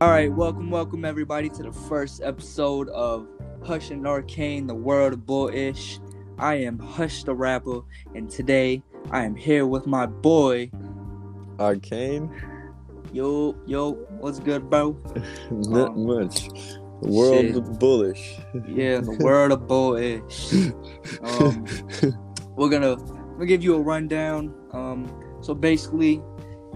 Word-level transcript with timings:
All 0.00 0.10
right, 0.10 0.32
welcome, 0.32 0.70
welcome 0.70 1.04
everybody 1.04 1.48
to 1.50 1.62
the 1.62 1.72
first 1.72 2.22
episode 2.22 2.88
of 2.90 3.26
Hush 3.64 3.90
and 3.90 4.06
Arcane, 4.06 4.66
the 4.66 4.74
world 4.74 5.12
of 5.12 5.26
bullish. 5.26 5.98
I 6.38 6.54
am 6.56 6.78
Hush 6.78 7.24
the 7.24 7.34
rapper, 7.34 7.80
and 8.14 8.30
today 8.30 8.82
I 9.10 9.24
am 9.24 9.34
here 9.34 9.66
with 9.66 9.86
my 9.86 10.06
boy. 10.06 10.70
Arcane? 11.58 12.30
Yo, 13.12 13.56
yo, 13.66 13.92
what's 14.20 14.38
good, 14.38 14.70
bro? 14.70 14.96
Not 15.50 15.90
Um, 15.90 16.06
much. 16.06 16.48
World 17.00 17.46
shit. 17.46 17.56
of 17.56 17.78
bullish. 17.78 18.36
Yeah, 18.68 19.00
the 19.00 19.16
world 19.20 19.52
of 19.52 19.66
bullish. 19.66 20.52
Um, 21.22 21.64
we're 22.56 22.68
gonna 22.68 22.96
we'll 23.36 23.46
give 23.46 23.62
you 23.64 23.74
a 23.74 23.80
rundown. 23.80 24.54
Um, 24.72 25.08
so 25.40 25.54
basically, 25.54 26.20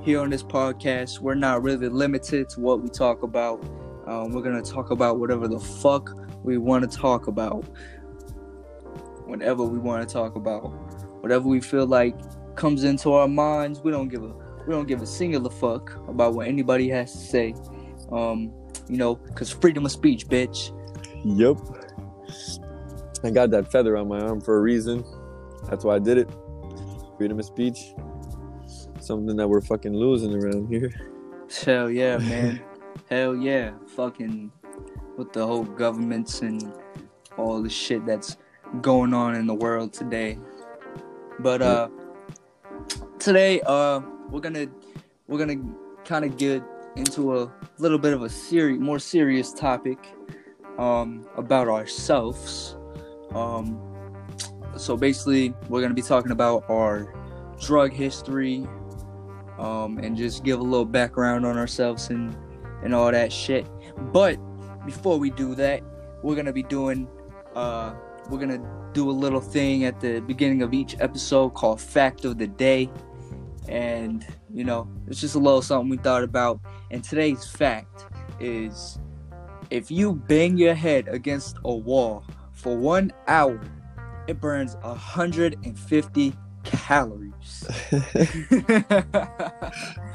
here 0.03 0.21
on 0.21 0.31
this 0.31 0.43
podcast, 0.43 1.21
we're 1.21 1.35
not 1.35 1.63
really 1.63 1.89
limited 1.89 2.49
to 2.51 2.61
what 2.61 2.83
we 2.83 2.89
talk 2.89 3.23
about. 3.23 3.63
Um, 4.07 4.33
we're 4.33 4.43
gonna 4.43 4.63
talk 4.63 4.91
about 4.91 5.21
whatever 5.21 5.47
the 5.47 5.61
fuck 5.61 6.11
we 6.43 6.59
want 6.59 6.91
to 6.91 6.97
talk 6.97 7.29
about, 7.29 7.65
whatever 9.27 9.63
we 9.63 9.79
want 9.79 10.07
to 10.07 10.13
talk 10.13 10.35
about, 10.35 10.71
whatever 11.23 11.47
we 11.47 11.61
feel 11.61 11.87
like 11.87 12.17
comes 12.57 12.83
into 12.83 13.13
our 13.13 13.29
minds. 13.29 13.81
We 13.81 13.93
don't 13.93 14.09
give 14.09 14.25
a 14.25 14.35
we 14.67 14.73
don't 14.73 14.89
give 14.89 15.03
a 15.03 15.07
singular 15.07 15.51
fuck 15.51 15.95
about 16.09 16.35
what 16.35 16.49
anybody 16.49 16.89
has 16.89 17.13
to 17.13 17.19
say. 17.19 17.55
Um, 18.11 18.53
you 18.89 18.97
know, 18.97 19.15
cause 19.15 19.51
freedom 19.51 19.87
of 19.87 19.93
speech, 19.93 20.27
bitch. 20.27 20.77
Yep. 21.25 21.59
I 23.25 23.31
got 23.31 23.51
that 23.51 23.71
feather 23.71 23.97
on 23.97 24.09
my 24.09 24.21
arm 24.21 24.41
for 24.41 24.59
a 24.59 24.61
reason. 24.61 25.05
That's 25.71 25.85
why 25.85 25.95
I 25.95 25.99
did 26.01 26.19
it. 26.19 26.29
Freedom 27.19 27.39
of 27.39 27.45
speech. 27.45 27.95
Something 29.03 29.37
that 29.37 29.49
we're 29.49 29.61
fucking 29.61 29.95
losing 29.95 30.33
around 30.35 30.69
here. 30.69 30.93
Hell 31.65 31.91
yeah, 31.91 32.19
man. 32.19 32.63
Hell 33.11 33.35
yeah. 33.35 33.73
Fucking 33.97 34.53
with 35.17 35.33
the 35.33 35.45
whole 35.47 35.65
governments 35.65 36.41
and 36.41 36.73
all 37.37 37.61
the 37.63 37.69
shit 37.69 38.07
that's 38.07 38.37
going 38.81 39.13
on 39.13 39.35
in 39.35 39.47
the 39.47 39.55
world 39.55 39.93
today. 39.93 40.39
But 41.41 41.63
uh 41.63 41.89
today 43.19 43.61
uh 43.67 44.01
we're 44.31 44.41
gonna 44.41 44.67
we're 45.27 45.39
gonna 45.39 45.61
kinda 46.05 46.29
get 46.29 46.63
into 46.97 47.39
a 47.39 47.53
little 47.79 47.99
bit 47.99 48.13
of 48.13 48.23
a 48.23 48.29
seri- 48.29 48.79
more 48.79 48.99
serious 48.99 49.53
topic 49.53 49.99
um 50.79 51.27
about 51.37 51.69
ourselves. 51.69 52.77
Um 53.35 53.81
so 54.77 54.97
basically 54.97 55.55
we're 55.69 55.83
gonna 55.83 55.93
be 55.93 56.03
talking 56.03 56.31
about 56.33 56.65
our 56.71 57.13
drug 57.61 57.93
history, 57.93 58.67
um, 59.59 59.99
and 59.99 60.17
just 60.17 60.45
give 60.45 60.61
a 60.61 60.63
little 60.63 60.85
background 60.85 61.47
on 61.47 61.59
ourselves 61.59 62.11
and 62.11 62.37
and 62.83 62.95
all 62.95 63.11
that 63.11 63.33
shit. 63.33 63.67
But 64.13 64.39
before 64.85 65.19
we 65.19 65.31
do 65.31 65.55
that, 65.55 65.83
we're 66.23 66.37
gonna 66.37 66.53
be 66.53 66.63
doing 66.63 67.09
uh, 67.55 67.95
we're 68.29 68.39
gonna 68.39 68.63
do 68.93 69.11
a 69.11 69.13
little 69.13 69.41
thing 69.41 69.85
at 69.85 70.01
the 70.01 70.21
beginning 70.21 70.63
of 70.63 70.75
each 70.75 70.97
episode 71.01 71.51
called 71.51 71.81
Fact 71.81 72.25
of 72.25 72.39
the 72.39 72.47
Day, 72.47 72.91
and 73.69 74.27
you 74.53 74.65
know 74.65 74.89
it's 75.07 75.21
just 75.21 75.35
a 75.35 75.39
little 75.39 75.63
something 75.63 75.89
we 75.89 75.97
thought 75.97 76.25
about. 76.25 76.61
And 76.91 77.03
today's 77.03 77.47
fact 77.47 78.07
is 78.41 78.99
if 79.71 79.91
you 79.91 80.15
bang 80.15 80.59
your 80.59 80.75
head 80.75 81.09
against 81.09 81.57
a 81.65 81.75
wall 81.75 82.25
for 82.53 82.77
one 82.77 83.13
hour, 83.27 83.61
it 84.27 84.41
burns 84.41 84.77
150 84.83 86.35
calories. 86.65 87.67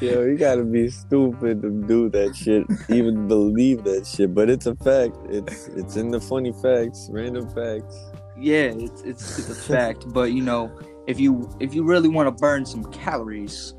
Yo, 0.02 0.24
you 0.26 0.38
gotta 0.38 0.64
be 0.64 0.90
stupid 0.90 1.62
to 1.62 1.70
do 1.70 2.10
that 2.10 2.36
shit, 2.36 2.66
even 2.90 3.28
believe 3.28 3.84
that 3.84 4.06
shit. 4.06 4.34
But 4.34 4.50
it's 4.50 4.66
a 4.66 4.76
fact. 4.76 5.16
It's 5.30 5.68
it's 5.70 5.96
in 5.96 6.12
the 6.12 6.22
funny 6.22 6.54
facts, 6.54 7.10
random 7.12 7.50
facts. 7.50 7.98
yeah, 8.40 8.74
it's, 8.76 9.02
it's 9.02 9.40
it's 9.40 9.50
a 9.50 9.56
fact. 9.56 10.06
But 10.14 10.32
you 10.32 10.42
know, 10.42 10.72
if 11.08 11.20
you 11.20 11.50
if 11.60 11.74
you 11.74 11.84
really 11.84 12.10
want 12.10 12.28
to 12.28 12.32
burn 12.32 12.66
some 12.66 12.84
calories, 12.92 13.74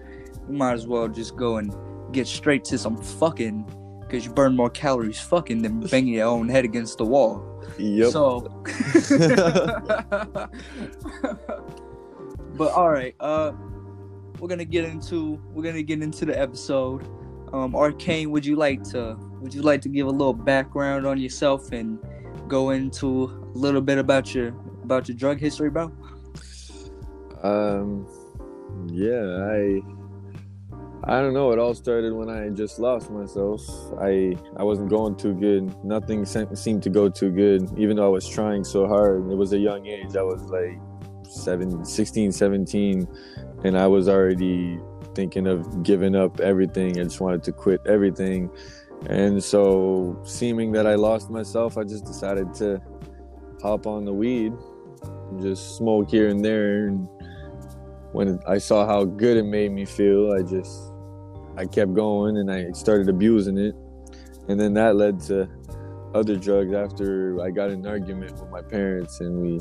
you 0.48 0.54
might 0.54 0.75
as 0.75 0.87
well 0.87 1.09
just 1.09 1.37
go 1.37 1.59
and 1.59 1.75
get 2.12 2.26
straight 2.26 2.65
to 2.65 2.78
some 2.78 2.97
fucking, 2.97 3.65
because 4.00 4.25
you 4.25 4.32
burn 4.32 4.56
more 4.56 4.71
calories 4.71 5.21
fucking 5.21 5.62
than 5.62 5.81
banging 5.81 6.15
your 6.15 6.26
own 6.26 6.48
head 6.48 6.65
against 6.65 6.98
the 6.98 7.04
wall. 7.04 7.44
Yep. 7.78 8.12
So, 8.12 8.65
but 12.58 12.72
all 12.72 12.91
right, 12.91 13.14
uh, 13.20 13.52
we're 14.41 14.48
gonna 14.48 14.64
get 14.64 14.84
into 14.84 15.41
we're 15.52 15.62
gonna 15.62 15.82
get 15.82 16.02
into 16.02 16.26
the 16.26 16.38
episode. 16.38 17.08
Um, 17.52 17.74
Arcane, 17.74 18.30
would 18.30 18.44
you 18.44 18.56
like 18.56 18.82
to 18.91 19.16
would 19.41 19.54
you 19.54 19.62
like 19.62 19.80
to 19.82 19.88
give 19.88 20.06
a 20.06 20.10
little 20.10 20.34
background 20.34 21.06
on 21.06 21.18
yourself 21.18 21.72
and 21.72 21.98
go 22.48 22.70
into 22.70 23.24
a 23.54 23.58
little 23.58 23.80
bit 23.80 23.98
about 23.98 24.34
your 24.34 24.48
about 24.82 25.08
your 25.08 25.16
drug 25.16 25.38
history, 25.38 25.70
bro? 25.70 25.92
Um, 27.42 28.06
yeah, 28.88 29.47
I, 29.47 29.80
I 31.04 31.20
don't 31.20 31.34
know. 31.34 31.52
It 31.52 31.58
all 31.58 31.74
started 31.74 32.12
when 32.12 32.28
I 32.28 32.48
just 32.48 32.80
lost 32.80 33.10
myself. 33.10 33.62
I, 34.00 34.36
I 34.56 34.64
wasn't 34.64 34.88
going 34.91 35.14
too 35.16 35.34
good. 35.34 35.72
Nothing 35.84 36.24
se- 36.24 36.54
seemed 36.54 36.82
to 36.82 36.91
go 36.91 37.08
too 37.08 37.30
good, 37.30 37.70
even 37.78 37.97
though 37.97 38.06
I 38.06 38.08
was 38.08 38.28
trying 38.28 38.64
so 38.64 38.88
hard. 38.88 39.30
It 39.30 39.36
was 39.36 39.52
a 39.52 39.58
young 39.58 39.86
age. 39.86 40.16
I 40.16 40.22
was 40.22 40.42
like 40.50 40.80
seven, 41.28 41.84
16, 41.84 42.33
17, 42.33 43.09
and 43.65 43.78
I 43.78 43.87
was 43.87 44.09
already 44.09 44.81
thinking 45.15 45.47
of 45.47 45.83
giving 45.83 46.15
up 46.15 46.41
everything. 46.41 46.99
I 46.99 47.05
just 47.05 47.21
wanted 47.21 47.43
to 47.44 47.53
quit 47.53 47.81
everything. 47.87 48.50
And 49.06 49.43
so, 49.43 50.21
seeming 50.25 50.72
that 50.72 50.87
I 50.87 50.94
lost 50.94 51.31
myself, 51.31 51.78
I 51.78 51.84
just 51.84 52.05
decided 52.05 52.53
to 52.55 52.81
hop 53.62 53.87
on 53.87 54.05
the 54.05 54.12
weed 54.12 54.53
and 55.31 55.43
just 55.43 55.77
smoke 55.77 56.11
here 56.11 56.28
and 56.28 56.44
there. 56.44 56.89
And 56.89 57.09
when 58.12 58.41
I 58.47 58.59
saw 58.59 58.87
how 58.87 59.05
good 59.05 59.37
it 59.37 59.45
made 59.45 59.72
me 59.72 59.84
feel, 59.84 60.33
I 60.33 60.43
just 60.43 60.93
I 61.56 61.66
kept 61.66 61.95
going 61.95 62.37
and 62.37 62.50
I 62.50 62.71
started 62.72 63.09
abusing 63.09 63.59
it. 63.59 63.75
And 64.49 64.59
then 64.59 64.75
that 64.75 64.97
led 64.97 65.21
to 65.22 65.49
other 66.15 66.37
drugs 66.37 66.72
after 66.72 67.41
I 67.43 67.50
got 67.50 67.71
in 67.71 67.81
an 67.81 67.87
argument 67.87 68.33
with 68.41 68.50
my 68.50 68.62
parents 68.62 69.21
and 69.21 69.41
we 69.41 69.60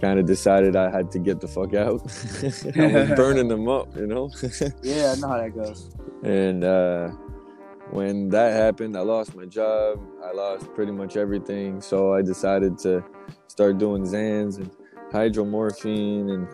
kind 0.00 0.18
of 0.18 0.26
decided 0.26 0.76
I 0.76 0.90
had 0.90 1.10
to 1.12 1.18
get 1.18 1.40
the 1.40 1.48
fuck 1.48 1.74
out. 1.74 2.00
I 2.76 2.86
was 2.86 3.10
burning 3.16 3.48
them 3.48 3.68
up, 3.68 3.94
you 3.96 4.06
know? 4.06 4.30
Yeah, 4.82 5.14
I 5.16 5.20
know 5.20 5.28
how 5.28 5.38
that 5.38 5.54
goes. 5.54 5.90
and 6.22 6.64
uh, 6.64 7.08
when 7.90 8.28
that 8.30 8.52
happened, 8.52 8.96
I 8.96 9.00
lost 9.00 9.34
my 9.34 9.46
job. 9.46 10.00
I 10.24 10.32
lost 10.32 10.72
pretty 10.74 10.92
much 10.92 11.16
everything. 11.16 11.80
So 11.80 12.12
I 12.14 12.22
decided 12.22 12.78
to 12.78 13.04
start 13.48 13.78
doing 13.78 14.02
Zans 14.04 14.58
and 14.58 14.70
hydromorphine 15.10 16.30
and 16.32 16.46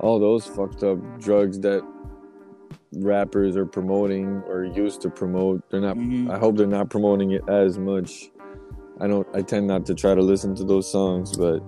all 0.00 0.18
those 0.18 0.46
fucked 0.46 0.82
up 0.82 0.98
drugs 1.20 1.60
that 1.60 1.82
rappers 2.96 3.56
are 3.56 3.66
promoting 3.66 4.42
or 4.46 4.64
used 4.64 5.00
to 5.02 5.10
promote. 5.10 5.68
They're 5.70 5.80
not. 5.80 5.96
Mhm. 5.96 6.30
I 6.30 6.38
hope 6.38 6.56
they're 6.56 6.66
not 6.66 6.88
promoting 6.90 7.32
it 7.32 7.42
as 7.48 7.78
much. 7.78 8.30
I 9.00 9.06
don't. 9.06 9.26
I 9.34 9.42
tend 9.42 9.66
not 9.66 9.84
to 9.86 9.94
try 9.94 10.14
to 10.14 10.22
listen 10.22 10.54
to 10.56 10.64
those 10.64 10.90
songs, 10.90 11.36
but 11.36 11.60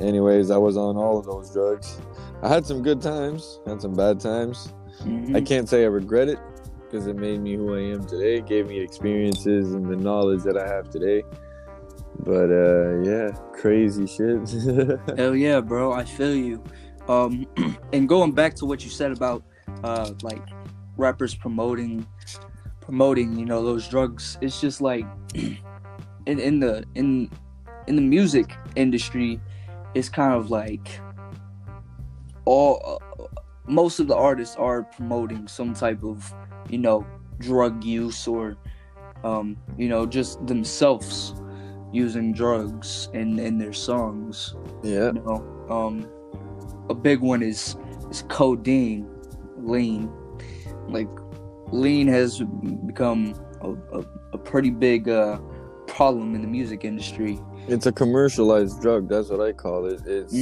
anyways, 0.00 0.50
I 0.50 0.56
was 0.58 0.76
on 0.76 0.96
all 0.96 1.18
of 1.18 1.26
those 1.26 1.52
drugs. 1.52 2.00
I 2.42 2.48
had 2.48 2.66
some 2.66 2.82
good 2.82 3.00
times, 3.00 3.60
had 3.66 3.80
some 3.80 3.94
bad 3.94 4.20
times. 4.20 4.72
Mhm. 5.04 5.36
I 5.36 5.40
can't 5.40 5.68
say 5.68 5.82
I 5.84 5.86
regret 5.86 6.28
it 6.28 6.38
because 6.84 7.06
it 7.06 7.16
made 7.16 7.40
me 7.40 7.54
who 7.54 7.74
I 7.74 7.80
am 7.80 8.04
today. 8.04 8.36
It 8.36 8.46
gave 8.46 8.66
me 8.68 8.80
experiences 8.80 9.72
and 9.72 9.86
the 9.86 9.96
knowledge 9.96 10.42
that 10.42 10.56
I 10.56 10.66
have 10.66 10.90
today. 10.90 11.22
But 12.20 12.50
uh, 12.50 13.00
yeah, 13.00 13.30
crazy 13.52 14.06
shit. 14.06 14.48
Hell 15.16 15.34
yeah, 15.34 15.60
bro. 15.60 15.92
I 15.92 16.04
feel 16.04 16.34
you. 16.34 16.62
Um, 17.08 17.46
and 17.92 18.08
going 18.08 18.32
back 18.32 18.54
to 18.56 18.66
what 18.66 18.84
you 18.84 18.90
said 18.90 19.12
about 19.12 19.42
uh, 19.82 20.12
like 20.22 20.42
rappers 20.96 21.34
promoting 21.34 22.06
promoting, 22.80 23.38
you 23.38 23.46
know, 23.46 23.64
those 23.64 23.88
drugs. 23.88 24.38
It's 24.40 24.60
just 24.60 24.80
like 24.80 25.06
in 25.34 26.38
in 26.38 26.60
the 26.60 26.84
in 26.94 27.30
in 27.86 27.96
the 27.96 28.02
music 28.02 28.54
industry, 28.76 29.40
it's 29.94 30.08
kind 30.08 30.34
of 30.34 30.50
like 30.50 31.00
all 32.44 33.00
uh, 33.18 33.24
most 33.66 34.00
of 34.00 34.08
the 34.08 34.16
artists 34.16 34.56
are 34.56 34.82
promoting 34.82 35.46
some 35.46 35.74
type 35.74 36.02
of 36.02 36.32
you 36.68 36.78
know 36.78 37.06
drug 37.38 37.84
use 37.84 38.26
or 38.26 38.56
um, 39.24 39.56
you 39.76 39.88
know 39.88 40.06
just 40.06 40.44
themselves 40.46 41.34
using 41.92 42.32
drugs 42.32 43.08
in 43.12 43.38
in 43.38 43.58
their 43.58 43.72
songs. 43.72 44.54
Yeah, 44.82 45.06
you 45.06 45.12
know 45.12 45.66
um 45.70 46.08
a 46.88 46.94
big 46.94 47.20
one 47.20 47.42
is 47.42 47.76
is 48.10 48.24
codeine 48.28 49.08
lean. 49.58 50.10
Like 50.88 51.08
lean 51.70 52.08
has 52.08 52.40
become 52.86 53.34
a, 53.60 53.72
a, 53.98 54.04
a 54.32 54.38
pretty 54.38 54.70
big 54.70 55.08
uh 55.08 55.38
problem 55.86 56.34
in 56.34 56.40
the 56.40 56.48
music 56.48 56.84
industry 56.84 57.38
it's 57.68 57.86
a 57.86 57.92
commercialized 57.92 58.80
drug. 58.80 59.08
That's 59.08 59.28
what 59.28 59.40
I 59.40 59.52
call 59.52 59.86
it. 59.86 60.02
It's 60.06 60.34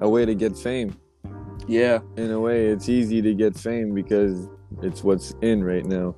a 0.00 0.08
way 0.08 0.24
to 0.24 0.34
get 0.34 0.56
fame. 0.56 0.96
yeah 1.66 2.00
In 2.16 2.30
a 2.30 2.40
way, 2.40 2.66
it's 2.66 2.88
easy 2.88 3.22
to 3.22 3.34
get 3.34 3.56
fame 3.56 3.94
because 3.94 4.48
it's 4.82 5.02
what's 5.04 5.34
in 5.42 5.62
right 5.64 5.84
now. 5.84 6.14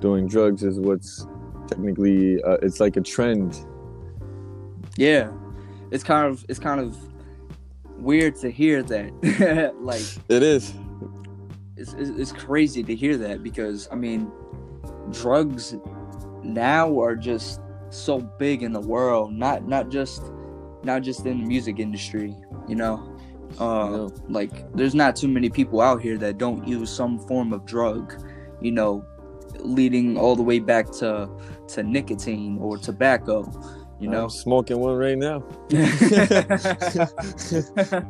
doing 0.00 0.26
drugs 0.26 0.62
is 0.62 0.78
what's 0.80 1.26
technically 1.66 2.42
uh, 2.42 2.58
it's 2.62 2.80
like 2.80 2.96
a 2.96 3.00
trend. 3.00 3.64
Yeah, 4.96 5.30
it's 5.90 6.04
kind 6.04 6.26
of 6.26 6.44
it's 6.48 6.58
kind 6.58 6.80
of 6.80 6.96
weird 7.98 8.34
to 8.36 8.50
hear 8.50 8.82
that. 8.82 9.74
like 9.80 10.02
It 10.28 10.42
is. 10.42 10.74
it's, 11.76 11.92
it's 11.94 12.10
it's 12.10 12.32
crazy 12.32 12.82
to 12.82 12.94
hear 12.94 13.16
that 13.18 13.42
because 13.42 13.88
I 13.92 13.94
mean, 13.94 14.30
drugs 15.12 15.76
now 16.42 16.98
are 17.00 17.14
just 17.14 17.60
so 17.90 18.20
big 18.20 18.62
in 18.62 18.72
the 18.72 18.80
world. 18.80 19.32
Not 19.32 19.66
not 19.66 19.90
just 19.90 20.22
not 20.82 21.02
just 21.02 21.26
in 21.26 21.40
the 21.40 21.46
music 21.46 21.78
industry. 21.78 22.34
You 22.68 22.76
know, 22.76 23.16
uh, 23.58 24.08
like 24.28 24.72
there's 24.74 24.94
not 24.94 25.16
too 25.16 25.28
many 25.28 25.50
people 25.50 25.80
out 25.80 26.00
here 26.00 26.16
that 26.18 26.38
don't 26.38 26.66
use 26.66 26.90
some 26.90 27.18
form 27.18 27.52
of 27.52 27.66
drug. 27.66 28.14
You 28.60 28.72
know, 28.72 29.04
leading 29.58 30.16
all 30.16 30.36
the 30.36 30.42
way 30.42 30.58
back 30.58 30.90
to 30.92 31.28
to 31.68 31.82
nicotine 31.82 32.58
or 32.58 32.78
tobacco. 32.78 33.50
You 33.98 34.08
know, 34.08 34.24
I'm 34.24 34.30
smoking 34.30 34.78
one 34.78 34.96
right 34.96 35.18
now. 35.18 35.44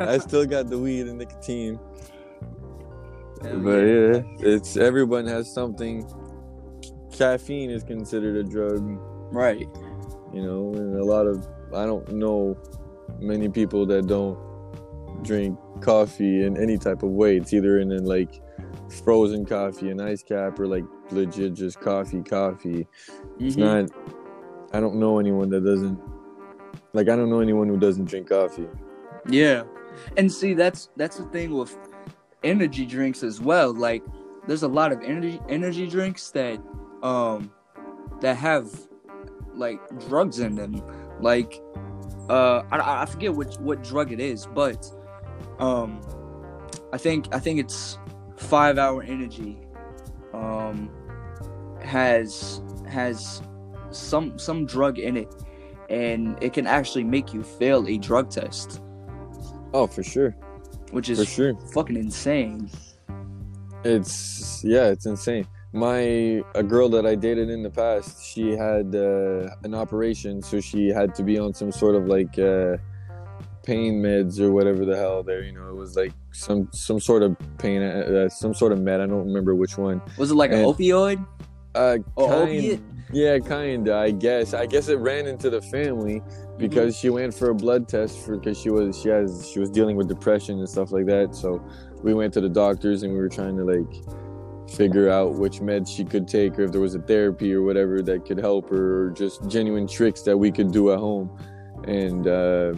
I 0.01 0.19
still 0.19 0.47
got 0.47 0.69
the 0.69 0.79
weed 0.81 1.09
and 1.09 1.19
nicotine. 1.19 1.81
Hell 3.43 3.59
but 3.59 3.81
yeah, 3.81 4.23
it's 4.39 4.77
everyone 4.77 5.27
has 5.27 5.53
something. 5.53 6.09
Caffeine 7.13 7.71
is 7.71 7.83
considered 7.83 8.37
a 8.37 8.49
drug, 8.49 9.01
right. 9.31 9.69
you 10.33 10.43
know, 10.43 10.73
and 10.75 10.97
a 10.97 11.05
lot 11.05 11.27
of 11.27 11.47
I 11.75 11.87
don't 11.87 12.09
know 12.13 12.57
many 13.19 13.49
people 13.49 13.87
that 13.87 14.07
don't 14.07 14.39
drink 15.23 15.59
coffee 15.81 16.45
in 16.45 16.57
any 16.57 16.79
type 16.79 17.03
of 17.03 17.11
way. 17.11 17.37
It's 17.37 17.53
either 17.53 17.79
in, 17.81 17.93
in 17.93 18.05
like 18.05 18.41
frozen 19.05 19.45
coffee, 19.45 19.91
an 19.91 20.01
ice 20.01 20.23
cap, 20.23 20.59
or 20.59 20.67
like 20.67 20.85
legit 21.11 21.55
just 21.55 21.81
coffee, 21.81 22.23
coffee. 22.23 22.87
It's 23.39 23.57
Mhm. 23.57 23.59
not. 23.59 23.91
I 24.73 24.81
don't 24.81 24.97
know 24.97 25.19
anyone 25.19 25.51
that 25.51 25.65
doesn't. 25.65 25.99
Like 26.93 27.09
I 27.09 27.17
don't 27.17 27.31
know 27.31 27.41
anyone 27.41 27.69
who 27.69 27.77
doesn't 27.77 28.07
drink 28.07 28.29
coffee. 28.29 28.69
Yeah. 29.29 29.63
And 30.17 30.33
see 30.33 30.55
that's 30.55 30.89
that's 30.97 31.17
the 31.19 31.25
thing 31.25 31.53
with 31.57 31.77
energy 32.43 32.87
drinks 32.87 33.23
as 33.23 33.41
well. 33.41 33.73
Like 33.75 34.03
there's 34.47 34.63
a 34.63 34.69
lot 34.69 34.93
of 34.93 35.01
energy 35.03 35.41
energy 35.49 35.87
drinks 35.87 36.31
that 36.33 36.59
um 37.03 37.51
that 38.21 38.37
have 38.37 38.71
like 39.61 39.81
drugs 40.09 40.41
in 40.41 40.57
them. 40.57 40.83
Like 41.21 41.61
uh 42.29 42.63
I, 42.73 43.03
I 43.03 43.07
forget 43.07 43.33
which 43.35 43.55
what 43.61 43.85
drug 43.85 44.11
it 44.11 44.19
is, 44.21 44.47
but 44.47 44.91
um 45.61 46.01
I 46.93 46.99
think 46.99 47.29
I 47.33 47.39
think 47.39 47.61
it's 47.61 47.99
5 48.37 48.79
hour 48.79 49.03
energy 49.03 49.59
um 50.35 50.91
has 51.83 52.61
has 52.89 53.43
some 53.91 54.39
some 54.39 54.67
drug 54.67 54.99
in 54.99 55.17
it 55.17 55.33
and 55.89 56.37
it 56.43 56.53
can 56.53 56.67
actually 56.67 57.05
make 57.05 57.33
you 57.35 57.43
fail 57.43 57.87
a 57.89 57.99
drug 57.99 58.31
test 58.31 58.81
Oh, 59.73 59.87
for 59.87 60.03
sure, 60.03 60.33
which 60.91 61.09
is 61.11 61.19
for 61.21 61.25
sure. 61.25 61.55
fucking 61.75 61.97
insane. 61.97 62.69
It's 63.85 64.63
yeah, 64.65 64.87
it's 64.89 65.07
insane. 65.07 65.47
My 65.73 66.43
a 66.55 66.63
girl 66.65 66.89
that 66.89 67.07
I 67.07 67.15
dated 67.15 67.49
in 67.49 67.63
the 67.63 67.71
past, 67.71 68.25
she 68.25 68.51
had 68.51 68.95
uh, 68.95 69.55
an 69.63 69.75
operation, 69.75 70.43
so 70.43 70.61
she 70.61 70.89
had 70.89 71.15
to 71.15 71.23
be 71.23 71.39
on 71.39 71.55
some 71.55 71.71
sort 71.71 71.95
of 71.95 72.07
like 72.07 72.39
uh, 72.39 72.77
pain 73.63 74.03
meds 74.03 74.41
or 74.41 74.51
whatever 74.51 74.85
the 74.85 74.97
hell. 74.97 75.23
There, 75.23 75.43
you 75.43 75.53
know, 75.53 75.69
it 75.69 75.77
was 75.77 75.95
like 75.95 76.13
some 76.33 76.69
some 76.73 76.99
sort 76.99 77.23
of 77.23 77.37
pain, 77.59 77.83
uh, 77.83 78.29
some 78.29 78.53
sort 78.53 78.73
of 78.73 78.81
med. 78.81 79.01
I 79.01 79.07
don't 79.07 79.27
remember 79.27 79.55
which 79.55 79.79
one. 79.79 80.03
Was 80.19 80.33
it 80.33 80.35
like 80.35 80.51
an 80.51 80.65
opioid? 80.65 81.25
Uh, 81.75 81.99
kind, 81.99 82.09
opiate? 82.17 82.81
yeah, 83.13 83.39
kinda. 83.39 83.95
I 83.95 84.11
guess. 84.11 84.55
I 84.55 84.67
guess 84.67 84.89
it 84.89 84.97
ran 84.97 85.29
into 85.29 85.51
the 85.51 85.63
family 85.63 86.21
because 86.59 86.99
she 86.99 87.11
went 87.11 87.33
for 87.33 87.51
a 87.51 87.55
blood 87.55 87.89
test 87.89 88.19
for 88.25 88.37
because 88.37 88.59
she 88.59 88.71
was 88.71 89.01
she 89.01 89.09
has 89.09 89.49
she 89.49 89.61
was 89.61 89.71
dealing 89.71 89.97
with 89.97 90.09
depression 90.09 90.59
and 90.59 90.69
stuff 90.69 90.91
like 90.91 91.07
that. 91.07 91.35
So 91.35 91.63
we 92.03 92.13
went 92.13 92.35
to 92.35 92.41
the 92.41 92.49
doctors 92.49 93.03
and 93.03 93.13
we 93.13 93.19
were 93.19 93.29
trying 93.29 93.57
to 93.57 93.65
like 93.65 94.20
figure 94.71 95.09
out 95.09 95.35
which 95.35 95.61
meds 95.61 95.95
she 95.95 96.05
could 96.05 96.29
take 96.29 96.59
or 96.59 96.63
if 96.63 96.73
there 96.73 96.81
was 96.81 96.95
a 96.95 97.01
therapy 97.01 97.53
or 97.53 97.63
whatever 97.63 98.03
that 98.03 98.25
could 98.25 98.39
help 98.39 98.71
her 98.71 99.07
or 99.07 99.11
just 99.11 99.49
genuine 99.49 99.87
tricks 99.87 100.23
that 100.23 100.37
we 100.37 100.51
could 100.51 100.73
do 100.73 100.93
at 100.93 100.99
home. 100.99 101.31
And 101.85 102.27
uh, 102.27 102.75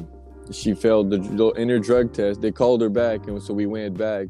she 0.51 0.75
failed 0.75 1.11
the 1.11 1.53
inner 1.57 1.79
drug 1.79 2.13
test. 2.13 2.41
They 2.41 2.53
called 2.53 2.81
her 2.81 2.89
back 2.89 3.27
and 3.27 3.43
so 3.43 3.53
we 3.53 3.67
went 3.67 3.97
back. 3.97 4.29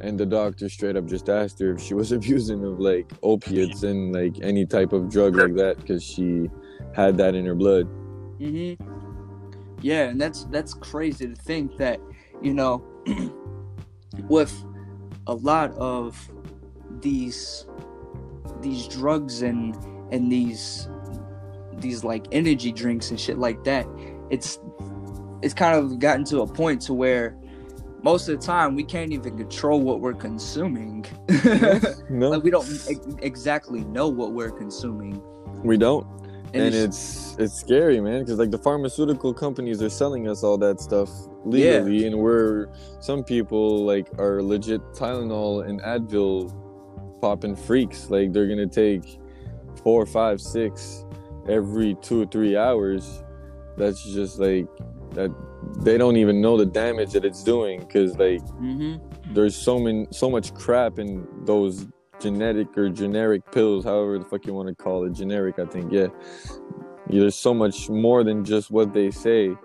And 0.00 0.18
the 0.18 0.26
doctor 0.26 0.68
straight 0.68 0.96
up 0.96 1.06
just 1.06 1.28
asked 1.28 1.58
her 1.58 1.72
if 1.72 1.80
she 1.80 1.94
was 2.02 2.12
abusing 2.12 2.64
of 2.64 2.78
like 2.78 3.10
opiates 3.22 3.82
and 3.82 4.14
like 4.14 4.36
any 4.42 4.66
type 4.66 4.92
of 4.92 5.10
drug 5.10 5.34
like 5.34 5.54
that 5.54 5.78
because 5.78 6.04
she 6.04 6.48
had 6.94 7.16
that 7.18 7.34
in 7.34 7.46
her 7.46 7.54
blood. 7.54 7.86
hmm 8.38 8.74
Yeah, 9.80 10.04
and 10.04 10.20
that's 10.20 10.44
that's 10.44 10.74
crazy 10.74 11.26
to 11.26 11.34
think 11.34 11.76
that 11.78 12.00
you 12.42 12.54
know, 12.54 12.84
with 14.28 14.64
a 15.26 15.34
lot 15.34 15.72
of 15.74 16.30
these 17.02 17.66
these 18.60 18.88
drugs 18.88 19.42
and 19.42 19.76
and 20.10 20.30
these 20.30 20.88
these 21.78 22.04
like 22.04 22.26
energy 22.32 22.72
drinks 22.72 23.10
and 23.10 23.18
shit 23.20 23.38
like 23.38 23.62
that, 23.64 23.86
it's 24.30 24.58
it's 25.42 25.54
kind 25.54 25.78
of 25.78 25.98
gotten 25.98 26.24
to 26.24 26.40
a 26.40 26.46
point 26.46 26.80
to 26.82 26.94
where 26.94 27.36
most 28.02 28.28
of 28.28 28.40
the 28.40 28.46
time 28.46 28.74
we 28.74 28.84
can't 28.84 29.12
even 29.12 29.36
control 29.36 29.80
what 29.80 30.00
we're 30.00 30.14
consuming. 30.14 31.04
No, 32.08 32.30
like 32.30 32.42
we 32.42 32.50
don't 32.50 32.68
ex- 32.88 33.00
exactly 33.22 33.84
know 33.84 34.08
what 34.08 34.32
we're 34.32 34.50
consuming. 34.50 35.22
we 35.62 35.76
don't. 35.76 36.06
And, 36.54 36.62
and 36.62 36.74
it's, 36.74 37.32
it's 37.32 37.36
it's 37.38 37.60
scary 37.60 38.00
man 38.00 38.20
because 38.20 38.38
like 38.38 38.50
the 38.50 38.58
pharmaceutical 38.58 39.34
companies 39.34 39.82
are 39.82 39.90
selling 39.90 40.28
us 40.28 40.42
all 40.42 40.56
that 40.56 40.80
stuff 40.80 41.10
legally 41.44 42.06
and 42.06 42.18
we're 42.18 42.68
some 43.00 43.22
people 43.22 43.84
like 43.84 44.08
are 44.18 44.42
legit 44.42 44.80
tylenol 44.94 45.68
and 45.68 45.82
advil 45.82 46.50
popping 47.20 47.56
freaks 47.56 48.10
like 48.10 48.32
they're 48.32 48.46
gonna 48.48 48.66
take 48.66 49.18
four 49.82 50.04
five 50.06 50.40
six 50.40 51.04
every 51.48 51.94
two 52.02 52.22
or 52.22 52.26
three 52.26 52.56
hours 52.56 53.22
that's 53.76 54.02
just 54.12 54.38
like 54.38 54.66
that 55.12 55.30
they 55.80 55.96
don't 55.96 56.16
even 56.16 56.40
know 56.40 56.56
the 56.56 56.66
damage 56.66 57.12
that 57.12 57.24
it's 57.24 57.42
doing 57.42 57.80
because 57.80 58.16
like 58.18 58.40
Mhm. 58.60 59.00
there's 59.34 59.54
so 59.56 59.78
many 59.78 60.06
so 60.10 60.28
much 60.30 60.52
crap 60.54 60.98
in 60.98 61.26
those 61.44 61.86
genetic 62.20 62.76
or 62.76 62.88
generic 62.90 63.42
pills 63.52 63.84
however 63.84 64.18
the 64.18 64.24
fuck 64.24 64.44
you 64.46 64.52
want 64.52 64.68
to 64.68 64.74
call 64.74 65.04
it 65.04 65.12
generic 65.12 65.58
i 65.58 65.64
think 65.64 65.92
yeah 65.92 66.08
Yeah, 67.10 67.20
there's 67.20 67.36
so 67.36 67.54
much 67.54 67.88
more 67.88 68.22
than 68.24 68.44
just 68.44 68.70
what 68.70 68.92
they 68.92 69.10
say 69.10 69.56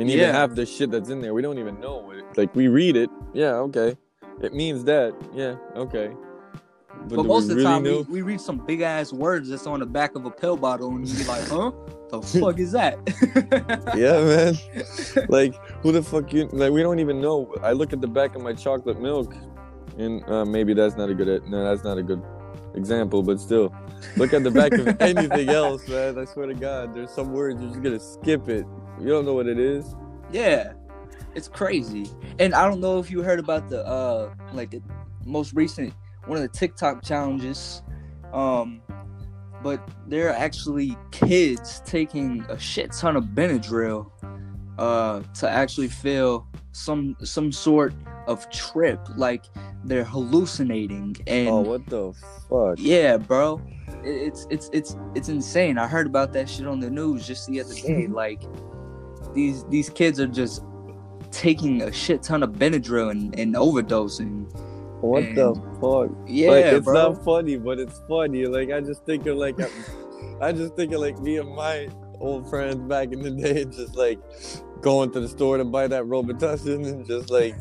and 0.00 0.08
even 0.10 0.18
Yeah. 0.26 0.32
half 0.32 0.54
the 0.54 0.64
shit 0.64 0.90
that's 0.90 1.10
in 1.10 1.20
there 1.20 1.34
we 1.34 1.42
don't 1.42 1.58
even 1.58 1.78
know 1.80 2.10
it. 2.12 2.24
like 2.38 2.54
we 2.54 2.68
read 2.68 2.96
it 2.96 3.10
yeah 3.34 3.54
okay 3.66 3.96
it 4.42 4.52
means 4.52 4.84
that 4.84 5.14
yeah 5.34 5.56
okay. 5.76 6.12
But, 7.08 7.18
we 7.18 7.24
most 7.24 7.44
of 7.44 7.48
the 7.50 7.54
really 7.56 7.64
time, 7.64 7.82
we, 7.82 8.02
we 8.02 8.22
read 8.22 8.40
some 8.40 8.64
big 8.64 8.80
ass 8.80 9.12
words 9.12 9.48
that's 9.48 9.66
on 9.66 9.80
the 9.80 9.86
back 9.86 10.14
of 10.14 10.24
a 10.24 10.30
pill 10.30 10.56
bottle, 10.56 10.90
and 10.90 11.06
you 11.06 11.18
be 11.18 11.24
like, 11.24 11.46
"Huh? 11.48 11.72
The 12.08 12.22
fuck 12.40 12.58
is 12.58 12.72
that?" 12.72 12.98
yeah 13.96 14.22
man. 14.22 15.26
Like 15.28 15.54
who 15.82 15.92
the 15.92 16.02
fuck 16.02 16.32
you 16.32 16.48
like 16.52 16.72
we 16.72 16.82
don't 16.82 17.00
even 17.00 17.20
know. 17.20 17.52
I 17.62 17.72
look 17.72 17.92
at 17.92 18.00
the 18.00 18.08
back 18.08 18.34
of 18.36 18.42
my 18.42 18.52
chocolate 18.52 19.00
milk 19.00 19.34
and 19.98 20.28
uh, 20.28 20.44
maybe 20.44 20.74
that's 20.74 20.96
not 20.96 21.08
a 21.10 21.14
good 21.14 21.46
no 21.48 21.64
that's 21.64 21.84
not 21.84 21.98
a 21.98 22.02
good 22.02 22.22
example 22.74 23.22
but 23.22 23.40
still. 23.40 23.74
Look 24.16 24.32
at 24.32 24.42
the 24.44 24.50
back 24.50 24.72
of 24.72 25.00
anything 25.00 25.48
else 25.48 25.86
man 25.88 26.18
i 26.18 26.24
swear 26.24 26.46
to 26.46 26.54
god 26.54 26.94
there's 26.94 27.10
some 27.10 27.32
words 27.32 27.60
you're 27.60 27.70
just 27.70 27.82
gonna 27.82 28.00
skip 28.00 28.48
it. 28.48 28.66
You 29.00 29.08
don't 29.08 29.24
know 29.24 29.34
what 29.34 29.46
it 29.46 29.58
is. 29.58 29.94
Yeah, 30.32 30.72
it's 31.34 31.48
crazy. 31.48 32.06
And 32.38 32.54
I 32.54 32.68
don't 32.68 32.80
know 32.80 32.98
if 32.98 33.10
you 33.10 33.22
heard 33.22 33.38
about 33.38 33.68
the 33.68 33.86
uh, 33.86 34.34
like 34.52 34.70
the 34.70 34.82
most 35.24 35.52
recent 35.54 35.92
one 36.26 36.38
of 36.38 36.42
the 36.42 36.48
TikTok 36.58 37.04
challenges, 37.04 37.82
um, 38.32 38.80
but 39.62 39.86
there 40.06 40.28
are 40.28 40.34
actually 40.34 40.96
kids 41.10 41.82
taking 41.84 42.44
a 42.48 42.58
shit 42.58 42.92
ton 42.92 43.16
of 43.16 43.24
Benadryl, 43.24 44.10
uh, 44.78 45.22
to 45.34 45.48
actually 45.48 45.88
feel 45.88 46.46
some 46.72 47.16
some 47.22 47.52
sort 47.52 47.94
of 48.26 48.48
trip, 48.50 49.00
like 49.16 49.44
they're 49.84 50.04
hallucinating 50.04 51.16
and. 51.26 51.48
oh 51.48 51.60
what 51.60 51.86
the 51.86 52.12
fuck 52.48 52.78
Yeah, 52.78 53.16
bro. 53.16 53.60
It's 54.02 54.46
it's 54.50 54.70
it's 54.72 54.96
it's 55.14 55.28
insane. 55.28 55.78
I 55.78 55.86
heard 55.86 56.06
about 56.06 56.32
that 56.32 56.48
shit 56.48 56.66
on 56.66 56.80
the 56.80 56.90
news 56.90 57.26
just 57.26 57.46
the 57.48 57.60
other 57.60 57.74
day. 57.74 58.06
Like 58.10 58.42
these 59.34 59.64
these 59.64 59.88
kids 59.90 60.20
are 60.20 60.26
just 60.26 60.62
taking 61.34 61.82
a 61.82 61.92
shit 61.92 62.22
ton 62.22 62.42
of 62.42 62.50
Benadryl 62.52 63.10
and, 63.10 63.38
and 63.38 63.54
overdosing. 63.54 64.46
what 65.00 65.22
and- 65.24 65.36
the 65.36 65.54
fuck 65.80 66.10
Yeah, 66.28 66.50
like 66.50 66.64
it's 66.66 66.84
bro. 66.84 67.12
not 67.12 67.24
funny 67.24 67.56
but 67.56 67.78
it's 67.78 68.00
funny 68.08 68.46
like 68.46 68.70
i 68.70 68.80
just 68.80 69.04
think 69.04 69.26
of 69.26 69.36
like 69.36 69.56
i 70.40 70.52
just 70.52 70.74
think 70.76 70.92
of 70.92 71.00
like 71.00 71.18
me 71.20 71.36
and 71.38 71.54
my 71.54 71.88
old 72.20 72.48
friends 72.48 72.76
back 72.88 73.12
in 73.12 73.20
the 73.22 73.30
day 73.30 73.64
just 73.64 73.96
like 73.96 74.18
going 74.80 75.10
to 75.12 75.20
the 75.20 75.28
store 75.28 75.58
to 75.58 75.64
buy 75.64 75.86
that 75.88 76.04
robitussin 76.04 76.86
and 76.86 77.06
just 77.06 77.28
like 77.30 77.54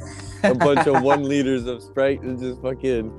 a 0.44 0.54
bunch 0.54 0.86
of 0.88 1.02
one 1.02 1.24
liters 1.34 1.66
of 1.66 1.82
sprite 1.82 2.22
and 2.22 2.40
just 2.40 2.62
fucking 2.62 3.12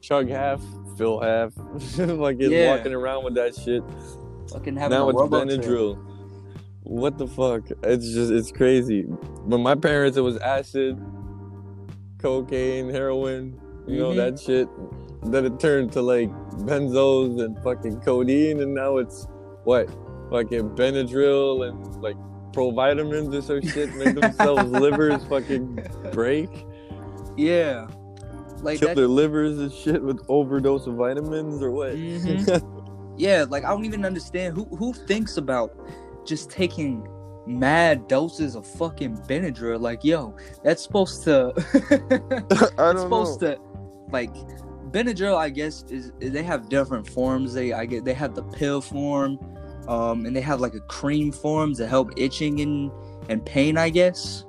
chug 0.00 0.28
half, 0.28 0.60
fill 0.96 1.20
half. 1.20 1.52
like 1.98 2.36
Yeah. 2.40 2.74
walking 2.76 2.92
around 2.94 3.24
with 3.24 3.34
that 3.34 3.54
shit. 3.54 3.82
Fucking 4.50 4.74
having 4.76 4.98
now 4.98 5.08
a 5.08 5.10
it's 5.10 5.32
Benadryl. 5.32 5.96
What 6.84 7.16
the 7.18 7.26
fuck? 7.28 7.62
It's 7.84 8.12
just 8.12 8.30
it's 8.32 8.50
crazy. 8.52 9.06
But 9.46 9.58
my 9.58 9.74
parents, 9.74 10.16
it 10.16 10.20
was 10.22 10.36
acid, 10.38 11.00
cocaine, 12.18 12.90
heroin, 12.90 13.58
you 13.86 13.98
know 13.98 14.10
Mhm. 14.10 14.16
that 14.16 14.40
shit. 14.40 14.68
Then 15.24 15.44
it 15.46 15.60
turned 15.60 15.92
to 15.92 16.02
like 16.02 16.30
benzos 16.66 17.40
and 17.42 17.56
fucking 17.62 18.00
codeine, 18.00 18.60
and 18.60 18.74
now 18.74 18.96
it's 18.98 19.26
what? 19.64 19.88
Fucking 20.30 20.70
Benadryl 20.70 21.68
and 21.68 22.02
like 22.02 22.16
provitamins 22.52 23.32
or 23.34 23.42
some 23.42 23.60
shit 23.62 23.94
make 23.96 24.14
themselves 24.14 24.70
livers 24.84 25.24
fucking 25.24 25.78
break, 26.12 26.48
Yeah. 27.36 27.86
Like 28.62 28.78
kill 28.78 28.88
that, 28.88 28.96
their 28.96 29.08
livers 29.08 29.58
and 29.58 29.72
shit 29.72 30.02
with 30.02 30.20
overdose 30.28 30.86
of 30.86 30.94
vitamins 30.94 31.62
or 31.62 31.70
what? 31.72 31.94
Mhm. 31.94 33.14
yeah, 33.16 33.44
like 33.48 33.64
I 33.64 33.70
don't 33.70 33.84
even 33.84 34.04
understand 34.04 34.54
who 34.56 34.64
who 34.76 34.92
thinks 34.92 35.36
about 35.36 35.70
just 36.26 36.50
taking 36.50 37.06
mad 37.46 38.06
doses 38.08 38.54
of 38.54 38.66
fucking 38.66 39.16
Benadryl. 39.28 39.80
Like, 39.80 40.04
yo, 40.04 40.36
that's 40.62 40.82
supposed 40.82 41.24
to 41.24 41.52
I 42.78 42.92
don't 42.92 42.96
know. 42.96 43.02
supposed 43.02 43.40
to 43.40 43.58
like 44.10 44.32
Benadryl 44.90 45.36
I 45.36 45.48
guess 45.48 45.84
is 45.88 46.12
they 46.18 46.42
have 46.42 46.68
different 46.68 47.08
forms. 47.08 47.54
They 47.54 47.72
I 47.72 47.86
get 47.86 48.04
they 48.04 48.14
have 48.14 48.34
the 48.34 48.42
pill 48.42 48.80
form, 48.80 49.38
um, 49.88 50.26
and 50.26 50.36
they 50.36 50.40
have 50.40 50.60
like 50.60 50.74
a 50.74 50.80
cream 50.80 51.32
form 51.32 51.74
to 51.76 51.86
help 51.86 52.12
itching 52.16 52.60
and 52.60 52.90
and 53.28 53.44
pain, 53.44 53.76
I 53.76 53.88
guess. 53.90 54.44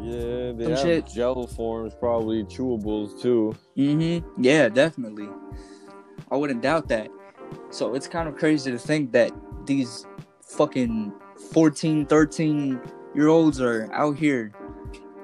Yeah, 0.00 0.52
they 0.52 0.64
Some 0.64 0.72
have 0.72 0.80
shit. 0.80 1.06
gel 1.06 1.46
forms, 1.46 1.94
probably 1.98 2.44
chewables 2.44 3.20
too. 3.20 3.54
Mm-hmm. 3.76 4.42
Yeah, 4.42 4.68
definitely. 4.68 5.28
I 6.30 6.36
wouldn't 6.36 6.62
doubt 6.62 6.88
that. 6.88 7.08
So 7.70 7.94
it's 7.94 8.06
kind 8.06 8.28
of 8.28 8.36
crazy 8.36 8.70
to 8.70 8.78
think 8.78 9.12
that 9.12 9.32
these 9.66 10.06
fucking 10.48 11.12
14, 11.52 12.06
13 12.06 12.80
year 13.14 13.28
olds 13.28 13.60
are 13.60 13.88
out 13.92 14.16
here 14.16 14.52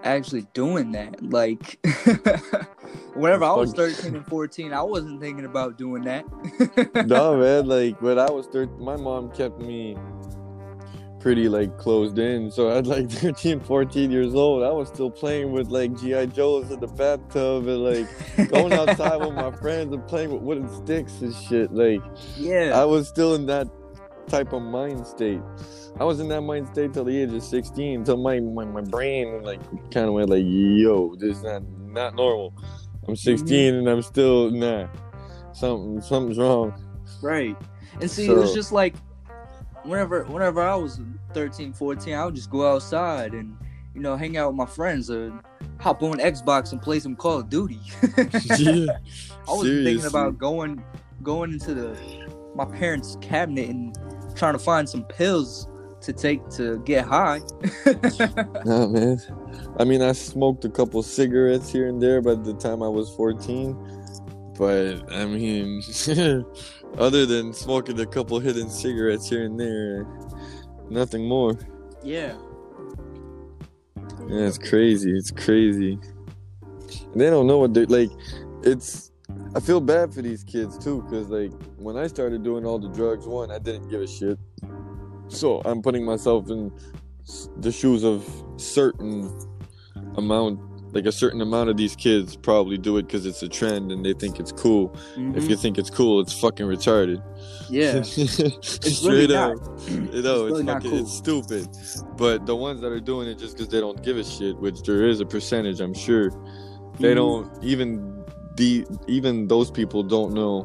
actually 0.04 0.46
doing 0.52 0.92
that. 0.92 1.22
Like, 1.22 1.84
whenever 3.14 3.44
I 3.44 3.54
was 3.54 3.72
13 3.72 4.14
and 4.14 4.26
14, 4.26 4.72
I 4.72 4.82
wasn't 4.82 5.20
thinking 5.20 5.44
about 5.44 5.78
doing 5.78 6.02
that. 6.02 6.24
no, 7.06 7.38
man, 7.38 7.66
like 7.66 8.00
when 8.00 8.18
I 8.18 8.30
was 8.30 8.46
13, 8.46 8.78
my 8.82 8.96
mom 8.96 9.30
kept 9.32 9.58
me 9.58 9.96
pretty 11.24 11.48
like 11.48 11.78
closed 11.78 12.18
in. 12.18 12.50
So 12.50 12.70
at 12.70 12.86
like 12.86 13.10
13, 13.10 13.60
14 13.60 14.10
years 14.10 14.34
old, 14.34 14.62
I 14.62 14.70
was 14.70 14.88
still 14.88 15.10
playing 15.10 15.52
with 15.52 15.68
like 15.68 15.98
G.I. 15.98 16.26
Joes 16.26 16.70
in 16.70 16.80
the 16.80 16.86
bathtub 16.86 17.66
and 17.66 17.82
like 17.82 18.50
going 18.50 18.74
outside 18.74 19.16
with 19.16 19.32
my 19.32 19.50
friends 19.50 19.94
and 19.94 20.06
playing 20.06 20.32
with 20.32 20.42
wooden 20.42 20.68
sticks 20.84 21.22
and 21.22 21.34
shit. 21.34 21.72
Like 21.72 22.02
yeah. 22.36 22.72
I 22.74 22.84
was 22.84 23.08
still 23.08 23.34
in 23.34 23.46
that 23.46 23.68
type 24.28 24.52
of 24.52 24.62
mind 24.62 25.06
state. 25.06 25.40
I 25.98 26.04
was 26.04 26.20
in 26.20 26.28
that 26.28 26.42
mind 26.42 26.68
state 26.68 26.92
till 26.92 27.04
the 27.04 27.16
age 27.16 27.32
of 27.32 27.42
16, 27.42 28.04
till 28.04 28.16
my, 28.16 28.40
my, 28.40 28.64
my 28.64 28.80
brain 28.80 29.42
like 29.42 29.60
kind 29.90 30.06
of 30.06 30.14
went 30.14 30.30
like, 30.30 30.44
yo, 30.44 31.14
this 31.16 31.38
is 31.38 31.42
not, 31.42 31.62
not 31.86 32.14
normal. 32.14 32.54
I'm 33.06 33.14
mm-hmm. 33.14 33.14
16 33.14 33.74
and 33.74 33.88
I'm 33.88 34.02
still, 34.02 34.50
nah, 34.50 34.88
something, 35.52 36.00
something's 36.00 36.38
wrong. 36.38 36.74
Right. 37.22 37.56
And 38.00 38.10
see, 38.10 38.26
it 38.26 38.36
was 38.36 38.54
just 38.54 38.72
like 38.72 38.94
whenever 39.84 40.24
whenever 40.24 40.62
I 40.62 40.74
was 40.74 41.00
13, 41.32 41.72
14, 41.72 42.14
I 42.14 42.24
would 42.24 42.34
just 42.34 42.50
go 42.50 42.70
outside 42.70 43.34
and 43.34 43.56
you 43.94 44.00
know 44.00 44.16
hang 44.16 44.36
out 44.36 44.48
with 44.48 44.56
my 44.56 44.66
friends 44.66 45.10
or 45.10 45.32
hop 45.80 46.02
on 46.02 46.18
Xbox 46.18 46.72
and 46.72 46.80
play 46.80 46.98
some 46.98 47.14
Call 47.14 47.38
of 47.38 47.48
Duty. 47.48 47.80
yeah. 48.58 48.86
I 49.46 49.52
was 49.52 49.68
thinking 49.68 50.06
about 50.06 50.38
going 50.38 50.82
going 51.22 51.52
into 51.52 51.74
the 51.74 51.96
my 52.54 52.64
parents' 52.64 53.16
cabinet 53.20 53.68
and 53.68 53.96
trying 54.34 54.54
to 54.54 54.58
find 54.58 54.88
some 54.88 55.04
pills 55.04 55.68
to 56.00 56.12
take 56.12 56.46
to 56.50 56.78
get 56.84 57.04
high. 57.06 57.40
Nah, 58.64 58.86
man. 58.86 59.18
I 59.78 59.84
mean, 59.84 60.02
I 60.02 60.12
smoked 60.12 60.64
a 60.64 60.68
couple 60.70 61.02
cigarettes 61.02 61.70
here 61.70 61.88
and 61.88 62.00
there 62.00 62.20
by 62.22 62.34
the 62.34 62.54
time 62.54 62.82
I 62.82 62.88
was 62.88 63.10
14. 63.14 63.76
But, 64.56 65.12
I 65.12 65.24
mean, 65.26 65.82
other 66.98 67.26
than 67.26 67.52
smoking 67.52 67.98
a 68.00 68.06
couple 68.06 68.38
hidden 68.38 68.70
cigarettes 68.70 69.28
here 69.28 69.44
and 69.44 69.58
there, 69.58 70.06
nothing 70.90 71.26
more. 71.28 71.58
yeah. 72.02 72.34
Yeah, 74.28 74.46
it's 74.46 74.58
crazy. 74.58 75.10
It's 75.16 75.30
crazy. 75.30 75.98
And 77.12 77.20
they 77.20 77.28
don't 77.28 77.46
know 77.46 77.58
what 77.58 77.74
they're 77.74 77.86
like. 77.86 78.10
It's. 78.62 79.10
I 79.56 79.60
feel 79.60 79.80
bad 79.80 80.12
for 80.12 80.20
these 80.22 80.42
kids 80.42 80.76
too, 80.78 81.02
because 81.02 81.28
like 81.28 81.52
when 81.76 81.96
I 81.96 82.06
started 82.08 82.42
doing 82.42 82.64
all 82.66 82.78
the 82.78 82.88
drugs, 82.88 83.26
one, 83.26 83.50
I 83.50 83.58
didn't 83.58 83.88
give 83.88 84.00
a 84.00 84.06
shit. 84.06 84.38
So 85.28 85.62
I'm 85.64 85.80
putting 85.80 86.04
myself 86.04 86.50
in 86.50 86.72
the 87.58 87.70
shoes 87.72 88.04
of 88.04 88.28
certain 88.56 89.30
amount, 90.16 90.60
like 90.92 91.06
a 91.06 91.12
certain 91.12 91.40
amount 91.40 91.70
of 91.70 91.76
these 91.76 91.94
kids 91.96 92.36
probably 92.36 92.76
do 92.78 92.96
it 92.98 93.04
because 93.06 93.26
it's 93.26 93.42
a 93.42 93.48
trend 93.48 93.90
and 93.92 94.04
they 94.04 94.12
think 94.12 94.38
it's 94.40 94.52
cool. 94.52 94.92
If 95.16 95.44
Mhm. 95.44 95.50
you 95.50 95.56
think 95.56 95.78
it's 95.78 95.90
cool, 95.90 96.20
it's 96.20 96.32
fucking 96.38 96.66
retarded. 96.66 97.22
yeah. 97.70 98.02
Straight 98.62 99.02
really 99.30 99.36
up. 99.36 99.54
not. 99.56 99.88
You 99.88 100.00
know, 100.00 100.02
It's 100.02 100.14
it's, 100.14 100.24
really 100.24 100.62
not 100.64 100.82
fucking, 100.82 100.90
cool. 100.90 101.00
it's 101.00 101.12
stupid. 101.14 101.68
But 102.16 102.44
the 102.46 102.56
ones 102.56 102.80
that 102.80 102.90
are 102.92 103.00
doing 103.00 103.28
it 103.28 103.38
just 103.38 103.56
because 103.56 103.68
they 103.70 103.80
don't 103.80 104.02
give 104.02 104.16
a 104.18 104.24
shit, 104.24 104.56
which 104.58 104.82
there 104.82 105.06
is 105.08 105.20
a 105.20 105.26
percentage, 105.26 105.80
I'm 105.80 105.94
sure, 105.94 106.30
they 106.98 107.12
Mhm. 107.12 107.14
don't 107.16 107.64
even 107.64 108.23
the 108.56 108.86
even 109.08 109.48
those 109.48 109.70
people 109.70 110.02
don't 110.02 110.32
know 110.32 110.64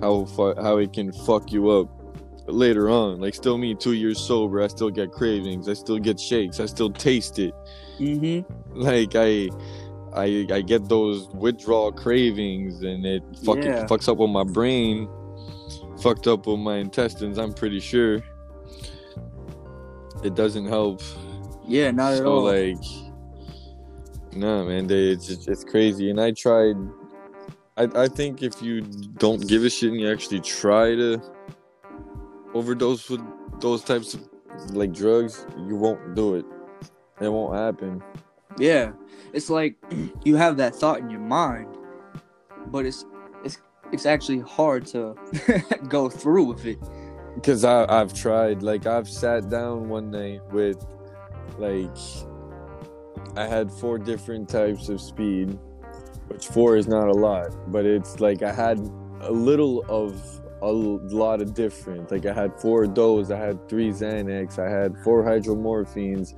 how 0.00 0.24
fu- 0.26 0.54
how 0.60 0.76
it 0.78 0.92
can 0.92 1.12
fuck 1.12 1.50
you 1.52 1.70
up 1.70 1.88
later 2.46 2.88
on. 2.90 3.20
Like 3.20 3.34
still 3.34 3.58
me, 3.58 3.74
two 3.74 3.92
years 3.92 4.18
sober, 4.18 4.62
I 4.62 4.68
still 4.68 4.90
get 4.90 5.12
cravings, 5.12 5.68
I 5.68 5.74
still 5.74 5.98
get 5.98 6.18
shakes, 6.20 6.60
I 6.60 6.66
still 6.66 6.90
taste 6.90 7.38
it. 7.38 7.54
Mhm. 7.98 8.44
Like 8.74 9.14
I. 9.14 9.48
I, 10.14 10.46
I 10.50 10.62
get 10.62 10.88
those 10.88 11.28
withdrawal 11.34 11.92
cravings 11.92 12.82
and 12.82 13.04
it 13.04 13.22
fucking 13.44 13.62
Yeah. 13.62 13.86
fucks 13.86 14.08
up 14.08 14.16
with 14.16 14.30
my 14.30 14.42
brain, 14.42 15.06
fucked 16.00 16.26
up 16.26 16.46
with 16.46 16.58
my 16.58 16.78
intestines. 16.78 17.36
I'm 17.36 17.52
pretty 17.52 17.78
sure 17.78 18.22
it 20.24 20.34
doesn't 20.34 20.66
help. 20.66 21.02
Yeah, 21.66 21.90
not 21.90 22.12
at 22.14 22.18
so 22.18 22.26
all. 22.32 22.44
like, 22.44 22.76
nah, 24.32 24.64
man, 24.64 24.86
they, 24.86 25.08
it's 25.10 25.28
it's 25.46 25.62
crazy. 25.62 26.08
And 26.10 26.18
I 26.20 26.32
tried. 26.32 26.76
I 27.78 27.88
I 27.94 28.08
think 28.08 28.42
if 28.42 28.60
you 28.60 28.82
don't 28.82 29.46
give 29.46 29.64
a 29.64 29.70
shit 29.70 29.92
and 29.92 30.00
you 30.00 30.10
actually 30.10 30.40
try 30.40 30.94
to 30.96 31.22
overdose 32.52 33.08
with 33.08 33.22
those 33.60 33.84
types 33.84 34.14
of 34.14 34.28
like 34.72 34.92
drugs, 34.92 35.46
you 35.66 35.76
won't 35.76 36.14
do 36.14 36.34
it. 36.34 36.44
It 37.20 37.28
won't 37.28 37.54
happen. 37.54 38.02
Yeah, 38.58 38.92
it's 39.32 39.48
like 39.48 39.76
you 40.24 40.36
have 40.36 40.56
that 40.56 40.74
thought 40.74 40.98
in 40.98 41.08
your 41.08 41.20
mind, 41.20 41.76
but 42.66 42.84
it's 42.84 43.04
it's 43.44 43.58
it's 43.92 44.06
actually 44.06 44.40
hard 44.40 44.86
to 44.86 45.14
go 45.88 46.08
through 46.08 46.44
with 46.44 46.66
it. 46.66 46.78
Because 47.34 47.64
I 47.64 47.86
I've 47.88 48.12
tried. 48.12 48.62
Like 48.62 48.86
I've 48.86 49.08
sat 49.08 49.48
down 49.48 49.88
one 49.88 50.10
night 50.10 50.40
with, 50.52 50.84
like, 51.58 51.96
I 53.36 53.46
had 53.46 53.70
four 53.70 53.98
different 53.98 54.48
types 54.48 54.88
of 54.88 55.00
speed, 55.00 55.56
which 56.28 56.46
four 56.46 56.76
is 56.76 56.86
not 56.86 57.08
a 57.08 57.12
lot, 57.12 57.48
but 57.70 57.84
it's 57.84 58.20
like 58.20 58.42
I 58.42 58.52
had 58.52 58.78
a 59.20 59.32
little 59.32 59.84
of 59.88 60.20
a 60.62 60.72
lot 60.72 61.40
of 61.40 61.54
different. 61.54 62.10
Like 62.10 62.26
I 62.26 62.32
had 62.32 62.58
four 62.60 62.84
of 62.84 62.94
those. 62.94 63.30
I 63.30 63.38
had 63.38 63.68
three 63.68 63.90
Xanax. 63.90 64.58
I 64.58 64.70
had 64.70 64.96
four 65.04 65.22
hydromorphines. 65.22 66.34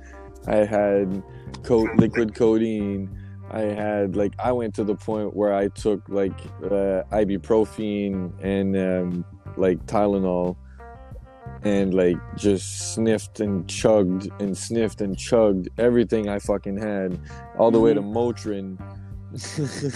I 0.47 0.57
had 0.57 1.23
co- 1.63 1.89
liquid 1.97 2.35
codeine. 2.35 3.09
I 3.51 3.61
had 3.61 4.15
like 4.15 4.33
I 4.39 4.51
went 4.51 4.73
to 4.75 4.83
the 4.83 4.95
point 4.95 5.35
where 5.35 5.53
I 5.53 5.67
took 5.67 6.07
like 6.07 6.39
uh, 6.63 7.03
ibuprofen 7.11 8.31
and 8.41 8.77
um, 8.77 9.25
like 9.57 9.85
Tylenol 9.85 10.55
and 11.63 11.93
like 11.93 12.17
just 12.37 12.93
sniffed 12.93 13.39
and 13.39 13.67
chugged 13.67 14.29
and 14.39 14.57
sniffed 14.57 15.01
and 15.01 15.17
chugged 15.17 15.69
everything 15.77 16.29
I 16.29 16.39
fucking 16.39 16.77
had 16.77 17.19
all 17.57 17.71
the 17.71 17.79
way 17.79 17.93
to 17.93 18.01
Motrin. 18.01 18.79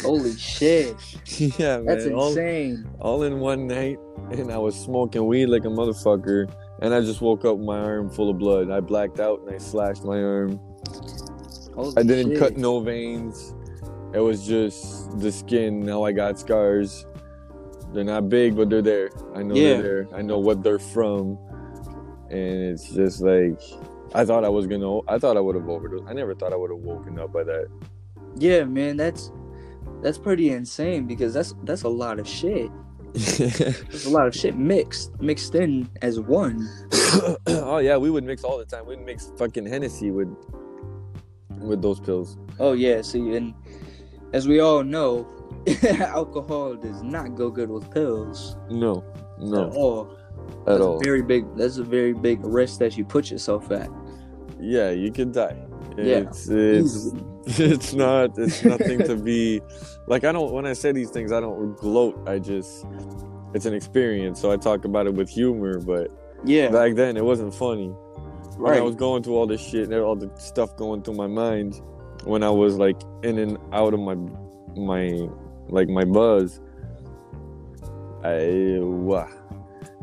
Holy 0.02 0.36
shit, 0.38 0.96
yeah, 1.60 1.78
man. 1.78 1.86
that's 1.86 2.08
all, 2.08 2.30
insane. 2.30 2.88
all 3.00 3.24
in 3.24 3.40
one 3.40 3.68
night, 3.68 3.98
and 4.32 4.52
I 4.52 4.58
was 4.58 4.76
smoking 4.80 5.26
weed 5.26 5.48
like 5.48 5.66
a 5.66 5.70
motherfucker. 5.70 6.50
And 6.82 6.94
I 6.94 7.00
just 7.02 7.22
woke 7.22 7.46
up 7.46 7.58
with 7.58 7.66
my 7.66 7.80
arm 7.80 8.10
full 8.10 8.30
of 8.30 8.38
blood. 8.38 8.70
I 8.70 8.82
blacked 8.82 9.20
out 9.22 9.40
and 9.42 9.50
I 9.56 9.58
slashed 9.58 10.04
my 10.04 10.22
arm. 10.22 10.60
Holy 11.74 11.94
I 11.98 12.04
didn't 12.04 12.32
shit. 12.32 12.40
cut 12.40 12.58
no 12.58 12.80
veins. 12.82 13.54
It 14.14 14.20
was 14.20 14.46
just 14.46 15.18
the 15.20 15.32
skin. 15.32 15.80
Now 15.80 16.04
I 16.04 16.12
got 16.12 16.38
scars. 16.38 17.06
They're 17.94 18.04
not 18.04 18.28
big, 18.28 18.58
but 18.58 18.70
they're 18.70 18.82
there. 18.82 19.10
I 19.34 19.42
know 19.44 19.56
Yeah. 19.56 19.74
they're 19.82 20.04
there. 20.04 20.08
I 20.18 20.22
know 20.22 20.38
what 20.40 20.64
they're 20.64 20.80
from. 20.80 21.38
And 22.30 22.64
it's 22.74 22.90
just 22.92 23.22
like 23.22 23.62
I 24.14 24.26
thought 24.26 24.44
I 24.44 24.50
was 24.50 24.68
gonna. 24.68 25.00
I 25.08 25.18
thought 25.18 25.38
I 25.38 25.40
would 25.42 25.56
have 25.56 25.70
overdosed. 25.70 26.04
I 26.08 26.14
never 26.14 26.36
thought 26.36 26.52
I 26.52 26.58
would 26.58 26.72
have 26.72 26.80
woken 26.80 27.20
up 27.20 27.32
by 27.32 27.44
that. 27.44 27.68
Yeah, 28.38 28.64
man, 28.66 28.98
that's 28.98 29.32
that's 30.02 30.18
pretty 30.18 30.50
insane 30.52 31.06
because 31.08 31.34
that's 31.34 31.54
that's 31.64 31.84
a 31.84 31.90
lot 31.90 32.20
of 32.20 32.28
shit. 32.28 32.70
There's 33.14 34.06
a 34.06 34.10
lot 34.10 34.28
of 34.28 34.36
shit 34.36 34.58
mixed 34.58 35.20
mixed 35.22 35.56
in 35.56 35.90
as 36.02 36.20
one. 36.20 36.68
oh 37.48 37.78
yeah, 37.78 37.96
we 37.98 38.10
would 38.10 38.24
mix 38.26 38.44
all 38.44 38.58
the 38.58 38.66
time. 38.66 38.86
We'd 38.86 39.00
mix 39.06 39.32
fucking 39.38 39.66
Hennessy 39.66 40.12
with 40.12 40.28
with 41.60 41.82
those 41.82 42.00
pills. 42.00 42.38
Oh 42.60 42.74
yeah, 42.74 43.02
see, 43.02 43.36
and 43.38 43.54
as 44.34 44.48
we 44.48 44.60
all 44.60 44.84
know, 44.84 45.26
alcohol 45.90 46.76
does 46.76 47.02
not 47.04 47.36
go 47.36 47.50
good 47.50 47.70
with 47.70 47.90
pills 47.92 48.58
No, 48.70 49.04
no, 49.40 49.68
at 49.70 49.74
all. 49.74 50.12
at 50.12 50.66
That's 50.66 50.82
all. 50.82 50.98
a 50.98 51.04
very 51.04 51.22
big. 51.22 51.46
That's 51.56 51.78
a 51.78 51.84
very 51.84 52.12
big 52.14 52.44
risk 52.44 52.80
that 52.80 52.98
you 52.98 53.06
put 53.06 53.32
yourself 53.32 53.72
at. 53.72 53.90
yeah, 54.60 54.90
you 54.92 55.12
could 55.12 55.32
die. 55.32 55.56
Yeah, 55.98 56.24
It's. 56.50 56.50
it's 57.60 57.94
not 57.94 58.38
it's 58.40 58.64
nothing 58.64 59.00
to 59.00 59.16
be 59.16 59.62
like 60.08 60.24
I 60.24 60.32
don't 60.32 60.52
when 60.52 60.66
I 60.66 60.74
say 60.74 60.92
these 60.92 61.12
things 61.12 61.32
I 61.32 61.40
don't 61.40 61.78
gloat. 61.78 62.28
I 62.28 62.40
just 62.40 62.86
it's 63.54 63.66
an 63.66 63.74
experience, 63.74 64.42
so 64.42 64.52
I 64.52 64.58
talk 64.58 64.86
about 64.86 65.06
it 65.06 65.14
with 65.14 65.30
humor. 65.30 65.80
But 65.80 66.12
Yeah, 66.44 66.70
back 66.70 66.96
then 66.96 67.18
it 67.18 67.24
wasn't 67.24 67.54
funny. 67.54 67.90
When 68.58 68.74
I 68.74 68.82
was 68.82 68.96
going 68.96 69.22
through 69.22 69.36
all 69.36 69.48
this 69.48 69.62
shit 69.62 69.90
and 69.90 69.94
all 69.96 70.16
the 70.16 70.32
stuff 70.38 70.76
going 70.76 71.04
through 71.04 71.16
my 71.16 71.28
mind 71.28 71.82
when 72.24 72.42
I 72.42 72.50
was 72.50 72.78
like 72.78 73.00
in 73.22 73.38
and 73.38 73.58
out 73.74 73.94
of 73.94 74.00
my 74.00 74.16
my 74.76 75.30
like 75.70 75.88
my 75.88 76.04
buzz. 76.04 76.60
I 78.24 78.80
wow. 78.80 79.30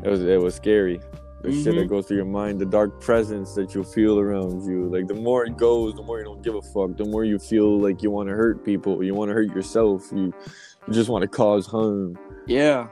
It 0.03 0.09
was 0.09 0.23
it 0.23 0.41
was 0.41 0.55
scary. 0.55 1.01
The 1.43 1.51
shit 1.51 1.75
that 1.75 1.85
Mhm. 1.85 1.89
goes 1.89 2.07
through 2.07 2.17
your 2.17 2.25
mind, 2.25 2.59
the 2.59 2.65
dark 2.65 3.01
presence 3.01 3.53
that 3.55 3.75
you 3.75 3.83
feel 3.83 4.17
around 4.17 4.63
you. 4.63 4.87
Like 4.87 5.07
the 5.07 5.13
more 5.13 5.45
it 5.45 5.57
goes, 5.57 5.93
the 5.93 6.01
more 6.01 6.17
you 6.19 6.23
don't 6.25 6.41
give 6.41 6.55
a 6.55 6.61
fuck. 6.61 6.95
The 6.97 7.03
more 7.05 7.25
you 7.25 7.37
feel 7.37 7.79
like 7.79 8.01
you 8.01 8.09
want 8.11 8.29
to 8.29 8.35
hurt 8.35 8.63
people, 8.63 9.03
you 9.03 9.13
want 9.13 9.27
to 9.29 9.33
hurt 9.33 9.53
yourself. 9.53 10.09
You, 10.13 10.33
you 10.87 10.93
just 10.93 11.09
want 11.09 11.21
to 11.23 11.27
cause 11.27 11.67
harm. 11.67 12.17
Yeah, 12.47 12.87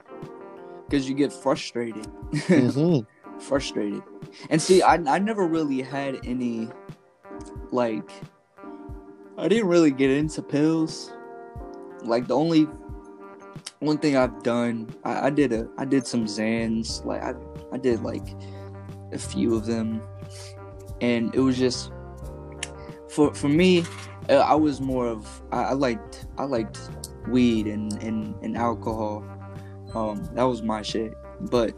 because 0.84 1.08
you 1.08 1.14
get 1.14 1.32
frustrated. 1.32 2.06
Mm-hmm. 2.32 3.06
frustrated. 3.40 4.02
And 4.50 4.60
see, 4.60 4.82
I 4.82 4.94
I 4.96 5.18
never 5.18 5.46
really 5.46 5.80
had 5.80 6.18
any 6.24 6.68
like 7.70 8.10
I 9.38 9.48
didn't 9.48 9.68
really 9.68 9.90
get 9.90 10.10
into 10.10 10.42
pills. 10.42 11.10
Like 12.04 12.26
the 12.28 12.36
only 12.36 12.68
one 13.80 13.96
thing 13.98 14.16
I've 14.16 14.42
done, 14.42 14.90
I, 15.04 15.26
I 15.28 15.30
did 15.30 15.52
a 15.52 15.68
I 15.78 15.86
did 15.86 16.06
some 16.06 16.26
Zans. 16.26 17.02
Like 17.04 17.22
I 17.22 17.34
I 17.72 17.78
did 17.78 18.02
like 18.02 18.26
a 19.12 19.18
few 19.18 19.54
of 19.54 19.66
them, 19.66 20.02
and 21.00 21.34
it 21.34 21.40
was 21.40 21.58
just 21.58 21.90
for 23.08 23.32
for 23.34 23.48
me. 23.48 23.84
uh, 24.28 24.34
I 24.34 24.54
was 24.54 24.80
more 24.80 25.06
of 25.06 25.42
I, 25.50 25.62
I 25.64 25.72
liked 25.72 26.26
I 26.38 26.44
liked 26.44 26.78
weed 27.28 27.66
and 27.66 27.92
and, 28.02 28.34
and 28.42 28.56
alcohol. 28.56 29.24
Um, 29.94 30.24
that 30.34 30.44
was 30.44 30.62
my 30.62 30.82
shit. 30.82 31.14
But 31.40 31.74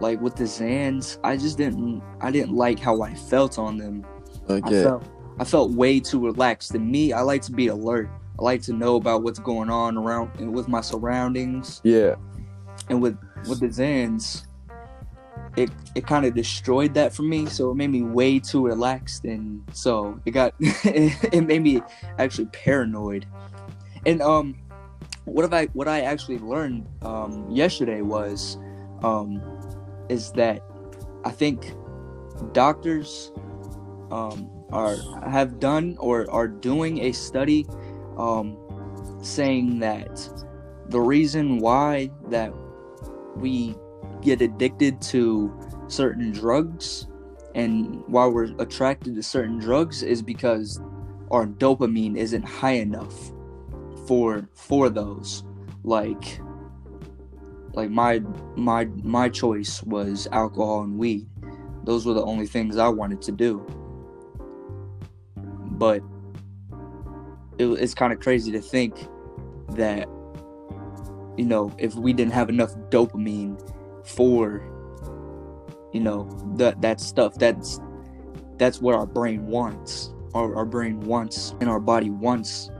like 0.00 0.20
with 0.20 0.36
the 0.36 0.44
Zans, 0.44 1.18
I 1.24 1.36
just 1.36 1.58
didn't 1.58 2.02
I 2.20 2.30
didn't 2.30 2.54
like 2.54 2.78
how 2.78 3.02
I 3.02 3.14
felt 3.14 3.58
on 3.58 3.76
them. 3.76 4.04
I 4.48 4.60
felt 4.82 5.04
I 5.38 5.44
felt 5.44 5.72
way 5.72 6.00
too 6.00 6.24
relaxed. 6.24 6.74
And 6.74 6.90
me, 6.90 7.12
I 7.12 7.20
like 7.20 7.42
to 7.42 7.52
be 7.52 7.68
alert. 7.68 8.10
I 8.38 8.42
like 8.42 8.62
to 8.62 8.72
know 8.72 8.96
about 8.96 9.22
what's 9.22 9.38
going 9.38 9.70
on 9.70 9.96
around 9.96 10.30
and 10.38 10.54
with 10.54 10.68
my 10.68 10.80
surroundings. 10.80 11.80
Yeah. 11.84 12.16
And 12.88 13.02
with 13.02 13.18
with 13.48 13.60
the 13.60 13.68
Zans, 13.68 14.46
it 15.56 15.70
it 15.94 16.06
kind 16.06 16.24
of 16.24 16.34
destroyed 16.34 16.94
that 16.94 17.12
for 17.12 17.22
me. 17.22 17.46
So 17.46 17.70
it 17.70 17.74
made 17.74 17.90
me 17.90 18.02
way 18.02 18.38
too 18.38 18.64
relaxed, 18.64 19.24
and 19.24 19.62
so 19.72 20.20
it 20.24 20.32
got 20.32 20.54
it 20.60 21.44
made 21.44 21.62
me 21.62 21.82
actually 22.18 22.46
paranoid. 22.46 23.26
And 24.06 24.22
um, 24.22 24.56
what 25.24 25.42
have 25.42 25.52
I 25.52 25.66
what 25.66 25.88
I 25.88 26.02
actually 26.02 26.38
learned 26.38 26.86
um 27.02 27.48
yesterday 27.50 28.02
was 28.02 28.56
um 29.02 29.42
is 30.08 30.32
that 30.32 30.62
I 31.24 31.30
think 31.30 31.74
doctors 32.52 33.32
um, 34.10 34.50
are 34.72 34.96
have 35.28 35.60
done 35.60 35.96
or 35.98 36.30
are 36.30 36.48
doing 36.48 37.00
a 37.04 37.12
study 37.12 37.66
um, 38.16 38.56
saying 39.22 39.80
that 39.80 40.30
the 40.88 41.00
reason 41.00 41.58
why 41.58 42.10
that 42.28 42.52
we 43.36 43.74
get 44.22 44.42
addicted 44.42 45.00
to 45.02 45.52
certain 45.88 46.32
drugs 46.32 47.06
and 47.54 48.02
why 48.06 48.26
we're 48.26 48.54
attracted 48.60 49.14
to 49.14 49.22
certain 49.22 49.58
drugs 49.58 50.02
is 50.02 50.22
because 50.22 50.80
our 51.30 51.46
dopamine 51.46 52.16
isn't 52.16 52.42
high 52.42 52.72
enough 52.72 53.32
for 54.06 54.48
for 54.54 54.88
those. 54.88 55.44
Like 55.82 56.40
like 57.74 57.90
my 57.90 58.20
my 58.56 58.86
my 59.02 59.28
choice 59.28 59.82
was 59.82 60.28
alcohol 60.32 60.82
and 60.82 60.98
weed. 60.98 61.26
Those 61.84 62.06
were 62.06 62.14
the 62.14 62.24
only 62.24 62.46
things 62.46 62.76
i 62.76 62.88
wanted 62.88 63.22
to 63.22 63.32
do. 63.32 63.64
But 65.36 66.02
it, 67.58 67.66
it's 67.66 67.94
kind 67.94 68.12
of 68.12 68.20
crazy 68.20 68.52
to 68.52 68.60
think 68.60 69.08
that 69.70 70.08
you 71.36 71.44
know 71.44 71.74
if 71.78 71.94
we 71.94 72.12
didn't 72.12 72.32
have 72.32 72.48
enough 72.48 72.74
dopamine 72.90 73.60
for 74.08 74.62
you 75.92 76.00
know 76.00 76.28
that 76.56 76.80
that 76.80 77.00
stuff 77.00 77.34
that's 77.36 77.80
that's 78.56 78.80
what 78.80 78.94
our 78.94 79.06
brain 79.06 79.46
wants 79.46 80.12
our, 80.34 80.54
our 80.56 80.66
brain 80.66 81.00
wants 81.00 81.54
and 81.60 81.68
our 81.68 81.80
body 81.80 82.10
wants 82.10 82.70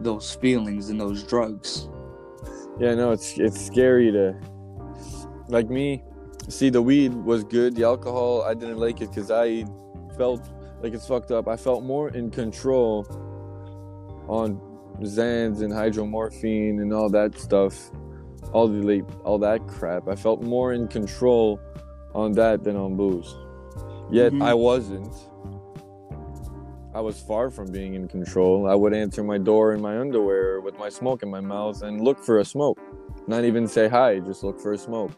those 0.00 0.34
feelings 0.34 0.90
and 0.90 1.00
those 1.00 1.24
drugs 1.24 1.88
Yeah, 2.80 2.94
no, 2.94 3.12
it's 3.12 3.38
it's 3.38 3.64
scary 3.64 4.10
to 4.12 4.34
like 5.48 5.70
me. 5.70 6.02
See, 6.48 6.70
the 6.70 6.82
weed 6.82 7.14
was 7.14 7.44
good. 7.44 7.76
The 7.76 7.84
alcohol, 7.84 8.42
I 8.42 8.54
didn't 8.54 8.78
like 8.78 9.00
it 9.00 9.10
because 9.10 9.30
I 9.30 9.64
felt 10.16 10.48
like 10.82 10.94
it's 10.94 11.06
fucked 11.06 11.30
up. 11.30 11.48
I 11.48 11.56
felt 11.56 11.84
more 11.84 12.08
in 12.10 12.30
control 12.30 13.06
on 14.26 14.60
Zans 15.02 15.62
and 15.62 15.72
hydromorphine 15.72 16.80
and 16.82 16.92
all 16.92 17.08
that 17.10 17.38
stuff, 17.38 17.90
all 18.52 18.68
the 18.68 18.82
late, 18.82 19.04
all 19.24 19.38
that 19.38 19.66
crap. 19.66 20.08
I 20.08 20.14
felt 20.16 20.42
more 20.42 20.72
in 20.72 20.88
control 20.88 21.58
on 22.14 22.32
that 22.32 22.62
than 22.64 22.76
on 22.76 22.96
booze. 22.96 23.34
Yet 24.10 24.32
Mhm. 24.32 24.42
I 24.42 24.54
wasn't. 24.54 25.12
I 26.94 27.00
was 27.00 27.18
far 27.18 27.50
from 27.50 27.72
being 27.72 27.94
in 27.94 28.06
control. 28.06 28.66
I 28.68 28.74
would 28.74 28.92
answer 28.92 29.22
my 29.24 29.38
door 29.38 29.72
in 29.72 29.80
my 29.80 29.98
underwear 29.98 30.60
with 30.60 30.78
my 30.78 30.90
smoke 30.90 31.22
in 31.22 31.30
my 31.30 31.40
mouth 31.40 31.82
and 31.82 32.02
look 32.02 32.18
for 32.18 32.38
a 32.40 32.44
smoke. 32.44 32.78
Not 33.26 33.44
even 33.44 33.66
say 33.66 33.88
hi, 33.88 34.18
just 34.20 34.44
look 34.44 34.60
for 34.60 34.72
a 34.72 34.78
smoke. 34.78 35.12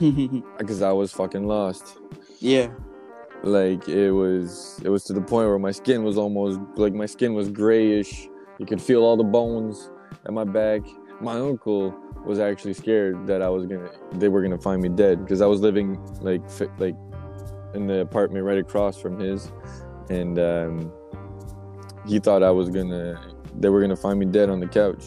Because 0.58 0.80
I 0.82 0.92
was 0.92 1.12
fucking 1.12 1.46
lost. 1.46 1.98
yeah 2.40 2.68
Like 3.42 3.88
it 3.88 4.10
was 4.12 4.80
it 4.84 4.88
was 4.88 5.04
to 5.04 5.12
the 5.12 5.20
point 5.20 5.48
where 5.48 5.58
my 5.58 5.70
skin 5.72 6.02
was 6.02 6.16
almost 6.16 6.58
like 6.76 6.94
my 6.94 7.06
skin 7.06 7.34
was 7.34 7.48
grayish. 7.50 8.28
You 8.58 8.66
could 8.66 8.80
feel 8.80 9.02
all 9.02 9.16
the 9.16 9.30
bones 9.38 9.90
at 10.26 10.32
my 10.32 10.44
back. 10.44 10.80
My 11.20 11.34
uncle 11.34 11.94
was 12.24 12.38
actually 12.38 12.74
scared 12.74 13.26
that 13.26 13.42
I 13.42 13.48
was 13.48 13.66
gonna 13.66 13.90
they 14.12 14.28
were 14.28 14.42
gonna 14.42 14.58
find 14.58 14.82
me 14.82 14.88
dead 14.88 15.24
because 15.24 15.40
I 15.40 15.46
was 15.46 15.60
living 15.60 15.98
like 16.20 16.42
like 16.78 16.96
in 17.74 17.86
the 17.86 18.00
apartment 18.00 18.44
right 18.44 18.58
across 18.58 19.00
from 19.00 19.18
his 19.18 19.50
and 20.10 20.38
um 20.38 20.92
he 22.06 22.18
thought 22.18 22.42
I 22.42 22.50
was 22.50 22.70
gonna 22.70 23.20
they 23.58 23.68
were 23.68 23.80
gonna 23.80 23.96
find 23.96 24.18
me 24.18 24.26
dead 24.26 24.50
on 24.50 24.60
the 24.60 24.68
couch. 24.68 25.04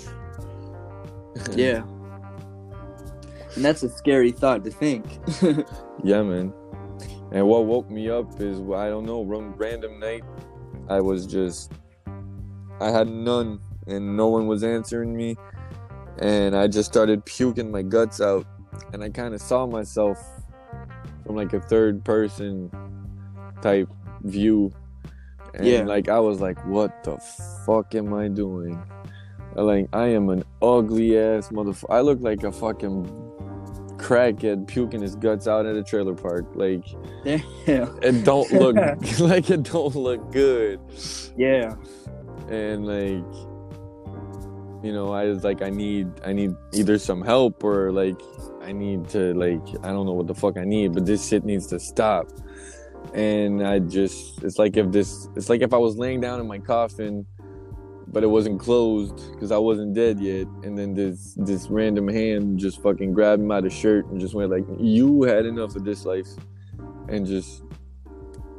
yeah 1.55 1.83
and 3.55 3.65
that's 3.65 3.83
a 3.83 3.89
scary 3.89 4.31
thought 4.31 4.63
to 4.65 4.71
think 4.71 5.05
Yeah, 6.03 6.23
man. 6.23 6.53
And 7.31 7.47
what 7.47 7.65
woke 7.65 7.89
me 7.89 8.09
up 8.09 8.39
is 8.41 8.59
I 8.59 8.89
don't 8.89 9.05
know, 9.05 9.23
random 9.23 9.99
night, 9.99 10.23
I 10.89 10.99
was 10.99 11.25
just, 11.25 11.71
I 12.79 12.89
had 12.89 13.07
none, 13.07 13.61
and 13.87 14.17
no 14.17 14.27
one 14.27 14.47
was 14.47 14.63
answering 14.63 15.15
me, 15.15 15.37
and 16.21 16.55
I 16.55 16.67
just 16.67 16.89
started 16.91 17.25
puking 17.25 17.69
my 17.71 17.81
guts 17.81 18.21
out, 18.21 18.45
and 18.93 19.03
I 19.03 19.09
kind 19.09 19.33
of 19.33 19.41
saw 19.41 19.65
myself 19.67 20.17
from 21.25 21.35
like 21.35 21.53
a 21.53 21.59
third 21.59 22.03
person 22.05 22.71
type 23.61 23.89
view, 24.21 24.71
and 25.53 25.65
Yeah. 25.65 25.83
like 25.83 26.07
I 26.09 26.19
was 26.19 26.39
like, 26.39 26.63
what 26.65 27.03
the 27.03 27.17
fuck 27.65 27.93
am 27.95 28.13
I 28.13 28.27
doing? 28.27 28.81
Like 29.55 29.89
I 29.91 30.07
am 30.07 30.29
an 30.29 30.43
ugly 30.61 31.17
ass 31.17 31.49
motherfucker. 31.49 31.93
I 31.93 31.99
look 32.01 32.21
like 32.21 32.43
a 32.43 32.51
fucking 32.53 33.05
crackhead 33.97 34.65
puking 34.65 35.01
his 35.01 35.15
guts 35.15 35.47
out 35.47 35.65
at 35.65 35.75
a 35.75 35.83
trailer 35.83 36.15
park. 36.15 36.45
Like 36.55 36.85
Damn. 37.25 37.41
it 38.01 38.23
don't 38.23 38.49
look 38.53 38.75
like 39.19 39.49
it 39.49 39.63
don't 39.63 39.93
look 39.95 40.31
good. 40.31 40.79
Yeah. 41.37 41.75
And 42.49 42.85
like 42.85 43.25
you 44.83 44.93
know, 44.93 45.13
I 45.13 45.25
was 45.25 45.43
like 45.43 45.61
I 45.61 45.69
need 45.69 46.07
I 46.25 46.33
need 46.33 46.55
either 46.73 46.97
some 46.97 47.21
help 47.21 47.63
or 47.63 47.91
like 47.91 48.21
I 48.61 48.71
need 48.71 49.07
to 49.09 49.33
like 49.33 49.61
I 49.83 49.89
don't 49.89 50.05
know 50.05 50.13
what 50.13 50.27
the 50.27 50.35
fuck 50.35 50.57
I 50.57 50.65
need, 50.65 50.93
but 50.93 51.05
this 51.05 51.27
shit 51.27 51.43
needs 51.43 51.67
to 51.67 51.79
stop. 51.79 52.27
And 53.13 53.65
I 53.65 53.79
just 53.79 54.43
it's 54.43 54.59
like 54.59 54.77
if 54.77 54.91
this 54.91 55.29
it's 55.35 55.49
like 55.49 55.61
if 55.61 55.73
I 55.73 55.77
was 55.77 55.97
laying 55.97 56.21
down 56.21 56.39
in 56.39 56.47
my 56.47 56.59
coffin 56.59 57.25
but 58.11 58.23
it 58.23 58.27
wasn't 58.27 58.59
closed 58.59 59.31
because 59.31 59.51
I 59.51 59.57
wasn't 59.57 59.93
dead 59.93 60.19
yet. 60.19 60.47
And 60.63 60.77
then 60.77 60.93
this 60.93 61.33
this 61.37 61.69
random 61.69 62.07
hand 62.07 62.59
just 62.59 62.81
fucking 62.81 63.13
grabbed 63.13 63.41
my 63.41 63.65
shirt 63.69 64.05
and 64.07 64.19
just 64.19 64.33
went 64.33 64.51
like, 64.51 64.65
"You 64.77 65.23
had 65.23 65.45
enough 65.45 65.75
of 65.75 65.85
this 65.85 66.05
life," 66.05 66.27
and 67.07 67.25
just 67.25 67.63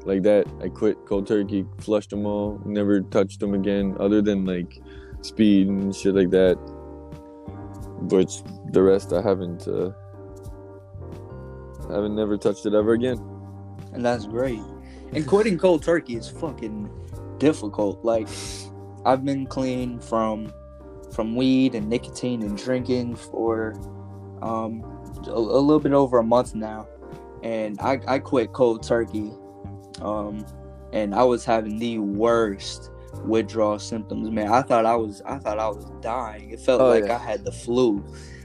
like 0.04 0.22
that, 0.22 0.46
I 0.60 0.68
quit 0.68 0.96
cold 1.06 1.26
turkey, 1.26 1.64
flushed 1.78 2.10
them 2.10 2.26
all, 2.26 2.60
never 2.64 3.02
touched 3.02 3.40
them 3.40 3.54
again, 3.54 3.96
other 4.00 4.22
than 4.22 4.44
like 4.44 4.80
speed 5.22 5.68
and 5.68 5.94
shit 5.94 6.14
like 6.14 6.30
that. 6.30 6.56
But 8.02 8.30
the 8.72 8.82
rest, 8.82 9.12
I 9.12 9.22
haven't. 9.22 9.66
Uh, 9.66 9.92
haven't 11.90 12.14
never 12.14 12.36
touched 12.36 12.66
it 12.66 12.74
ever 12.74 12.92
again. 12.92 13.18
And 13.92 14.04
that's 14.04 14.26
great. 14.26 14.60
And 15.12 15.26
quitting 15.26 15.58
cold 15.58 15.82
turkey 15.82 16.16
is 16.16 16.28
fucking 16.28 16.90
difficult. 17.38 18.04
Like 18.04 18.28
I've 19.04 19.24
been 19.24 19.46
clean 19.46 19.98
from 20.00 20.52
from 21.12 21.36
weed 21.36 21.74
and 21.74 21.88
nicotine 21.88 22.42
and 22.42 22.56
drinking 22.56 23.16
for 23.16 23.74
um, 24.40 24.82
a, 25.26 25.30
a, 25.30 25.60
little 25.60 25.78
bit 25.78 25.92
over 25.92 26.18
a 26.18 26.22
month 26.22 26.54
now, 26.54 26.88
and 27.42 27.78
I, 27.80 28.00
I 28.08 28.18
quit 28.18 28.54
cold 28.54 28.82
turkey, 28.82 29.30
um, 30.00 30.46
and 30.94 31.14
I 31.14 31.22
was 31.22 31.44
having 31.44 31.78
the 31.78 31.98
worst 31.98 32.91
withdrawal 33.24 33.78
symptoms. 33.78 34.30
Man, 34.30 34.48
I 34.48 34.62
thought 34.62 34.86
I 34.86 34.94
was 34.96 35.22
I 35.24 35.38
thought 35.38 35.58
I 35.58 35.68
was 35.68 35.90
dying. 36.00 36.50
It 36.50 36.60
felt 36.60 36.80
Oh, 36.80 36.88
like 36.88 37.04
yeah. 37.06 37.16
I 37.16 37.18
had 37.18 37.44
the 37.44 37.52
flu. 37.52 38.04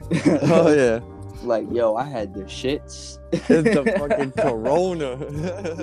oh 0.44 0.74
yeah, 0.74 1.00
like 1.44 1.68
yo, 1.72 1.96
I 1.96 2.04
had 2.04 2.34
the 2.34 2.44
shits. 2.44 3.20
it's 3.32 3.48
the 3.48 3.96
fucking 3.98 4.32
corona. 4.32 5.18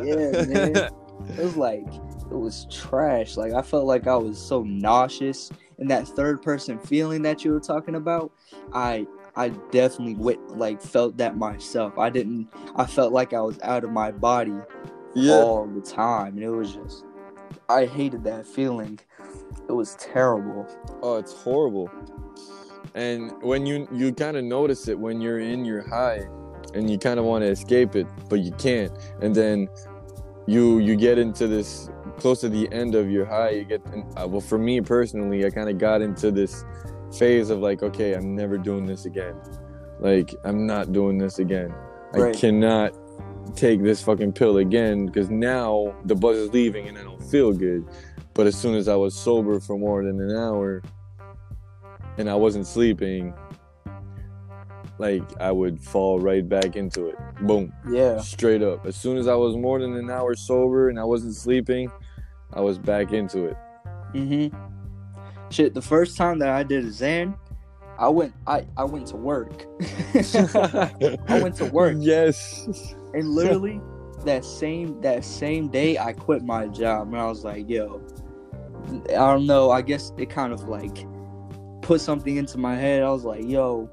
Yeah, 0.02 0.44
man. 0.46 0.90
it 1.38 1.42
was 1.42 1.56
like 1.56 1.86
it 2.30 2.38
was 2.38 2.66
trash. 2.70 3.36
Like 3.36 3.52
I 3.52 3.62
felt 3.62 3.84
like 3.86 4.06
I 4.06 4.16
was 4.16 4.38
so 4.38 4.62
nauseous, 4.62 5.50
and 5.78 5.90
that 5.90 6.06
third 6.08 6.42
person 6.42 6.78
feeling 6.78 7.22
that 7.22 7.44
you 7.44 7.52
were 7.52 7.60
talking 7.60 7.96
about, 7.96 8.32
I 8.72 9.06
I 9.36 9.48
definitely 9.70 10.14
wit 10.14 10.40
like 10.50 10.80
felt 10.80 11.16
that 11.18 11.36
myself. 11.36 11.98
I 11.98 12.10
didn't. 12.10 12.48
I 12.76 12.86
felt 12.86 13.12
like 13.12 13.32
I 13.32 13.40
was 13.40 13.58
out 13.62 13.84
of 13.84 13.90
my 13.90 14.10
body 14.12 14.54
yeah. 15.14 15.34
all 15.34 15.66
the 15.66 15.80
time, 15.80 16.34
and 16.36 16.42
it 16.42 16.50
was 16.50 16.74
just. 16.74 17.04
I 17.68 17.86
hated 17.86 18.24
that 18.24 18.46
feeling. 18.46 18.98
It 19.68 19.72
was 19.72 19.94
terrible. 19.96 20.66
Oh, 21.02 21.16
it's 21.16 21.32
horrible. 21.32 21.90
And 22.94 23.32
when 23.42 23.66
you 23.66 23.88
you 23.92 24.12
kind 24.12 24.36
of 24.36 24.44
notice 24.44 24.88
it 24.88 24.98
when 24.98 25.20
you're 25.20 25.40
in 25.40 25.64
your 25.64 25.88
high, 25.88 26.28
and 26.74 26.90
you 26.90 26.98
kind 26.98 27.18
of 27.18 27.24
want 27.24 27.42
to 27.42 27.50
escape 27.50 27.96
it, 27.96 28.06
but 28.28 28.40
you 28.40 28.52
can't. 28.52 28.92
And 29.20 29.34
then 29.34 29.68
you 30.46 30.78
you 30.78 30.96
get 30.96 31.18
into 31.18 31.46
this 31.46 31.88
close 32.18 32.40
to 32.40 32.48
the 32.48 32.70
end 32.72 32.94
of 32.94 33.10
your 33.10 33.24
high. 33.24 33.50
You 33.50 33.64
get 33.64 33.82
uh, 34.16 34.28
well 34.28 34.40
for 34.40 34.58
me 34.58 34.80
personally, 34.80 35.44
I 35.46 35.50
kind 35.50 35.68
of 35.68 35.78
got 35.78 36.02
into 36.02 36.30
this 36.30 36.64
phase 37.16 37.50
of 37.50 37.60
like, 37.60 37.82
okay, 37.82 38.14
I'm 38.14 38.34
never 38.34 38.58
doing 38.58 38.86
this 38.86 39.04
again. 39.06 39.34
Like 40.00 40.34
I'm 40.44 40.66
not 40.66 40.92
doing 40.92 41.18
this 41.18 41.38
again. 41.38 41.74
Right. 42.12 42.34
I 42.34 42.38
cannot 42.38 42.92
take 43.56 43.82
this 43.82 44.02
fucking 44.02 44.32
pill 44.32 44.58
again 44.58 45.06
because 45.06 45.30
now 45.30 45.94
the 46.04 46.14
buzz 46.14 46.36
is 46.36 46.52
leaving 46.52 46.88
and 46.88 46.98
I 46.98 47.02
don't 47.02 47.22
feel 47.22 47.52
good. 47.52 47.86
But 48.34 48.46
as 48.46 48.56
soon 48.56 48.74
as 48.74 48.88
I 48.88 48.96
was 48.96 49.14
sober 49.14 49.60
for 49.60 49.78
more 49.78 50.02
than 50.02 50.20
an 50.20 50.36
hour 50.36 50.82
and 52.18 52.28
I 52.28 52.34
wasn't 52.34 52.66
sleeping, 52.66 53.34
like 54.98 55.22
I 55.40 55.52
would 55.52 55.80
fall 55.80 56.18
right 56.18 56.46
back 56.48 56.76
into 56.76 57.06
it. 57.06 57.16
Boom. 57.42 57.72
Yeah. 57.90 58.18
Straight 58.20 58.62
up. 58.62 58.86
As 58.86 58.96
soon 58.96 59.16
as 59.16 59.28
I 59.28 59.34
was 59.34 59.56
more 59.56 59.78
than 59.80 59.94
an 59.96 60.10
hour 60.10 60.34
sober 60.34 60.88
and 60.88 60.98
I 60.98 61.04
wasn't 61.04 61.34
sleeping, 61.34 61.90
I 62.52 62.60
was 62.60 62.78
back 62.78 63.12
into 63.12 63.46
it. 63.46 63.56
Mm-hmm. 64.14 64.56
Shit. 65.50 65.74
The 65.74 65.82
first 65.82 66.16
time 66.16 66.38
that 66.40 66.48
I 66.48 66.62
did 66.62 66.84
a 66.84 66.88
Xan, 66.88 67.36
I 67.98 68.08
went. 68.08 68.32
I 68.46 68.66
I 68.76 68.84
went 68.84 69.06
to 69.08 69.16
work. 69.16 69.66
I 70.14 71.40
went 71.42 71.56
to 71.56 71.70
work. 71.72 71.96
Yes. 72.00 72.94
And 73.14 73.28
literally 73.34 73.80
that 74.24 74.44
same 74.44 75.00
that 75.02 75.24
same 75.24 75.68
day 75.68 75.98
I 75.98 76.12
quit 76.12 76.42
my 76.42 76.66
job 76.66 77.08
and 77.08 77.16
I 77.16 77.26
was 77.26 77.44
like, 77.44 77.68
yo, 77.68 78.00
I 79.08 79.12
don't 79.12 79.46
know, 79.46 79.70
I 79.70 79.82
guess 79.82 80.12
it 80.18 80.30
kind 80.30 80.52
of 80.52 80.68
like 80.68 81.06
put 81.82 82.00
something 82.00 82.36
into 82.36 82.58
my 82.58 82.74
head. 82.74 83.02
I 83.02 83.10
was 83.10 83.24
like, 83.24 83.44
yo, 83.44 83.90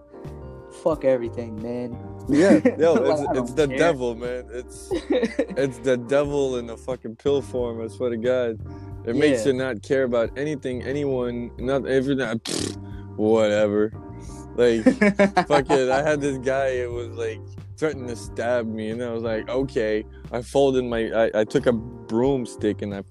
fuck 0.84 1.06
everything, 1.06 1.62
man. 1.62 1.98
Yeah, 2.30 2.60
yo, 2.78 2.94
Like, 2.94 3.38
it's, 3.38 3.54
the 3.54 3.68
care. 3.68 3.78
devil, 3.78 4.16
man. 4.16 4.46
It's 4.52 4.90
it's 4.92 5.80
the 5.80 5.98
devil 5.98 6.58
in 6.58 6.70
a 6.70 6.78
fucking 6.78 7.18
pill 7.18 7.42
form. 7.42 7.82
I 7.82 7.88
swear 7.88 8.12
to 8.12 8.18
God, 8.18 8.60
it 9.06 9.16
makes 9.16 9.46
you 9.46 9.54
not 9.54 9.82
care 9.82 10.04
about 10.04 10.38
anything, 10.38 10.84
anyone, 10.84 11.52
not 11.58 11.88
everything. 11.88 12.40
pfft, 12.40 12.78
Whatever. 13.18 13.92
Like 14.56 14.84
fuck 15.48 15.70
it. 15.70 15.90
I 15.90 16.02
had 16.02 16.22
this 16.22 16.38
guy. 16.38 16.68
It 16.68 16.92
was 16.92 17.10
like 17.10 17.42
threatening 17.82 18.08
to 18.08 18.16
stab 18.16 18.68
me, 18.68 18.92
and 18.92 19.02
I 19.02 19.10
was 19.10 19.24
like, 19.24 19.50
okay. 19.50 20.06
I 20.32 20.44
folded 20.44 20.86
my. 20.86 21.10
I, 21.24 21.42
I 21.42 21.44
took 21.44 21.66
a 21.66 21.74
broomstick 21.74 22.84
and 22.84 22.94
I 22.94 23.02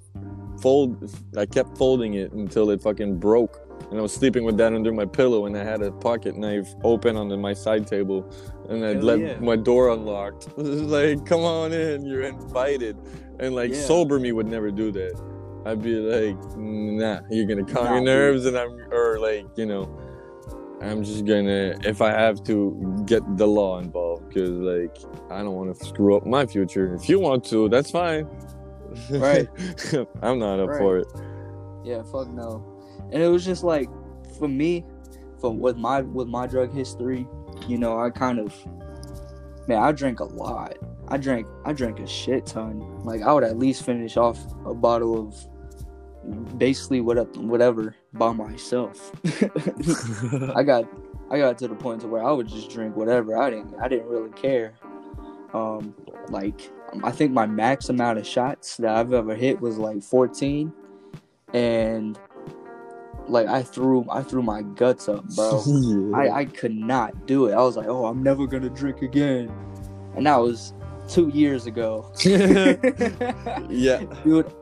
fold. 0.62 1.12
I 1.36 1.44
kept 1.44 1.76
folding 1.76 2.14
it 2.14 2.30
until 2.32 2.70
it 2.70 2.80
fucking 2.80 3.18
broke. 3.18 3.58
And 3.90 3.98
I 3.98 4.02
was 4.02 4.14
sleeping 4.14 4.44
with 4.44 4.56
that 4.58 4.72
under 4.72 4.92
my 4.92 5.06
pillow, 5.06 5.46
and 5.46 5.56
I 5.56 5.64
had 5.64 5.82
a 5.82 5.90
pocket 5.90 6.36
knife 6.36 6.68
open 6.84 7.16
on 7.16 7.28
my 7.40 7.52
side 7.52 7.88
table, 7.88 8.32
and 8.68 8.84
I 8.84 8.92
left 8.92 9.22
yeah. 9.22 9.40
my 9.40 9.56
door 9.56 9.88
unlocked. 9.90 10.46
It 10.46 10.56
was 10.56 10.82
like, 10.98 11.26
come 11.26 11.40
on 11.40 11.72
in, 11.72 12.06
you're 12.06 12.22
invited. 12.22 12.96
And 13.40 13.56
like 13.56 13.72
Yeah. 13.72 13.80
sober 13.80 14.20
me 14.20 14.30
would 14.30 14.46
never 14.46 14.70
do 14.70 14.92
that. 14.92 15.14
I'd 15.66 15.82
be 15.82 15.96
like, 15.96 16.38
nah, 16.56 17.20
you're 17.28 17.46
gonna 17.46 17.64
calm 17.64 17.86
your 17.86 18.04
nerves, 18.04 18.46
and 18.46 18.56
I'm 18.56 18.70
or 18.92 19.18
like, 19.18 19.46
you 19.56 19.66
know, 19.66 19.84
I'm 20.80 21.02
just 21.02 21.24
gonna 21.24 21.76
if 21.84 22.00
I 22.00 22.12
have 22.12 22.44
to 22.44 23.02
get 23.04 23.22
the 23.36 23.48
law 23.48 23.78
involved 23.80 24.09
because 24.32 24.50
like 24.50 24.96
I 25.30 25.38
don't 25.42 25.54
want 25.54 25.76
to 25.78 25.84
screw 25.84 26.16
up 26.16 26.24
my 26.26 26.46
future. 26.46 26.94
If 26.94 27.08
you 27.08 27.20
want 27.20 27.44
to, 27.46 27.68
that's 27.68 27.90
fine. 27.90 28.26
Right. 29.10 29.48
I'm 30.22 30.38
not 30.38 30.58
up 30.60 30.70
Right. 30.70 30.78
for 30.78 30.98
it. 30.98 31.06
yeah, 31.84 32.02
fuck 32.02 32.28
no. 32.28 32.64
And 33.12 33.22
it 33.22 33.28
was 33.28 33.44
just 33.44 33.62
like 33.64 33.88
for 34.38 34.48
me, 34.48 34.84
for 35.40 35.50
with 35.54 35.76
my 35.76 36.00
with 36.02 36.28
my 36.28 36.46
drug 36.46 36.72
history, 36.74 37.26
you 37.68 37.76
know, 37.78 37.98
I 38.00 38.10
kind 38.10 38.38
of 38.38 38.54
man, 39.68 39.82
I 39.82 39.92
drank 39.92 40.20
a 40.20 40.24
lot. 40.24 40.76
I 41.08 41.16
drank 41.16 41.46
I 41.64 41.72
drank 41.72 41.98
a 42.00 42.06
shit 42.06 42.46
ton. 42.46 42.80
Like 43.04 43.22
I 43.22 43.32
would 43.32 43.44
at 43.44 43.58
least 43.58 43.84
finish 43.84 44.16
off 44.16 44.38
a 44.64 44.74
bottle 44.74 45.18
of 45.28 46.58
basically 46.58 47.00
what 47.00 47.36
whatever 47.36 47.94
by 48.12 48.32
myself. 48.32 49.12
I 50.54 50.62
got 50.62 50.84
I 51.30 51.38
got 51.38 51.58
to 51.58 51.68
the 51.68 51.74
point 51.74 52.00
to 52.02 52.08
where 52.08 52.24
I 52.24 52.32
would 52.32 52.48
just 52.48 52.70
drink 52.70 52.96
whatever. 52.96 53.36
I 53.36 53.50
didn't 53.50 53.74
I 53.80 53.88
didn't 53.88 54.08
really 54.08 54.30
care. 54.30 54.74
Um 55.54 55.94
like 56.28 56.70
I 57.04 57.10
think 57.10 57.32
my 57.32 57.46
max 57.46 57.88
amount 57.88 58.18
of 58.18 58.26
shots 58.26 58.76
that 58.78 58.96
I've 58.96 59.12
ever 59.12 59.34
hit 59.34 59.60
was 59.60 59.78
like 59.78 60.02
14 60.02 60.72
and 61.52 62.18
like 63.30 63.46
I 63.46 63.62
threw 63.62 64.04
I 64.10 64.22
threw 64.22 64.42
my 64.42 64.62
guts 64.62 65.08
up, 65.08 65.24
bro. 65.34 65.62
Yeah. 65.66 66.16
I, 66.16 66.30
I 66.40 66.44
could 66.44 66.74
not 66.74 67.26
do 67.26 67.46
it. 67.46 67.54
I 67.54 67.60
was 67.60 67.76
like, 67.76 67.86
"Oh, 67.86 68.06
I'm 68.06 68.22
never 68.22 68.46
going 68.46 68.62
to 68.62 68.70
drink 68.70 69.02
again." 69.02 69.50
And 70.16 70.26
that 70.26 70.36
was 70.36 70.74
2 71.08 71.28
years 71.28 71.66
ago. 71.66 72.12
yeah. 72.24 74.02
Dude, 74.24 74.52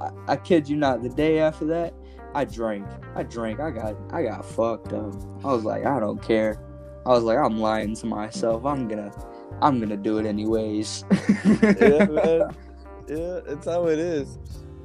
I, 0.00 0.10
I 0.28 0.36
kid 0.36 0.68
you 0.68 0.76
not. 0.76 1.02
The 1.02 1.10
day 1.10 1.38
after 1.38 1.66
that, 1.66 1.94
I 2.34 2.44
drank. 2.44 2.86
I 3.14 3.22
drank. 3.22 3.60
I 3.60 3.70
got. 3.70 3.96
I 4.12 4.22
got 4.22 4.44
fucked 4.44 4.92
up. 4.92 5.14
I 5.44 5.48
was 5.52 5.64
like, 5.64 5.84
I 5.84 5.98
don't 6.00 6.22
care. 6.22 6.60
I 7.06 7.10
was 7.10 7.24
like, 7.24 7.38
I'm 7.38 7.58
lying 7.58 7.94
to 7.96 8.06
myself. 8.06 8.64
I'm 8.64 8.86
gonna. 8.88 9.10
I'm 9.62 9.80
gonna 9.80 9.96
do 9.96 10.18
it 10.18 10.26
anyways. 10.26 11.04
yeah, 11.10 12.04
man. 12.06 12.56
Yeah, 13.08 13.40
it's 13.46 13.66
how 13.66 13.86
it 13.88 13.98
is. 13.98 14.38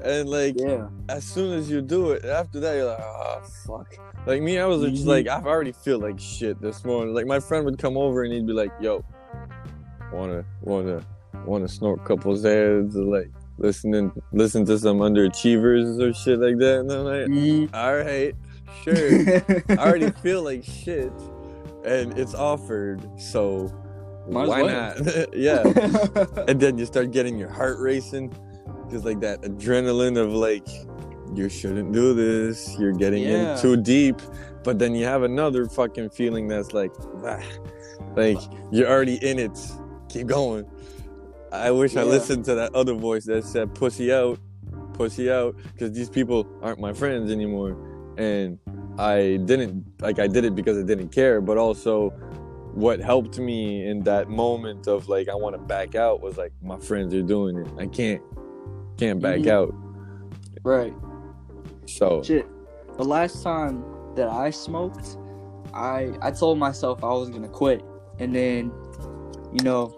And 0.03 0.27
like 0.29 0.55
yeah. 0.57 0.87
as 1.09 1.23
soon 1.23 1.57
as 1.57 1.69
you 1.69 1.81
do 1.81 2.11
it, 2.11 2.25
after 2.25 2.59
that 2.59 2.75
you're 2.75 2.85
like, 2.85 2.99
oh 2.99 3.41
fuck. 3.65 3.95
Like 4.27 4.41
me, 4.41 4.59
I 4.59 4.65
was 4.65 4.81
just 4.81 5.03
Mhm. 5.05 5.07
like, 5.07 5.27
I 5.27 5.41
already 5.41 5.71
feel 5.71 5.99
like 5.99 6.19
shit 6.19 6.59
this 6.61 6.83
morning. 6.83 7.13
Like 7.13 7.27
my 7.27 7.39
friend 7.39 7.63
would 7.65 7.77
come 7.77 7.95
over 7.95 8.23
and 8.23 8.33
he'd 8.33 8.45
be 8.47 8.53
like, 8.53 8.71
yo, 8.81 9.03
wanna 10.11 10.43
wanna 10.61 11.01
wanna 11.45 11.67
snort 11.67 11.99
a 12.01 12.03
couple 12.03 12.33
Zans 12.35 12.95
or 12.95 13.03
like 13.03 13.31
listening 13.57 14.11
listen 14.33 14.65
to 14.65 14.77
some 14.77 14.99
underachievers 14.99 16.01
or 16.01 16.13
shit 16.13 16.39
like 16.39 16.57
that. 16.57 16.79
And 16.81 16.91
I'm 16.91 17.03
like, 17.05 17.27
Mhm. 17.27 17.69
all 17.73 17.95
right, 17.97 18.35
sure. 18.83 19.77
I 19.79 19.81
already 19.87 20.11
feel 20.21 20.43
like 20.43 20.63
shit, 20.63 21.11
and 21.85 22.17
it's 22.17 22.33
offered, 22.33 23.01
so 23.19 23.71
Might 24.29 24.47
why 24.47 24.61
well. 24.63 24.95
not? 24.99 25.33
yeah. 25.35 25.63
And 26.47 26.59
then 26.59 26.77
you 26.77 26.85
start 26.85 27.11
getting 27.11 27.37
your 27.37 27.49
heart 27.49 27.79
racing, 27.79 28.33
because 28.85 29.05
like 29.05 29.19
that 29.21 29.41
adrenaline 29.43 30.17
of 30.17 30.33
like, 30.33 30.67
you 31.33 31.49
shouldn't 31.49 31.91
do 31.91 32.13
this. 32.13 32.75
You're 32.79 32.93
getting 32.93 33.23
Yeah. 33.23 33.55
in 33.55 33.61
too 33.61 33.77
deep. 33.77 34.21
But 34.63 34.79
then 34.79 34.95
you 34.95 35.05
have 35.05 35.21
another 35.23 35.65
fucking 35.65 36.09
feeling 36.09 36.47
that's 36.47 36.73
like, 36.73 36.91
ah, 37.23 37.39
like 38.15 38.37
you're 38.71 38.87
already 38.89 39.15
in 39.27 39.37
it. 39.39 39.57
Keep 40.09 40.27
going. 40.27 40.65
I 41.51 41.71
wish 41.71 41.95
I 41.95 42.03
listened 42.03 42.45
to 42.45 42.55
that 42.55 42.75
other 42.75 42.93
voice 42.93 43.25
that 43.25 43.43
said 43.43 43.73
"pussy 43.75 44.11
out, 44.11 44.39
pussy 44.93 45.31
out," 45.31 45.55
because 45.73 45.91
these 45.93 46.09
people 46.09 46.45
aren't 46.61 46.79
my 46.79 46.93
friends 46.93 47.31
anymore. 47.31 47.77
and 48.17 48.57
I 48.97 49.39
didn't 49.43 49.83
like 49.99 50.19
I 50.19 50.27
did 50.27 50.45
it 50.45 50.55
because 50.55 50.77
I 50.77 50.83
didn't 50.83 51.09
care, 51.09 51.41
but 51.41 51.57
also 51.57 52.11
what 52.73 53.01
helped 53.01 53.39
me 53.39 53.85
in 53.85 54.03
that 54.03 54.29
moment 54.29 54.87
of 54.87 55.09
like 55.09 55.27
I 55.27 55.35
want 55.35 55.53
to 55.55 55.61
back 55.61 55.95
out 55.95 56.21
was 56.21 56.37
like 56.37 56.53
my 56.61 56.77
friends 56.79 57.13
are 57.13 57.21
doing 57.21 57.57
it. 57.57 57.67
I 57.77 57.87
can't 57.87 58.21
can't 58.97 59.21
back 59.21 59.39
Mhm. 59.41 59.47
out. 59.49 59.73
Right. 60.63 60.93
So 61.87 62.23
Shit. 62.23 62.47
The 62.97 63.03
last 63.03 63.43
time 63.43 63.83
that 64.15 64.29
I 64.29 64.49
smoked, 64.49 65.17
I 65.73 66.13
I 66.21 66.31
told 66.31 66.57
myself 66.57 67.03
I 67.03 67.13
was 67.13 67.29
gonna 67.29 67.49
quit, 67.49 67.83
and 68.19 68.33
then, 68.33 68.71
you 69.51 69.63
know, 69.65 69.93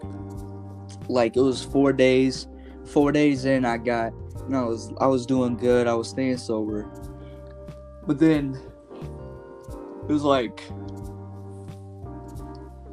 like 1.08 1.36
it 1.36 1.40
was 1.40 1.64
four 1.64 1.92
days. 1.92 2.46
Four 2.84 3.12
days 3.12 3.44
in, 3.44 3.64
I 3.64 3.76
got. 3.76 4.12
You 4.44 4.54
know, 4.54 4.64
I 4.64 4.66
was 4.66 4.92
I 5.00 5.06
was 5.06 5.26
doing 5.26 5.56
good. 5.56 5.86
I 5.86 5.94
was 5.94 6.08
staying 6.08 6.38
sober, 6.38 6.90
but 8.06 8.18
then 8.18 8.58
it 10.08 10.12
was 10.12 10.22
like 10.22 10.62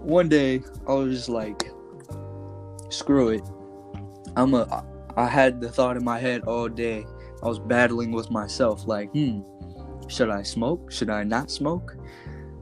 one 0.05 0.29
day 0.29 0.61
I 0.87 0.93
was 0.93 1.15
just 1.15 1.29
like, 1.29 1.71
screw 2.89 3.29
it. 3.29 3.43
I'm 4.35 4.53
a. 4.53 4.85
I 5.17 5.27
had 5.27 5.61
the 5.61 5.69
thought 5.69 5.97
in 5.97 6.03
my 6.03 6.19
head 6.19 6.43
all 6.43 6.67
day. 6.67 7.05
I 7.41 7.47
was 7.47 7.59
battling 7.59 8.11
with 8.11 8.29
myself, 8.31 8.87
like, 8.87 9.11
hmm, 9.11 9.41
should 10.07 10.29
I 10.29 10.41
smoke? 10.43 10.91
Should 10.91 11.09
I 11.09 11.23
not 11.23 11.49
smoke? 11.49 11.95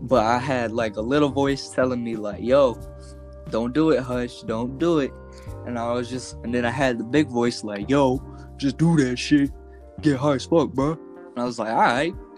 But 0.02 0.24
I 0.24 0.38
had 0.38 0.72
like 0.72 0.98
a 0.98 1.02
little 1.02 1.30
voice 1.30 1.70
telling 1.70 2.04
me, 2.04 2.16
like, 2.16 2.42
yo, 2.42 2.80
don't 3.50 3.74
do 3.74 3.92
it, 3.92 4.02
hush, 4.02 4.42
don't 4.42 4.78
do 4.78 5.00
it. 5.00 5.12
And 5.66 5.80
I 5.80 5.92
was 5.94 6.10
just, 6.10 6.36
and 6.44 6.54
then 6.54 6.66
I 6.66 6.70
had 6.70 6.98
the 6.98 7.04
big 7.04 7.28
voice, 7.28 7.64
like, 7.64 7.90
yo, 7.90 8.22
just 8.58 8.78
do 8.78 8.96
that 8.98 9.18
shit. 9.18 9.52
Get 10.02 10.18
high 10.18 10.36
as 10.36 10.46
fuck, 10.46 10.72
bro. 10.72 10.92
And 10.92 11.40
I 11.40 11.44
was 11.46 11.60
like, 11.60 11.70
all 11.70 11.78
right. 11.78 12.14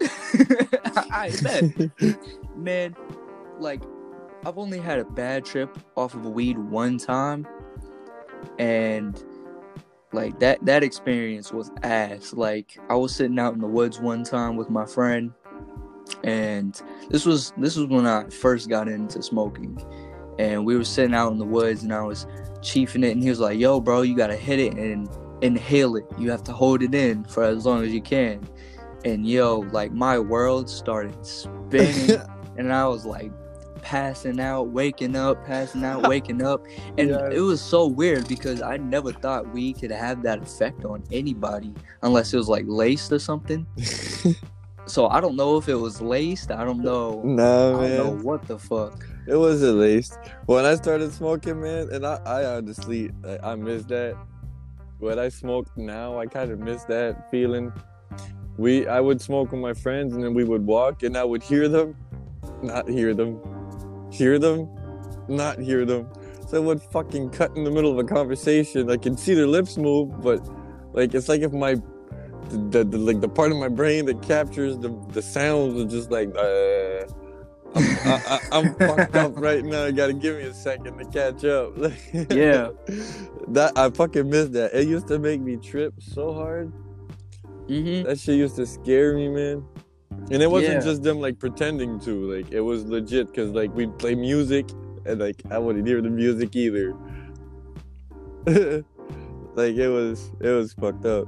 I 1.10 1.32
bet. 1.42 2.16
Man, 2.56 2.96
like, 3.58 3.82
I've 4.44 4.58
only 4.58 4.78
had 4.78 4.98
a 4.98 5.04
bad 5.04 5.44
trip 5.44 5.76
off 5.96 6.14
of 6.14 6.24
weed 6.26 6.58
one 6.58 6.98
time. 6.98 7.46
And 8.58 9.22
like 10.12 10.38
that 10.40 10.64
that 10.64 10.82
experience 10.82 11.52
was 11.52 11.70
ass 11.82 12.32
like 12.32 12.78
i 12.88 12.94
was 12.94 13.14
sitting 13.14 13.38
out 13.38 13.54
in 13.54 13.60
the 13.60 13.66
woods 13.66 14.00
one 14.00 14.22
time 14.22 14.56
with 14.56 14.70
my 14.70 14.86
friend 14.86 15.32
and 16.24 16.80
this 17.10 17.26
was 17.26 17.52
this 17.58 17.76
was 17.76 17.86
when 17.88 18.06
i 18.06 18.24
first 18.30 18.68
got 18.68 18.88
into 18.88 19.22
smoking 19.22 19.78
and 20.38 20.64
we 20.64 20.76
were 20.76 20.84
sitting 20.84 21.14
out 21.14 21.32
in 21.32 21.38
the 21.38 21.44
woods 21.44 21.82
and 21.82 21.92
i 21.92 22.02
was 22.02 22.26
chiefing 22.66 23.04
it 23.04 23.12
and 23.12 23.22
he 23.22 23.30
was 23.30 23.38
like 23.40 23.58
yo 23.58 23.80
bro 23.80 24.02
you 24.02 24.16
gotta 24.16 24.36
hit 24.36 24.58
it 24.58 24.74
and 24.74 25.08
inhale 25.40 25.94
it 25.96 26.04
you 26.18 26.30
have 26.30 26.42
to 26.42 26.52
hold 26.52 26.82
it 26.82 26.94
in 26.94 27.22
for 27.24 27.44
as 27.44 27.64
long 27.64 27.84
as 27.84 27.92
you 27.92 28.00
can 28.02 28.40
and 29.04 29.26
yo 29.28 29.58
like 29.70 29.92
my 29.92 30.18
world 30.18 30.68
started 30.68 31.14
spinning 31.24 32.20
and 32.58 32.72
i 32.72 32.86
was 32.86 33.04
like 33.04 33.30
passing 33.82 34.40
out 34.40 34.64
waking 34.70 35.14
up 35.14 35.44
passing 35.46 35.84
out 35.84 36.08
waking 36.08 36.42
up 36.42 36.66
and 36.98 37.10
Yeah. 37.10 37.30
it 37.30 37.38
was 37.40 37.60
so 37.60 37.86
weird 37.86 38.26
because 38.26 38.60
I 38.60 38.78
never 38.78 39.12
thought 39.12 39.48
we 39.54 39.72
could 39.74 39.92
have 39.92 40.24
that 40.24 40.42
effect 40.42 40.84
on 40.84 41.04
anybody 41.12 41.72
unless 42.02 42.34
it 42.34 42.36
was 42.36 42.48
like 42.48 42.64
laced 42.66 43.12
or 43.12 43.20
something. 43.20 43.64
so 44.86 45.06
I 45.08 45.20
don't 45.20 45.36
know 45.36 45.56
if 45.56 45.68
it 45.68 45.76
was 45.76 46.00
laced. 46.00 46.50
I 46.50 46.64
don't 46.64 46.80
know. 46.80 47.22
nah, 47.24 47.78
I 47.80 47.88
don't 47.88 47.96
know 47.96 48.24
what 48.24 48.48
the 48.48 48.58
fuck. 48.58 49.06
It 49.26 49.36
was 49.36 49.62
at 49.62 49.74
least 49.74 50.18
when 50.46 50.64
I 50.64 50.74
started 50.76 51.12
smoking, 51.12 51.60
man, 51.60 51.88
and 51.92 52.06
I, 52.06 52.20
I 52.24 52.56
honestly, 52.56 53.10
I, 53.26 53.52
I 53.52 53.54
miss 53.56 53.84
that. 53.86 54.16
When 54.98 55.18
I 55.18 55.28
smoked 55.28 55.76
now, 55.76 56.18
I 56.18 56.26
kind 56.26 56.50
of 56.50 56.58
miss 56.58 56.84
that 56.84 57.30
feeling. 57.30 57.72
We, 58.56 58.86
I 58.86 59.00
would 59.00 59.20
smoke 59.20 59.52
with 59.52 59.60
my 59.60 59.74
friends, 59.74 60.14
and 60.14 60.24
then 60.24 60.32
we 60.32 60.44
would 60.44 60.64
walk, 60.64 61.02
and 61.02 61.16
I 61.16 61.24
would 61.24 61.42
hear 61.42 61.68
them, 61.68 61.96
not 62.62 62.88
hear 62.88 63.12
them, 63.14 63.40
hear 64.10 64.38
them, 64.38 64.68
not 65.28 65.58
hear 65.58 65.84
them. 65.84 66.08
So 66.48 66.56
I 66.56 66.60
would 66.60 66.80
fucking 66.80 67.30
cut 67.30 67.54
in 67.56 67.64
the 67.64 67.70
middle 67.70 67.90
of 67.90 67.98
a 67.98 68.04
conversation. 68.04 68.90
I 68.90 68.96
can 68.96 69.16
see 69.16 69.34
their 69.34 69.48
lips 69.48 69.76
move, 69.76 70.22
but 70.22 70.48
like 70.92 71.12
it's 71.12 71.28
like 71.28 71.42
if 71.42 71.52
my 71.52 71.74
the, 72.50 72.58
the, 72.70 72.84
the 72.84 72.98
like 72.98 73.20
the 73.20 73.28
part 73.28 73.50
of 73.50 73.58
my 73.58 73.68
brain 73.68 74.06
that 74.06 74.22
captures 74.22 74.78
the 74.78 74.88
the 75.08 75.20
sounds 75.20 75.74
was 75.74 75.92
just 75.92 76.10
like 76.10 76.28
uh 76.36 77.04
I, 77.76 78.22
I, 78.26 78.58
I'm 78.58 78.74
fucked 78.74 79.14
up 79.16 79.32
right 79.40 79.64
now. 79.64 79.84
You 79.86 79.92
gotta 79.92 80.12
give 80.12 80.36
me 80.36 80.44
a 80.44 80.54
second 80.54 80.98
to 80.98 81.04
catch 81.06 81.44
up. 81.44 81.74
Yeah. 82.30 82.70
that 83.48 83.72
I 83.76 83.90
fucking 83.90 84.28
missed 84.30 84.52
that. 84.52 84.74
It 84.74 84.88
used 84.88 85.08
to 85.08 85.18
make 85.18 85.40
me 85.40 85.56
trip 85.56 85.94
so 86.00 86.32
hard. 86.32 86.72
hmm 87.68 88.02
That 88.02 88.18
shit 88.18 88.36
used 88.36 88.56
to 88.56 88.66
scare 88.66 89.14
me, 89.14 89.28
man. 89.28 89.64
And 90.30 90.42
it 90.42 90.50
wasn't 90.50 90.74
Yeah. 90.74 90.80
just 90.80 91.02
them 91.02 91.20
like 91.20 91.38
pretending 91.38 92.00
to. 92.00 92.36
Like 92.36 92.50
it 92.52 92.60
was 92.60 92.84
legit 92.84 93.28
because 93.28 93.50
like 93.50 93.72
we'd 93.74 93.96
play 93.98 94.14
music 94.14 94.70
and 95.04 95.20
like 95.20 95.42
I 95.50 95.58
wouldn't 95.58 95.86
hear 95.86 96.00
the 96.00 96.10
music 96.10 96.56
either. 96.56 96.94
like 99.54 99.74
it 99.76 99.88
was 99.88 100.32
it 100.40 100.48
was 100.50 100.72
fucked 100.74 101.04
up. 101.04 101.26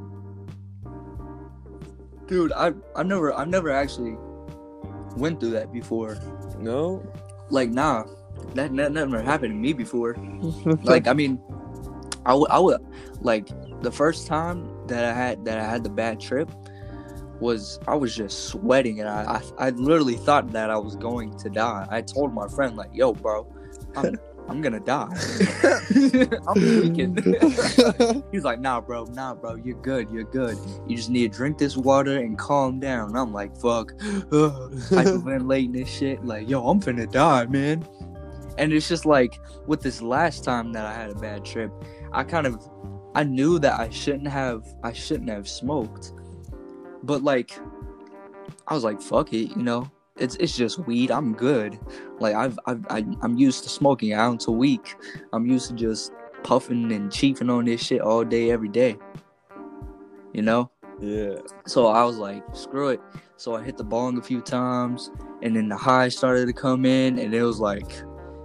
Dude, 2.27 2.53
I 2.53 2.73
I've 2.97 3.07
never 3.07 3.33
I've 3.35 3.49
never 3.49 3.71
actually 3.71 4.17
went 5.17 5.41
through 5.41 5.51
that 5.51 5.73
before. 5.73 6.17
No? 6.59 7.05
Like 7.51 7.71
nah, 7.71 8.05
that, 8.55 8.75
that 8.77 8.93
never 8.93 9.23
happened 9.23 9.53
to 9.53 9.59
me 9.59 9.73
before. 9.73 10.17
like 10.83 11.07
I 11.07 11.13
mean, 11.13 11.41
I 12.27 12.35
would 12.35 12.51
I 12.51 12.59
would 12.59 12.81
like 13.21 13.49
the 13.83 13.93
first 13.93 14.27
time 14.27 14.87
that 14.87 15.05
I 15.05 15.13
had 15.13 15.45
that 15.45 15.59
I 15.59 15.65
had 15.65 15.85
the 15.85 15.91
bad 15.91 16.21
trip 16.21 16.51
was 17.41 17.79
I 17.87 17.95
was 17.95 18.15
just 18.15 18.49
sweating 18.49 19.01
and 19.01 19.09
I 19.09 19.41
I, 19.59 19.69
I 19.69 19.71
literally 19.71 20.17
thought 20.17 20.53
that 20.53 20.71
I 20.71 20.77
was 20.77 20.97
going 20.97 21.37
to 21.39 21.49
die. 21.49 21.87
I 21.91 22.03
told 22.03 22.35
my 22.35 22.49
friend 22.49 22.77
like, 22.77 22.91
"Yo, 22.93 23.13
bro, 23.13 23.47
I'm 23.97 24.19
I'm 24.49 24.61
gonna 24.63 24.81
die. 24.81 25.09
I'm 26.49 26.55
tweaking." 26.55 27.17
He's 28.33 28.45
like, 28.45 28.61
"Nah, 28.61 28.81
bro, 28.81 29.05
nah, 29.05 29.35
bro, 29.35 29.57
you're 29.57 29.81
good, 29.81 30.11
you're 30.11 30.25
good. 30.25 30.57
You 30.87 30.97
just 30.97 31.11
need 31.11 31.33
to 31.33 31.37
drink 31.39 31.59
this 31.59 31.77
water 31.77 32.19
and 32.19 32.39
calm 32.39 32.81
down." 32.81 33.17
I'm 33.17 33.33
like, 33.33 33.57
"Fuck, 33.57 33.93
hyperventilating 33.99 35.73
this 35.73 35.89
shit. 35.89 36.25
Like, 36.25 36.49
yo, 36.49 36.67
I'm 36.67 36.81
finna 36.81 37.11
die, 37.11 37.47
man." 37.47 37.87
And 38.59 38.73
it's 38.73 38.89
just 38.89 39.07
like 39.07 39.39
with 39.67 39.83
this 39.83 40.03
last 40.03 40.45
time 40.45 40.73
that 40.73 40.85
I 40.85 40.93
had 40.93 41.11
a 41.11 41.15
bad 41.15 41.45
trip, 41.45 41.73
I 42.13 42.25
kind 42.25 42.47
of 42.47 42.69
I 43.15 43.25
knew 43.25 43.59
that 43.61 43.79
I 43.79 43.91
shouldn't 43.91 44.29
have 44.29 44.67
I 44.83 44.93
shouldn't 44.93 45.31
have 45.31 45.49
smoked. 45.49 46.13
But 47.03 47.23
like 47.23 47.59
I 48.67 48.75
was 48.75 48.85
like, 48.85 49.01
fuck 49.01 49.33
it, 49.33 49.57
you 49.57 49.63
know. 49.63 49.91
It's 50.19 50.37
it's 50.37 50.57
just 50.57 50.79
weed. 50.81 51.11
I'm 51.11 51.33
good. 51.35 51.79
Like 52.19 52.35
I've, 52.35 52.59
I've 52.67 52.85
I, 52.91 53.05
I'm 53.23 53.39
used 53.39 53.63
to 53.65 53.69
smoking 53.69 54.13
ounce 54.13 54.49
a 54.49 54.53
week. 54.53 54.97
I'm 55.33 55.47
used 55.47 55.69
to 55.69 55.75
just 55.75 56.13
puffing 56.43 56.93
and 56.93 57.11
chiefing 57.11 57.51
on 57.51 57.65
this 57.65 57.83
shit 57.83 58.01
all 58.01 58.25
day, 58.25 58.51
every 58.51 58.69
day. 58.69 58.97
You 60.33 60.43
know. 60.43 60.71
yeah. 61.01 61.37
So 61.67 61.87
I 61.87 62.05
was 62.05 62.19
like, 62.19 62.45
screw 62.55 62.89
it. 62.91 63.01
So 63.37 63.55
I 63.55 63.63
hit 63.63 63.77
the 63.77 63.85
bong 63.85 64.19
a 64.19 64.23
few 64.23 64.41
times, 64.41 65.11
and 65.43 65.55
then 65.57 65.69
the 65.69 65.77
high 65.77 66.09
started 66.09 66.47
to 66.47 66.53
come 66.53 66.85
in, 66.85 67.19
and 67.19 67.33
it 67.33 67.43
was 67.43 67.61
like, 67.61 68.03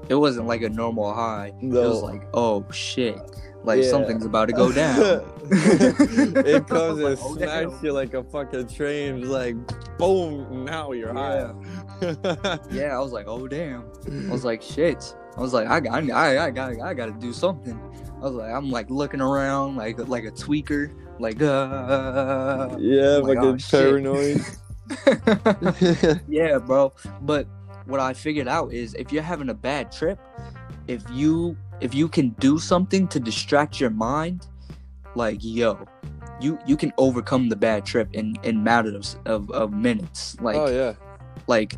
it 0.09 0.15
wasn't 0.15 0.47
like 0.47 0.61
a 0.61 0.69
normal 0.69 1.13
high. 1.13 1.51
It 1.61 1.69
was 1.69 2.01
like, 2.03 2.21
oh 2.33 2.65
shit, 2.71 3.19
like 3.63 3.81
Yeah. 3.83 3.89
something's 3.89 4.25
about 4.25 4.47
to 4.47 4.53
go 4.53 4.71
down. 4.81 5.21
it 5.51 6.67
comes 6.67 6.99
and 6.99 7.09
like, 7.09 7.19
oh, 7.21 7.35
smacks 7.35 7.73
damn. 7.73 7.85
you 7.85 7.91
like 7.93 8.13
a 8.13 8.23
fucking 8.23 8.67
train, 8.67 9.29
like 9.29 9.55
boom, 9.97 10.65
now 10.65 10.91
you're 10.91 11.13
Yeah. 11.15 11.53
high. 12.01 12.59
yeah, 12.71 12.95
I 12.95 12.99
was 12.99 13.11
like, 13.11 13.25
oh 13.27 13.47
damn. 13.47 13.83
I 14.29 14.31
was 14.31 14.43
like, 14.49 14.61
shit. 14.61 15.15
I 15.37 15.41
was 15.41 15.53
like, 15.53 15.67
I 15.67 15.79
got, 15.79 16.09
I, 16.11 16.45
I 16.45 16.51
got, 16.51 16.79
I 16.81 16.93
got 16.93 17.05
to 17.07 17.11
do 17.13 17.33
something. 17.33 17.79
I 18.17 18.25
was 18.25 18.33
like, 18.33 18.51
I'm 18.51 18.69
like 18.69 18.89
looking 18.89 19.19
around 19.21 19.75
like 19.77 19.97
like 20.07 20.25
a 20.25 20.31
tweaker, 20.31 20.93
like 21.19 21.41
uh. 21.41 22.75
yeah, 22.79 23.17
Oh 23.17 23.21
my 23.23 23.33
fucking 23.35 23.51
God, 23.51 23.61
shit. 23.61 23.81
paranoid. 23.81 24.41
yeah, 26.27 26.57
bro. 26.59 26.93
But 27.21 27.47
what 27.85 27.99
I 27.99 28.13
figured 28.13 28.47
out 28.47 28.71
is 28.73 28.93
if 28.95 29.11
you're 29.11 29.23
having 29.23 29.49
a 29.49 29.53
bad 29.53 29.91
trip, 29.91 30.19
if 30.87 31.03
you 31.11 31.57
if 31.83 31.93
you 31.93 32.07
can 32.07 32.29
do 32.39 32.57
something 32.57 33.09
to 33.09 33.19
distract 33.19 33.79
your 33.79 33.89
mind, 33.89 34.47
like 35.15 35.37
yo, 35.41 35.85
you 36.39 36.57
you 36.65 36.77
can 36.77 36.93
overcome 36.97 37.49
the 37.49 37.57
bad 37.57 37.85
trip 37.85 38.07
in 38.13 38.37
in 38.43 38.63
matters 38.63 39.17
of, 39.25 39.51
of 39.51 39.73
minutes. 39.73 40.37
Like 40.39 40.55
oh 40.55 40.67
yeah. 40.67 40.93
like 41.47 41.75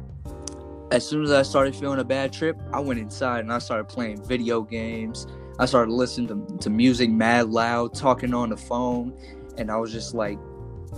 as 0.91 1.06
soon 1.06 1.24
as 1.24 1.32
I 1.32 1.41
started 1.41 1.76
feeling 1.76 2.00
a 2.00 2.04
bad 2.04 2.32
trip, 2.32 2.56
I 2.72 2.80
went 2.80 3.00
inside 3.00 3.39
and 3.39 3.52
I 3.52 3.58
started 3.58 3.86
playing 3.86 4.24
video 4.24 4.62
games. 4.62 5.26
I 5.58 5.65
started 5.65 5.91
listening 5.91 6.28
to, 6.28 6.58
to 6.58 6.70
music 6.70 7.10
mad 7.10 7.50
loud, 7.50 7.96
talking 7.96 8.34
on 8.34 8.50
the 8.50 8.58
phone, 8.58 9.18
and 9.58 9.72
I 9.72 9.78
was 9.78 9.91
just 9.91 10.13
like 10.13 10.38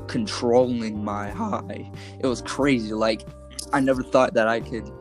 controlling 0.08 1.04
my 1.04 1.30
high. 1.30 1.90
It 2.20 2.28
was 2.28 2.42
crazy. 2.42 2.94
Like 2.94 3.26
I 3.72 3.80
never 3.80 4.04
thought 4.04 4.34
that 4.34 4.50
I 4.50 4.60
could 4.60 4.92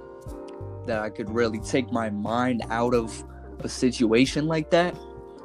that 0.87 1.01
I 1.01 1.11
could 1.11 1.29
really 1.29 1.59
take 1.59 1.91
my 1.91 2.09
mind 2.11 2.63
out 2.71 2.95
of 2.95 3.25
a 3.61 3.69
situation 3.69 4.47
like 4.47 4.71
that 4.71 4.95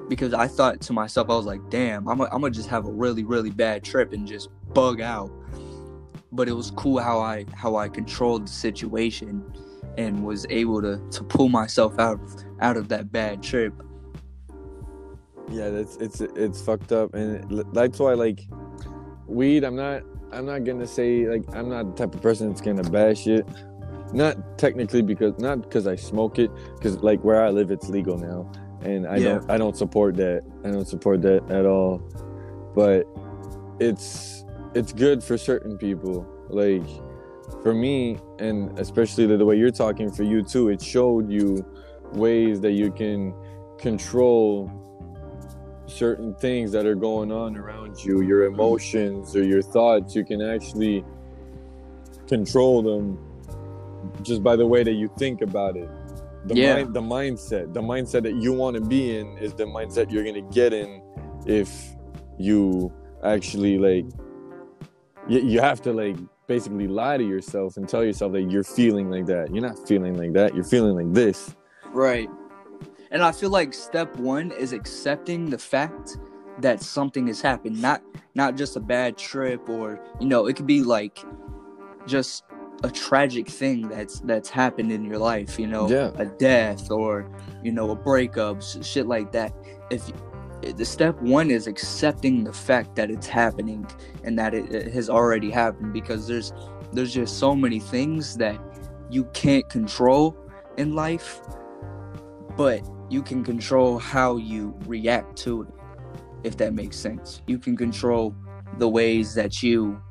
because 0.10 0.34
I 0.34 0.47
thought 0.47 0.82
to 0.82 0.93
myself 0.93 1.30
I 1.30 1.36
was 1.36 1.45
like, 1.45 1.62
"Damn, 1.69 2.08
I'm 2.08 2.17
gonna 2.17 2.30
I'm 2.32 2.52
just 2.52 2.69
have 2.69 2.86
a 2.86 2.91
really 2.91 3.24
really 3.24 3.52
bad 3.52 3.84
trip 3.84 4.13
and 4.13 4.28
just 4.28 4.50
bug 4.74 5.02
out." 5.02 5.32
but 6.32 6.47
it 6.47 6.54
was 6.54 6.71
cool 6.71 7.00
how 7.00 7.19
I 7.19 7.45
how 7.54 7.76
I 7.76 7.89
controlled 7.89 8.47
the 8.47 8.52
situation 8.52 9.43
and 9.97 10.24
was 10.24 10.45
able 10.50 10.82
to 10.82 11.02
to 11.12 11.24
pull 11.24 11.50
myself 11.50 11.97
out 12.00 12.19
out 12.62 12.78
of 12.78 12.88
that 12.89 13.12
bad 13.12 13.43
trip. 13.43 13.74
Yeah, 15.50 15.69
that's 15.69 15.97
it's 15.97 16.21
it's 16.21 16.62
fucked 16.62 16.91
up, 16.91 17.13
and 17.13 17.65
that's 17.74 18.00
why 18.00 18.13
like 18.13 18.47
weed. 19.28 19.63
I'm 19.63 19.76
not 19.76 20.04
I'm 20.32 20.45
not 20.45 20.63
gonna 20.63 20.88
say 20.88 21.28
like 21.28 21.43
I'm 21.54 21.69
not 21.69 21.95
the 21.95 22.06
type 22.06 22.15
of 22.15 22.21
person 22.21 22.47
that's 22.47 22.62
gonna 22.62 22.89
bash 22.89 23.28
it. 23.28 23.45
Not 24.13 24.58
technically 24.58 25.02
because 25.02 25.38
not 25.39 25.62
because 25.62 25.88
I 25.88 25.95
smoke 25.95 26.38
it, 26.39 26.52
because 26.76 26.97
like 26.97 27.24
where 27.24 27.43
I 27.43 27.50
live, 27.50 27.71
it's 27.71 27.89
legal 27.89 28.17
now, 28.17 28.52
and 28.82 29.08
I 29.08 29.17
yeah. 29.17 29.26
don't 29.26 29.52
I 29.52 29.58
don't 29.58 29.78
support 29.78 30.15
that. 30.17 30.43
I 30.65 30.71
don't 30.71 30.88
support 30.88 31.21
that 31.21 31.50
at 31.50 31.65
all. 31.65 32.00
But 32.76 33.08
it's 33.80 34.43
it's 34.76 34.91
good 34.91 35.24
for 35.24 35.38
certain 35.38 35.78
people. 35.78 36.26
Like 36.50 36.88
for 37.63 37.74
me, 37.74 38.17
and 38.39 38.78
especially 38.80 39.28
the, 39.28 39.38
the 39.38 39.45
way 39.45 39.58
you're 39.58 39.71
talking 39.71 40.12
for 40.12 40.24
you 40.24 40.43
too, 40.43 40.69
it 40.69 40.82
showed 40.82 41.30
you 41.30 41.65
ways 42.13 42.60
that 42.62 42.71
you 42.71 42.91
can 42.91 43.34
control 43.78 44.69
certain 45.88 46.34
things 46.36 46.71
that 46.71 46.86
are 46.86 46.95
going 46.95 47.32
on 47.32 47.58
around 47.58 48.04
you, 48.04 48.21
your 48.21 48.45
emotions 48.45 49.36
or 49.36 49.43
your 49.43 49.62
thoughts, 49.62 50.15
you 50.15 50.24
can 50.24 50.41
actually 50.41 51.04
control 52.28 52.82
them 52.82 53.19
just 54.22 54.44
by 54.44 54.56
the 54.56 54.66
way 54.66 54.84
that 54.84 54.94
you 54.94 55.12
think 55.18 55.42
about 55.42 55.78
it. 55.78 55.90
The 56.46 56.56
yeah. 56.56 56.76
mind, 56.76 56.94
the 56.94 57.02
mindset, 57.02 57.74
the 57.74 57.82
mindset 57.82 58.24
that 58.24 58.36
you 58.36 58.52
want 58.54 58.76
to 58.76 58.82
be 58.82 59.18
in 59.18 59.38
is 59.38 59.54
the 59.54 59.66
mindset 59.66 60.12
you're 60.12 60.24
gonna 60.24 60.42
get 60.42 60.74
in 60.74 61.02
if 61.46 61.96
you 62.38 62.92
actually 63.24 63.78
like 63.78 64.06
you, 65.28 65.40
you 65.42 65.62
have 65.62 65.82
to 65.84 65.94
like 65.94 66.18
basically 66.48 66.88
lie 66.88 67.18
to 67.18 67.24
yourself 67.24 67.78
and 67.78 67.88
tell 67.88 68.04
yourself 68.04 68.34
that 68.34 68.44
you're 68.44 68.64
feeling 68.64 69.10
like 69.10 69.26
that. 69.26 69.54
You're 69.54 69.66
not 69.66 69.88
feeling 69.88 70.16
like 70.16 70.34
that. 70.34 70.54
You're 70.56 70.66
feeling 70.66 70.96
like 70.96 71.14
this. 71.14 71.56
Right. 71.94 72.30
And 73.12 73.22
I 73.22 73.32
feel 73.32 73.50
like 73.50 73.74
step 73.74 74.16
one 74.18 74.52
is 74.52 74.74
accepting 74.74 75.50
the 75.50 75.58
fact 75.58 76.18
that 76.60 76.82
something 76.82 77.28
has 77.28 77.42
happened, 77.42 77.82
not 77.82 78.02
not 78.36 78.56
just 78.56 78.76
a 78.76 78.80
bad 78.80 79.18
trip 79.18 79.70
or 79.70 80.00
you 80.20 80.28
know, 80.28 80.48
it 80.48 80.56
could 80.56 80.68
be 80.68 80.82
like 80.82 81.24
just 82.06 82.44
a 82.84 82.89
tragic 82.89 83.48
thing 83.48 83.88
that's 83.89 84.20
that's 84.22 84.50
happened 84.50 84.91
in 84.91 85.04
your 85.04 85.17
life, 85.17 85.60
you 85.60 85.67
know, 85.67 85.89
yeah. 85.89 86.12
a 86.15 86.26
death 86.26 86.89
or 86.91 87.30
you 87.63 87.72
know, 87.72 87.91
a 87.91 87.96
breakup, 87.96 88.62
shit 88.62 89.08
like 89.08 89.32
that. 89.32 89.54
If 89.89 90.10
eh, 90.63 90.72
the 90.76 90.86
step 90.86 91.20
one 91.22 91.52
is 91.52 91.67
accepting 91.67 92.44
the 92.44 92.54
fact 92.54 92.96
that 92.96 93.12
it's 93.12 93.28
happening 93.28 93.88
and 94.24 94.38
that 94.39 94.54
it, 94.54 94.74
it 94.74 94.94
has 94.94 95.10
already 95.10 95.52
happened 95.52 95.94
because 95.94 96.28
there's 96.28 96.54
there's 96.91 97.13
just 97.13 97.38
so 97.38 97.56
many 97.56 97.80
things 97.80 98.36
that 98.38 98.60
you 99.10 99.26
can't 99.34 99.67
control 99.70 100.36
in 100.78 100.96
life 100.96 101.41
but 102.56 102.82
you 103.10 103.22
can 103.22 103.44
control 103.44 104.00
how 104.00 104.38
you 104.38 104.74
react 104.86 105.36
to 105.36 105.63
it, 105.63 105.67
if 106.44 106.58
that 106.58 106.74
makes 106.74 106.96
sense. 106.96 107.41
You 107.48 107.60
can 107.60 107.76
control 107.76 108.36
the 108.78 108.88
ways 108.88 109.34
that 109.36 109.62
you 109.62 110.02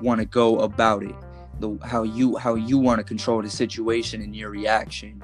want 0.00 0.20
to 0.20 0.26
go 0.26 0.58
about 0.58 1.02
it, 1.02 1.14
the 1.60 1.78
how 1.84 2.02
you 2.02 2.36
how 2.36 2.54
you 2.54 2.78
want 2.78 2.98
to 2.98 3.04
control 3.04 3.42
the 3.42 3.50
situation 3.50 4.22
and 4.22 4.34
your 4.34 4.50
reaction. 4.50 5.22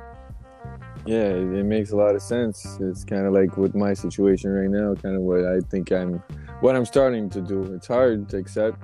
Yeah, 1.05 1.29
it 1.29 1.65
makes 1.65 1.93
a 1.93 1.97
lot 1.97 2.17
of 2.17 2.23
sense. 2.23 2.79
It's 2.81 3.05
kind 3.05 3.27
of 3.27 3.33
like 3.33 3.57
with 3.57 3.77
my 3.77 3.95
situation 3.95 4.51
right 4.51 4.69
now, 4.69 4.95
kind 4.95 5.15
of 5.15 5.23
what 5.23 5.45
I 5.45 5.61
think 5.61 5.93
I'm, 5.93 6.15
what 6.61 6.75
I'm 6.75 6.85
starting 6.85 7.31
to 7.31 7.41
do. 7.41 7.63
It's 7.75 7.87
hard 7.87 8.29
to 8.31 8.39
accept, 8.39 8.83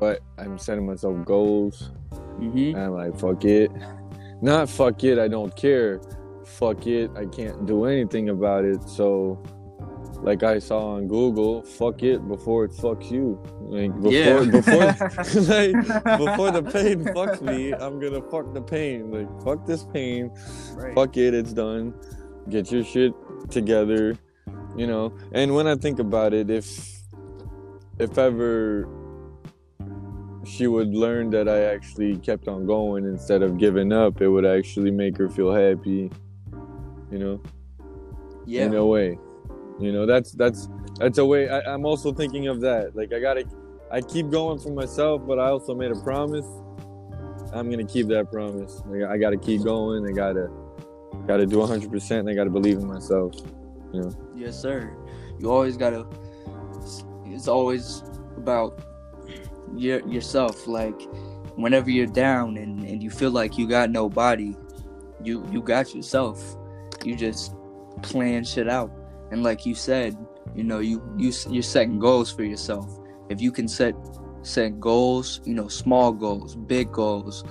but 0.00 0.20
I'm 0.38 0.56
setting 0.56 0.86
myself 0.86 1.26
goals. 1.26 1.90
Mm-hmm. 2.40 2.74
I'm 2.74 2.92
like, 2.94 3.18
fuck 3.20 3.44
it. 3.44 3.70
Not 4.40 4.70
fuck 4.70 5.04
it, 5.04 5.18
I 5.18 5.28
don't 5.28 5.54
care 5.54 6.00
fuck 6.48 6.86
it, 6.86 7.10
I 7.14 7.26
can't 7.26 7.66
do 7.66 7.84
anything 7.84 8.30
about 8.30 8.64
it. 8.64 8.82
So, 8.88 9.42
like 10.22 10.42
I 10.42 10.58
saw 10.58 10.94
on 10.96 11.06
Google, 11.06 11.62
fuck 11.62 12.02
it 12.02 12.26
before 12.26 12.64
it 12.64 12.72
fucks 12.72 13.10
you. 13.10 13.40
Like 13.60 13.94
before, 13.94 14.12
yeah. 14.12 14.44
before, 14.44 14.74
like 15.42 16.18
before 16.18 16.50
the 16.50 16.62
pain 16.62 17.04
fucks 17.04 17.40
me, 17.40 17.72
I'm 17.72 18.00
gonna 18.00 18.22
fuck 18.22 18.52
the 18.52 18.62
pain. 18.62 19.10
Like 19.10 19.42
fuck 19.42 19.66
this 19.66 19.84
pain, 19.84 20.30
right. 20.74 20.94
fuck 20.94 21.16
it, 21.16 21.34
it's 21.34 21.52
done. 21.52 21.94
Get 22.48 22.72
your 22.72 22.84
shit 22.84 23.12
together, 23.50 24.18
you 24.76 24.86
know. 24.86 25.12
And 25.32 25.54
when 25.54 25.66
I 25.66 25.76
think 25.76 25.98
about 25.98 26.34
it, 26.34 26.50
if 26.50 27.02
if 27.98 28.18
ever 28.18 28.88
she 30.44 30.66
would 30.66 30.94
learn 30.94 31.30
that 31.30 31.48
I 31.48 31.64
actually 31.64 32.16
kept 32.18 32.48
on 32.48 32.66
going 32.66 33.04
instead 33.04 33.42
of 33.42 33.58
giving 33.58 33.92
up, 33.92 34.20
it 34.22 34.28
would 34.28 34.46
actually 34.46 34.90
make 34.90 35.16
her 35.18 35.28
feel 35.28 35.52
happy 35.52 36.10
you 37.10 37.18
know 37.18 37.40
yeah 38.46 38.64
in 38.64 38.74
a 38.74 38.84
way 38.84 39.18
you 39.78 39.92
know 39.92 40.06
that's 40.06 40.32
that's 40.32 40.68
that's 40.98 41.18
a 41.18 41.24
way 41.24 41.48
I, 41.48 41.60
i'm 41.72 41.84
also 41.84 42.12
thinking 42.12 42.48
of 42.48 42.60
that. 42.62 42.96
Like 42.96 43.12
i 43.12 43.20
gotta 43.20 43.44
i 43.90 44.00
keep 44.00 44.30
going 44.30 44.58
for 44.58 44.70
myself 44.70 45.22
but 45.26 45.38
i 45.38 45.48
also 45.48 45.74
made 45.74 45.90
a 45.90 46.00
promise. 46.00 46.46
I'm 47.52 47.70
gonna 47.70 47.86
keep 47.86 48.08
that 48.08 48.30
promise. 48.30 48.82
Like, 48.86 49.08
i 49.08 49.16
gotta 49.16 49.38
keep 49.38 49.62
going. 49.62 50.06
I 50.06 50.12
gotta 50.12 50.50
gotta 51.26 51.46
do 51.46 51.56
100% 51.56 52.10
and 52.18 52.28
i 52.28 52.34
gotta 52.34 52.50
believe 52.50 52.78
in 52.78 52.86
myself 52.86 53.34
you 53.92 54.02
know. 54.02 54.12
Yes 54.34 54.60
sir. 54.60 54.94
You 55.38 55.50
always 55.50 55.76
gotta 55.76 56.06
it's 57.26 57.48
always 57.48 58.02
about 58.36 58.80
your 59.74 60.06
yourself. 60.08 60.66
Like 60.66 61.00
whenever 61.56 61.90
you're 61.90 62.06
down 62.06 62.56
and, 62.56 62.80
and 62.80 63.02
you 63.02 63.10
feel 63.10 63.30
like 63.30 63.58
you 63.58 63.66
got 63.66 63.90
nobody 63.90 64.54
you 65.22 65.46
you 65.50 65.62
got 65.62 65.94
yourself. 65.94 66.56
You 67.04 67.16
just 67.16 67.54
plan 68.02 68.44
shit 68.44 68.68
out. 68.68 68.90
And 69.30 69.42
like 69.42 69.66
you 69.66 69.74
said, 69.74 70.16
you 70.54 70.64
know, 70.64 70.78
you 70.78 71.02
you 71.16 71.32
you're 71.48 71.62
setting 71.62 71.98
goals 71.98 72.32
for 72.32 72.44
yourself. 72.44 72.98
If 73.28 73.40
you 73.40 73.52
can 73.52 73.68
set 73.68 73.94
set 74.42 74.80
goals, 74.80 75.40
you 75.44 75.54
know, 75.54 75.68
small 75.68 76.12
goals, 76.12 76.56
big 76.56 76.90
goals, 76.92 77.44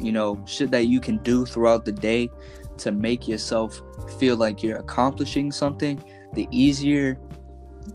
you 0.00 0.12
know, 0.12 0.42
shit 0.46 0.70
that 0.72 0.86
you 0.86 1.00
can 1.00 1.18
do 1.18 1.46
throughout 1.46 1.84
the 1.84 1.92
day 1.92 2.28
to 2.78 2.90
make 2.90 3.28
yourself 3.28 3.80
feel 4.18 4.36
like 4.36 4.62
you're 4.62 4.78
accomplishing 4.78 5.52
something, 5.52 6.02
the 6.34 6.48
easier 6.50 7.18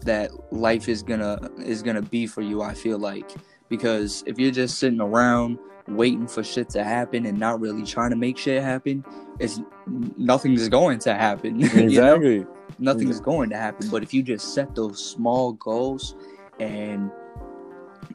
that 0.01 0.31
life 0.53 0.87
is 0.87 1.03
gonna 1.03 1.39
is 1.59 1.83
gonna 1.83 2.01
be 2.01 2.27
for 2.27 2.41
you, 2.41 2.61
I 2.61 2.73
feel 2.73 2.97
like. 2.97 3.31
Because 3.67 4.23
if 4.25 4.39
you're 4.39 4.51
just 4.51 4.79
sitting 4.79 5.01
around 5.01 5.59
waiting 5.87 6.27
for 6.27 6.43
shit 6.43 6.69
to 6.69 6.83
happen 6.83 7.25
and 7.25 7.37
not 7.37 7.59
really 7.59 7.83
trying 7.83 8.09
to 8.11 8.15
make 8.15 8.37
shit 8.37 8.63
happen, 8.63 9.03
it's 9.39 9.59
nothing's 10.17 10.69
going 10.69 10.99
to 10.99 11.13
happen. 11.13 11.61
Exactly. 11.61 12.33
you 12.33 12.43
know? 12.43 12.58
Nothing's 12.79 13.17
exactly. 13.17 13.33
going 13.33 13.49
to 13.49 13.57
happen. 13.57 13.89
But 13.89 14.03
if 14.03 14.13
you 14.13 14.23
just 14.23 14.53
set 14.53 14.75
those 14.75 15.03
small 15.03 15.53
goals 15.53 16.15
and 16.59 17.11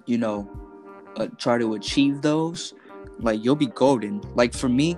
you 0.06 0.18
know 0.18 0.50
uh, 1.16 1.28
try 1.38 1.58
to 1.58 1.74
achieve 1.74 2.22
those, 2.22 2.74
like 3.18 3.44
you'll 3.44 3.56
be 3.56 3.66
golden. 3.66 4.20
Like 4.34 4.54
for 4.54 4.68
me, 4.68 4.96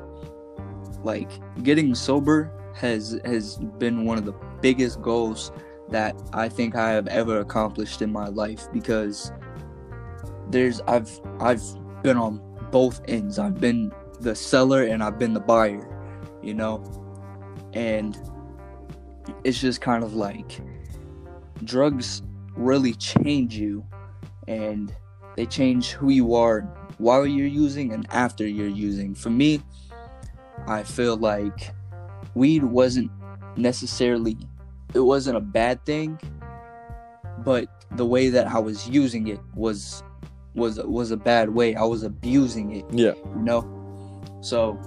like 1.03 1.31
getting 1.63 1.95
sober 1.95 2.53
has 2.75 3.19
has 3.25 3.57
been 3.79 4.05
one 4.05 4.19
of 4.19 4.25
the 4.25 4.35
biggest 4.61 5.01
goals 5.03 5.53
that 5.91 6.21
I 6.33 6.49
think 6.49 6.75
I 6.75 6.91
have 6.91 7.07
ever 7.09 7.41
accomplished 7.41 8.03
in 8.03 8.13
my 8.13 8.29
life 8.29 8.67
because 8.73 9.33
there's 10.51 10.81
I've 10.83 11.11
I've 11.41 11.63
been 12.03 12.17
on 12.17 12.41
both 12.71 13.01
ends. 13.09 13.39
I've 13.39 13.61
been 13.61 13.93
the 14.21 14.35
seller 14.35 14.85
and 14.85 15.03
I've 15.03 15.19
been 15.19 15.35
the 15.35 15.41
buyer, 15.41 15.89
you 16.43 16.55
know? 16.55 16.83
And 17.73 18.19
it's 19.45 19.61
just 19.61 19.81
kind 19.81 20.05
of 20.05 20.15
like 20.15 20.61
drugs 21.65 22.23
really 22.57 22.95
change 22.95 23.57
you 23.57 23.85
and 24.49 24.95
they 25.37 25.47
change 25.47 25.93
who 25.93 26.11
you 26.11 26.35
are 26.35 26.61
while 26.99 27.27
you're 27.27 27.47
using 27.47 27.93
and 27.93 28.07
after 28.11 28.47
you're 28.47 28.69
using. 28.69 29.15
For 29.15 29.31
me, 29.31 29.63
I 30.67 30.83
feel 30.83 31.17
like 31.17 31.71
weed 32.35 32.65
wasn't 32.65 33.11
necessarily 33.57 34.37
it 34.95 35.01
wasn't 35.01 35.37
a 35.37 35.41
bad 35.41 35.85
thing, 35.85 36.19
but 37.45 37.69
the 37.93 38.07
way 38.07 38.29
that 38.31 38.47
I 38.47 38.59
was 38.59 38.89
using 38.89 39.29
it 39.29 39.41
was 39.55 40.03
was 40.55 40.79
was 40.79 41.11
a 41.11 41.17
bad 41.17 41.51
way. 41.51 41.75
I 41.75 41.85
was 41.85 42.03
abusing 42.03 42.77
it. 42.77 42.85
Yeah. 42.91 43.15
You 43.35 43.43
know? 43.43 44.23
So 44.41 44.81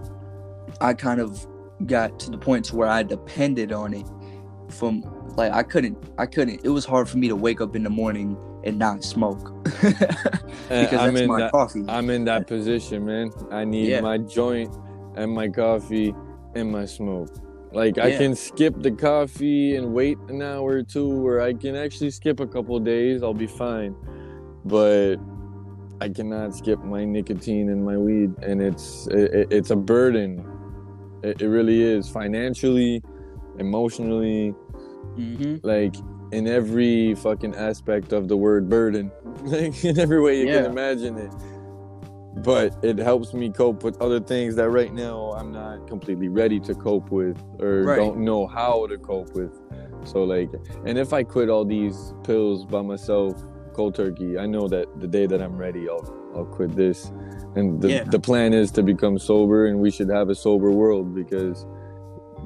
I 0.82 0.94
kind 0.94 1.20
of 1.22 1.46
got 1.86 2.20
to 2.20 2.32
the 2.32 2.38
point 2.38 2.66
to 2.66 2.76
where 2.76 2.88
I 2.88 3.04
depended 3.04 3.72
on 3.72 3.94
it 3.94 4.06
from 4.72 5.04
like 5.36 5.52
I 5.52 5.64
couldn't 5.64 5.98
I 6.18 6.26
couldn't 6.26 6.62
it 6.64 6.70
was 6.70 6.86
hard 6.86 7.10
for 7.10 7.18
me 7.18 7.28
to 7.28 7.36
wake 7.36 7.62
up 7.62 7.76
in 7.76 7.84
the 7.84 7.90
morning 7.90 8.38
and 8.64 8.78
not 8.78 9.04
smoke. 9.04 9.56
Uh, 10.70 10.84
because 10.84 11.00
I'm 11.00 11.18
in 11.18 11.32
that, 11.32 11.52
coffee. 11.52 11.84
I'm 11.88 12.12
in 12.12 12.26
that 12.26 12.46
position, 12.46 13.04
man. 13.04 13.32
I 13.50 13.66
need 13.66 13.88
yeah. 13.88 14.02
my 14.02 14.20
joint 14.20 14.72
and 15.16 15.32
my 15.32 15.48
coffee 15.48 16.14
and 16.54 16.72
my 16.72 16.86
smoke. 16.86 17.36
Like 17.72 17.98
yeah. 17.98 18.06
I 18.06 18.18
can 18.18 18.36
skip 18.36 18.80
the 18.80 18.92
coffee 18.92 19.76
and 19.76 19.94
wait 19.94 20.20
an 20.28 20.44
hour 20.44 20.74
or 20.74 20.84
two, 20.84 21.26
or 21.26 21.42
I 21.42 21.54
can 21.54 21.76
actually 21.76 22.12
skip 22.12 22.40
a 22.40 22.46
couple 22.46 22.80
days. 22.80 23.24
I'll 23.24 23.34
be 23.34 23.48
fine. 23.48 23.96
But 24.66 25.16
I 26.02 26.10
cannot 26.10 26.56
skip 26.56 26.80
my 26.84 27.04
nicotine 27.04 27.70
and 27.70 27.84
my 27.84 27.98
weed, 27.98 28.32
and 28.42 28.62
it's 28.62 29.08
it, 29.08 29.52
it's 29.52 29.70
a 29.72 29.76
burden. 29.76 30.46
It, 31.24 31.42
it 31.42 31.48
really 31.48 31.82
is 31.82 32.10
financially, 32.10 33.04
emotionally, 33.60 34.50
hmm 35.16 35.58
like 35.64 35.96
in 36.32 36.48
every 36.48 37.16
fucking 37.16 37.56
aspect 37.56 38.14
of 38.14 38.28
the 38.28 38.38
word 38.38 38.70
burden, 38.70 39.12
like 39.44 39.84
in 39.84 40.00
every 40.00 40.22
way 40.22 40.40
you 40.40 40.46
Yeah. 40.48 40.62
can 40.62 40.72
imagine 40.72 41.18
it. 41.18 41.32
But 42.44 42.78
it 42.84 42.98
helps 43.00 43.34
me 43.34 43.50
cope 43.52 43.84
with 43.84 44.00
other 44.02 44.20
things 44.20 44.56
that 44.56 44.70
right 44.70 44.94
now 44.94 45.34
I'm 45.34 45.52
not 45.52 45.88
completely 45.88 46.30
ready 46.30 46.60
to 46.62 46.76
cope 46.76 47.12
with 47.12 47.38
or 47.60 47.84
Right. 47.84 47.98
don't 47.98 48.20
know 48.20 48.48
how 48.48 48.86
to 48.88 48.98
cope 48.98 49.34
with. 49.34 49.52
So 50.06 50.24
like, 50.24 50.50
and 50.86 50.98
if 50.98 51.12
I 51.12 51.24
quit 51.24 51.50
all 51.50 51.66
these 51.66 52.14
pills 52.24 52.66
by 52.66 52.82
myself, 52.82 53.34
cold 53.74 53.96
turkey, 53.96 54.38
I 54.38 54.46
know 54.46 54.68
that 54.70 54.88
the 55.00 55.08
day 55.08 55.26
that 55.26 55.42
I'm 55.42 55.58
ready, 55.58 55.90
I'll 55.90 56.06
I'll 56.36 56.46
quit 56.46 56.76
this. 56.76 57.12
And 57.56 57.82
the 57.82 57.90
Yeah. 57.90 58.04
the 58.06 58.20
plan 58.20 58.54
is 58.54 58.72
to 58.74 58.84
become 58.84 59.18
sober, 59.18 59.66
and 59.66 59.80
we 59.80 59.92
should 59.92 60.10
have 60.10 60.30
a 60.30 60.36
sober 60.36 60.72
world 60.72 61.14
because 61.16 61.66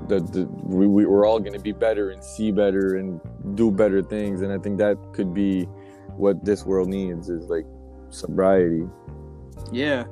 we, 0.07 0.87
we 0.87 1.05
we're 1.05 1.25
all 1.25 1.39
going 1.39 1.53
to 1.53 1.59
be 1.59 1.71
better 1.71 2.11
and 2.11 2.23
see 2.23 2.51
better 2.51 2.97
and 2.97 3.19
do 3.55 3.71
better 3.71 4.01
things 4.03 4.41
and 4.41 4.51
i 4.51 4.57
think 4.57 4.77
that 4.77 4.97
could 5.13 5.33
be 5.33 5.63
what 6.17 6.43
this 6.45 6.65
world 6.65 6.87
needs 6.89 7.29
is 7.29 7.47
like 7.49 7.65
sobriety 8.09 8.85
Yeah, 9.71 10.05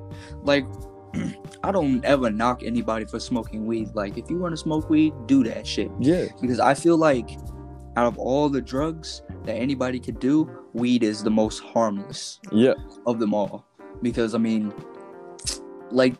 like 0.43 0.65
I 1.63 1.71
don't 1.71 2.03
ever 2.05 2.31
knock 2.31 2.63
anybody 2.63 3.05
for 3.05 3.19
smoking 3.19 3.65
weed. 3.65 3.89
Like 3.93 4.17
if 4.17 4.29
you 4.29 4.37
want 4.39 4.53
to 4.53 4.57
smoke 4.57 4.89
weed, 4.89 5.13
do 5.27 5.43
that 5.43 5.67
shit. 5.67 5.91
yeah 5.99 6.25
Because 6.41 6.59
I 6.59 6.73
feel 6.73 6.97
like 6.97 7.37
out 7.97 8.07
of 8.07 8.17
all 8.17 8.49
the 8.49 8.61
drugs 8.61 9.21
that 9.45 9.53
anybody 9.55 9.99
could 9.99 10.19
do, 10.19 10.49
weed 10.73 11.03
is 11.03 11.21
the 11.23 11.29
most 11.29 11.59
harmless 11.59 12.39
yeah 12.51 12.73
of 13.05 13.19
them 13.19 13.33
all. 13.33 13.65
Because 14.01 14.33
I 14.33 14.37
mean, 14.39 14.73
like 15.91 16.15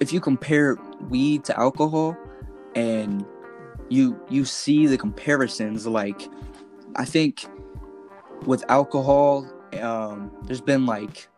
if 0.00 0.12
you 0.12 0.20
compare 0.20 0.76
weed 1.10 1.44
to 1.44 1.58
alcohol 1.58 2.16
and 2.78 3.24
you 3.88 4.04
you 4.28 4.44
see 4.44 4.86
the 4.86 4.98
comparisons 4.98 5.86
like 5.86 6.20
I 6.96 7.04
think 7.04 7.46
with 8.46 8.62
alcohol 8.68 9.30
um 9.80 10.30
there's 10.44 10.60
been 10.60 10.86
like 10.86 11.28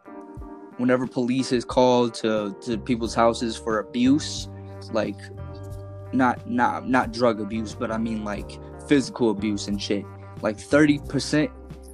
whenever 0.77 1.07
police 1.07 1.53
is 1.53 1.65
called 1.65 2.15
to 2.15 2.55
to 2.63 2.79
people's 2.79 3.15
houses 3.15 3.57
for 3.57 3.79
abuse 3.79 4.49
like 4.93 5.19
not 6.13 6.37
not 6.49 6.89
not 6.89 7.13
drug 7.13 7.41
abuse 7.41 7.75
but 7.75 7.91
I 7.91 7.99
mean 7.99 8.25
like 8.25 8.51
physical 8.89 9.31
abuse 9.31 9.69
and 9.69 9.81
shit 9.81 10.05
like 10.43 10.57
30% 10.57 11.51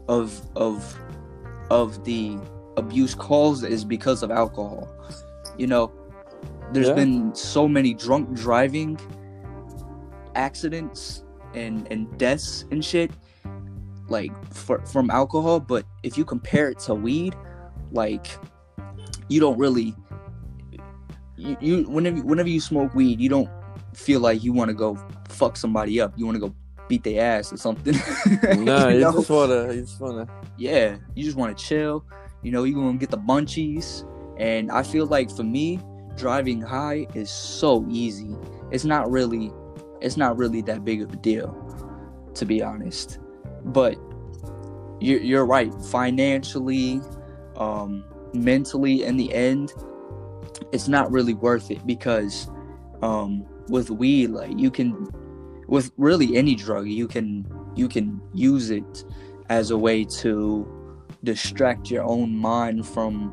of 0.08 0.40
of 0.56 0.98
of 1.70 2.04
the 2.04 2.38
abuse 2.76 3.14
calls 3.14 3.62
is 3.62 3.84
because 3.84 4.22
of 4.22 4.30
alcohol 4.30 4.88
you 5.58 5.66
know 5.66 5.92
there's 6.72 6.88
Yeah. 6.88 6.94
been 7.02 7.34
so 7.34 7.68
many 7.68 7.92
drunk 7.94 8.32
driving 8.34 8.98
accidents 10.36 11.24
and 11.54 11.86
and 11.90 12.16
deaths 12.18 12.64
and 12.70 12.84
shit 12.84 13.10
like 14.08 14.32
for, 14.52 14.84
from 14.86 15.10
alcohol 15.10 15.58
but 15.58 15.84
if 16.02 16.16
you 16.16 16.24
compare 16.24 16.68
it 16.68 16.78
to 16.78 16.94
weed 16.94 17.34
like 17.90 18.28
you 19.28 19.40
don't 19.40 19.58
really 19.58 19.94
you, 21.36 21.56
you 21.60 21.82
whenever 21.84 22.22
whenever 22.22 22.48
you 22.48 22.60
smoke 22.60 22.94
weed 22.94 23.20
you 23.20 23.28
don't 23.28 23.50
feel 23.96 24.20
like 24.20 24.44
you 24.44 24.52
want 24.52 24.68
to 24.68 24.74
go 24.74 24.98
fuck 25.28 25.56
somebody 25.56 26.00
up. 26.00 26.12
You 26.16 26.26
want 26.26 26.36
to 26.36 26.40
go 26.40 26.54
beat 26.88 27.02
their 27.02 27.38
ass 27.38 27.52
or 27.52 27.56
something. 27.56 27.94
Nah 28.64 28.88
You 28.88 28.98
you 28.98 29.12
just 29.12 29.30
wanna 29.30 29.72
you 29.72 29.80
just 29.82 30.00
wanna. 30.00 30.26
Yeah 30.56 30.96
you 31.14 31.24
just 31.24 31.36
want 31.36 31.56
to 31.56 31.64
chill. 31.64 32.04
You 32.42 32.52
know 32.52 32.64
you 32.64 32.74
gonna 32.74 32.98
get 32.98 33.10
the 33.10 33.18
munchies. 33.18 34.06
And 34.38 34.70
i 34.70 34.82
feel 34.82 35.06
like 35.06 35.30
for 35.30 35.44
me 35.44 35.80
driving 36.16 36.60
high 36.60 37.06
is 37.14 37.30
so 37.30 37.86
easy. 37.88 38.36
It's 38.70 38.84
not 38.84 39.10
really 39.10 39.50
it's 40.00 40.16
not 40.16 40.36
really 40.36 40.62
that 40.62 40.84
big 40.84 41.02
of 41.02 41.12
a 41.12 41.16
deal 41.16 41.62
to 42.34 42.44
be 42.44 42.62
honest. 42.62 43.18
But 43.64 43.96
you're, 45.00 45.20
you're 45.20 45.46
right. 45.46 45.72
Financially 45.84 47.00
um 47.56 48.04
mentally 48.34 49.02
in 49.02 49.16
the 49.16 49.32
end 49.32 49.72
it's 50.72 50.88
not 50.88 51.10
really 51.10 51.32
worth 51.32 51.70
it 51.70 51.86
because 51.86 52.50
um 53.00 53.46
with 53.68 53.90
weed 53.90 54.28
like 54.28 54.58
you 54.58 54.70
can 54.70 55.08
with 55.66 55.90
really 55.96 56.36
any 56.36 56.54
drug 56.54 56.86
you 56.86 57.08
can 57.08 57.46
you 57.74 57.88
can 57.88 58.20
use 58.34 58.70
it 58.70 59.04
as 59.48 59.70
a 59.70 59.78
way 59.78 60.04
to 60.04 60.66
distract 61.24 61.90
your 61.90 62.04
own 62.04 62.36
mind 62.36 62.86
from 62.86 63.32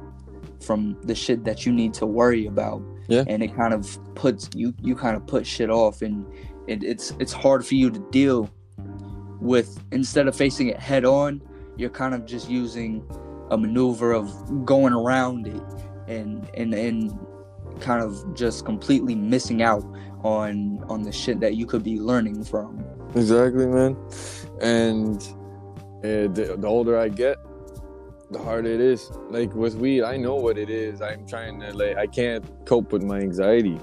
from 0.61 0.97
the 1.03 1.13
shit 1.15 1.43
that 1.43 1.65
you 1.65 1.73
need 1.73 1.93
to 1.93 2.05
worry 2.05 2.45
about. 2.45 2.81
Yeah. 3.09 3.25
and 3.27 3.43
it 3.43 3.53
kind 3.53 3.73
of 3.73 3.99
puts 4.15 4.49
you 4.55 4.73
you 4.81 4.95
kind 4.95 5.17
of 5.17 5.27
put 5.27 5.45
shit 5.45 5.69
off 5.69 6.01
and 6.01 6.25
it, 6.67 6.83
it's 6.83 7.11
it's 7.19 7.33
hard 7.33 7.65
for 7.65 7.75
you 7.75 7.89
to 7.89 7.99
deal 8.11 8.49
with 9.39 9.83
instead 9.91 10.27
of 10.27 10.35
facing 10.35 10.67
it 10.67 10.79
head 10.79 11.05
on 11.05 11.41
you're 11.77 11.89
kind 11.89 12.13
of 12.13 12.25
just 12.25 12.49
using 12.49 13.05
a 13.51 13.57
maneuver 13.57 14.13
of 14.13 14.65
going 14.65 14.93
around 14.93 15.47
it 15.47 15.61
and 16.07 16.49
and 16.55 16.73
and 16.73 17.17
kind 17.79 18.01
of 18.01 18.33
just 18.35 18.65
completely 18.65 19.15
missing 19.15 19.61
out 19.61 19.83
on 20.23 20.83
on 20.89 21.03
the 21.03 21.11
shit 21.11 21.39
that 21.39 21.55
you 21.55 21.65
could 21.65 21.83
be 21.83 21.99
learning 21.99 22.43
from. 22.43 22.83
Exactly 23.15 23.65
man. 23.67 23.97
And 24.61 25.17
uh, 25.99 26.27
the, 26.33 26.55
the 26.57 26.67
older 26.67 26.97
i 26.97 27.07
get 27.07 27.37
the 28.31 28.39
harder 28.39 28.69
it 28.69 28.81
is. 28.81 29.11
Like 29.29 29.53
with 29.53 29.75
weed 29.75 30.03
i 30.03 30.17
know 30.17 30.35
what 30.35 30.57
it 30.57 30.69
is. 30.69 31.01
I'm 31.01 31.27
trying 31.27 31.59
to 31.61 31.73
like 31.73 31.97
i 31.97 32.07
can't 32.07 32.45
cope 32.65 32.91
with 32.91 33.03
my 33.03 33.19
anxiety 33.19 33.79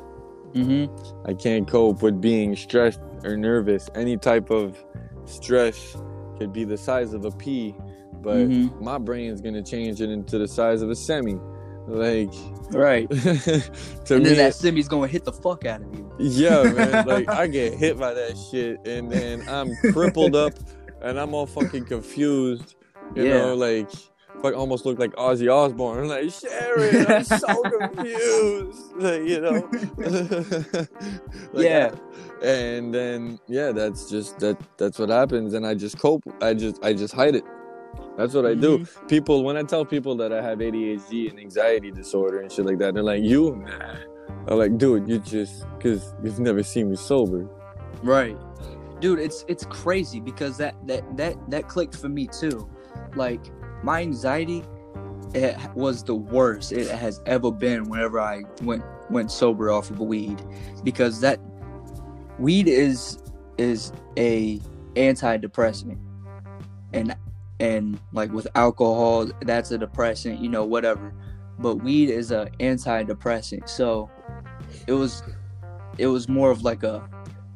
mm-hmm 0.54 1.26
I 1.28 1.34
can't 1.34 1.66
cope 1.68 2.02
with 2.02 2.20
being 2.20 2.56
stressed 2.56 3.00
or 3.24 3.36
nervous. 3.36 3.88
Any 3.94 4.16
type 4.16 4.50
of 4.50 4.82
stress 5.26 5.96
could 6.38 6.52
be 6.52 6.64
the 6.64 6.76
size 6.78 7.12
of 7.12 7.24
a 7.24 7.30
pea, 7.30 7.74
but 8.22 8.36
Mhm. 8.48 8.80
my 8.80 8.98
brain's 8.98 9.40
gonna 9.40 9.62
change 9.62 10.00
it 10.00 10.10
into 10.10 10.38
the 10.38 10.48
size 10.48 10.82
of 10.82 10.90
a 10.90 10.94
semi. 10.96 11.38
Like 11.86 12.32
right 12.70 13.08
to 13.10 14.14
and 14.14 14.22
me, 14.22 14.28
then 14.30 14.36
that 14.36 14.54
semi's 14.54 14.86
gonna 14.88 15.08
hit 15.08 15.24
the 15.24 15.32
fuck 15.32 15.64
out 15.66 15.82
of 15.82 15.92
you 15.94 16.10
yeah, 16.18 16.62
man. 16.76 17.06
Like 17.06 17.28
I 17.28 17.46
get 17.46 17.74
hit 17.74 17.98
by 17.98 18.14
that 18.14 18.36
shit, 18.50 18.78
and 18.86 19.10
then 19.10 19.42
I'm 19.48 19.74
crippled 19.92 20.36
up, 20.36 20.52
and 21.02 21.18
I'm 21.18 21.34
all 21.34 21.46
fucking 21.46 21.86
confused. 21.86 22.76
You 23.16 23.24
Yeah. 23.24 23.38
know, 23.38 23.54
like. 23.54 23.90
Like 24.42 24.54
almost 24.54 24.86
looked 24.86 24.98
like 25.00 25.14
Ozzy 25.16 25.52
Osbourne. 25.52 26.00
I'm 26.04 26.08
like 26.08 26.30
Sharon, 26.32 27.06
I'm 27.12 27.24
so 27.24 27.62
confused. 27.78 28.78
Like, 29.00 29.22
you 29.22 29.40
know, 29.40 29.70
Like, 31.52 31.64
Yeah. 31.64 31.94
and 32.42 32.92
then 32.94 33.38
yeah 33.48 33.72
that's 33.72 34.10
just 34.10 34.38
that 34.40 34.56
that's 34.76 34.98
what 34.98 35.08
happens 35.08 35.54
and 35.54 35.66
i 35.66 35.74
just 35.74 35.98
cope 35.98 36.22
i 36.42 36.52
just 36.54 36.82
i 36.84 36.92
just 36.92 37.14
hide 37.14 37.34
it 37.34 37.44
that's 38.16 38.34
what 38.34 38.46
i 38.46 38.54
do 38.54 38.78
Mm-hmm. 38.80 39.06
people 39.06 39.42
when 39.44 39.56
i 39.56 39.62
tell 39.62 39.84
people 39.84 40.14
that 40.16 40.32
i 40.32 40.40
have 40.42 40.58
adhd 40.58 41.30
and 41.30 41.38
anxiety 41.38 41.90
disorder 41.90 42.40
and 42.40 42.50
shit 42.52 42.64
like 42.66 42.78
that 42.78 42.94
they're 42.94 43.02
like 43.02 43.22
you 43.22 43.56
nah 43.56 43.94
i'm 44.48 44.58
like 44.58 44.76
dude 44.78 45.08
you 45.08 45.18
just 45.18 45.64
because 45.76 46.14
you've 46.22 46.40
never 46.40 46.62
seen 46.62 46.90
me 46.90 46.96
sober 46.96 47.48
Right. 48.02 48.36
Dude, 49.00 49.18
it's 49.18 49.44
it's 49.48 49.64
crazy 49.66 50.20
because 50.20 50.56
that 50.58 50.74
that 50.86 51.02
that 51.18 51.34
that 51.50 51.68
clicked 51.68 51.96
for 51.96 52.08
me 52.08 52.26
too. 52.26 52.66
Like 53.14 53.40
my 53.82 54.02
anxiety 54.02 54.64
it 55.34 55.56
was 55.74 56.02
the 56.02 56.14
worst 56.14 56.72
it 56.72 56.88
has 56.88 57.20
ever 57.26 57.50
been 57.50 57.84
whenever 57.84 58.20
I 58.20 58.42
went 58.62 58.84
went 59.10 59.30
sober 59.30 59.70
off 59.70 59.90
of 59.90 60.00
weed. 60.00 60.42
Because 60.82 61.20
that 61.20 61.40
weed 62.38 62.68
is 62.68 63.18
is 63.58 63.92
a 64.16 64.58
antidepressant. 64.94 65.98
And 66.92 67.16
and 67.60 68.00
like 68.12 68.32
with 68.32 68.48
alcohol 68.54 69.30
that's 69.42 69.70
a 69.70 69.78
depressant 69.78 70.40
you 70.40 70.48
know 70.48 70.64
whatever. 70.64 71.12
But 71.58 71.76
weed 71.76 72.10
is 72.10 72.32
a 72.32 72.50
antidepressant. 72.58 73.68
So 73.68 74.10
it 74.86 74.92
was 74.92 75.22
it 75.98 76.06
was 76.06 76.28
more 76.28 76.50
of 76.50 76.62
like 76.62 76.82
a 76.82 77.08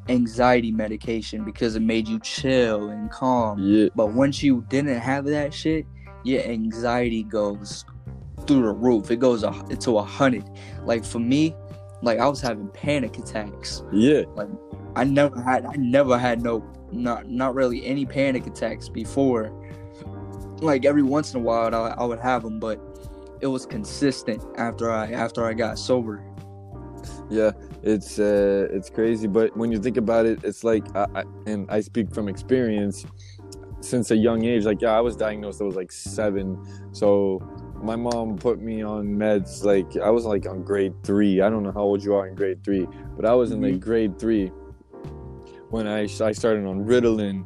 anxiety 0.09 0.70
medication 0.70 1.45
because 1.45 1.75
it 1.77 1.81
made 1.81 2.07
you 2.07 2.20
chill 2.20 2.91
and 2.91 3.11
calm. 3.11 3.59
Yeah. 3.59 3.89
But 3.97 4.12
once 4.12 4.43
you 4.43 4.64
didn't 4.68 5.01
have 5.01 5.25
that 5.25 5.53
shit 5.55 5.87
your 6.25 6.43
anxiety 6.43 7.22
goes 7.22 7.85
through 8.47 8.62
the 8.62 8.72
roof 8.72 9.11
it 9.11 9.16
goes 9.16 9.43
a, 9.43 9.53
to 9.77 9.99
a 9.99 10.03
hundred 10.03 10.45
like 10.85 11.05
for 11.05 11.18
me 11.18 11.55
like 12.03 12.18
i 12.18 12.29
was 12.29 12.41
having 12.41 12.68
panic 12.68 13.16
attacks 13.18 13.83
yeah 13.93 14.22
Like 14.35 14.49
I 14.97 15.03
never 15.05 15.41
had 15.43 15.66
I 15.66 15.75
never 15.77 16.16
had 16.16 16.41
no 16.41 16.64
not 16.93 17.29
not 17.29 17.55
really 17.57 17.85
any 17.85 18.07
panic 18.07 18.47
attacks 18.47 18.89
before. 18.89 19.51
Like 20.61 20.85
every 20.85 21.03
once 21.03 21.35
in 21.35 21.41
a 21.41 21.43
while 21.43 21.75
I, 21.75 21.89
I 21.99 22.05
would 22.05 22.20
have 22.20 22.43
them, 22.45 22.61
but 22.61 22.79
it 23.41 23.49
was 23.49 23.66
consistent 23.66 24.41
after 24.57 24.93
I 24.93 25.11
after 25.11 25.45
I 25.45 25.53
got 25.55 25.79
sober. 25.81 26.22
yeah 27.31 27.51
it's 27.83 28.18
uh 28.18 28.68
it's 28.70 28.89
crazy 28.89 29.27
but 29.27 29.57
when 29.57 29.72
you 29.72 29.79
think 29.79 29.97
about 29.97 30.27
it 30.27 30.45
it's 30.45 30.62
like 30.64 30.85
I, 30.95 31.07
I 31.14 31.25
and 31.47 31.70
i 31.70 31.81
speak 31.81 32.12
from 32.14 32.29
experience 32.29 33.05
since 33.85 34.11
a 34.11 34.16
young 34.16 34.45
age 34.45 34.64
like 34.64 34.80
yeah 34.80 34.97
i 34.97 35.01
was 35.01 35.16
diagnosed 35.16 35.61
i 35.61 35.64
was 35.64 35.76
like 35.76 35.93
seven 35.93 36.59
so 36.93 37.41
my 37.85 37.97
mom 37.97 38.37
put 38.37 38.61
me 38.61 38.82
on 38.82 39.07
meds 39.07 39.62
like 39.62 39.97
I 40.03 40.09
was 40.09 40.24
like 40.24 40.47
on 40.47 40.62
grade 40.62 40.95
three. 41.03 41.43
I 41.43 41.51
don't 41.51 41.62
know 41.62 41.72
how 41.72 41.82
old 41.82 42.03
you 42.03 42.14
are 42.14 42.26
in 42.26 42.35
grade 42.35 42.64
three, 42.64 42.89
but 43.14 43.26
I 43.26 43.35
was 43.35 43.53
in 43.53 43.61
like 43.61 43.78
grade 43.78 44.18
three 44.18 44.47
when 45.68 45.87
I 45.87 46.03
I 46.03 46.32
started 46.32 46.66
on 46.66 46.85
Ritalin. 46.85 47.45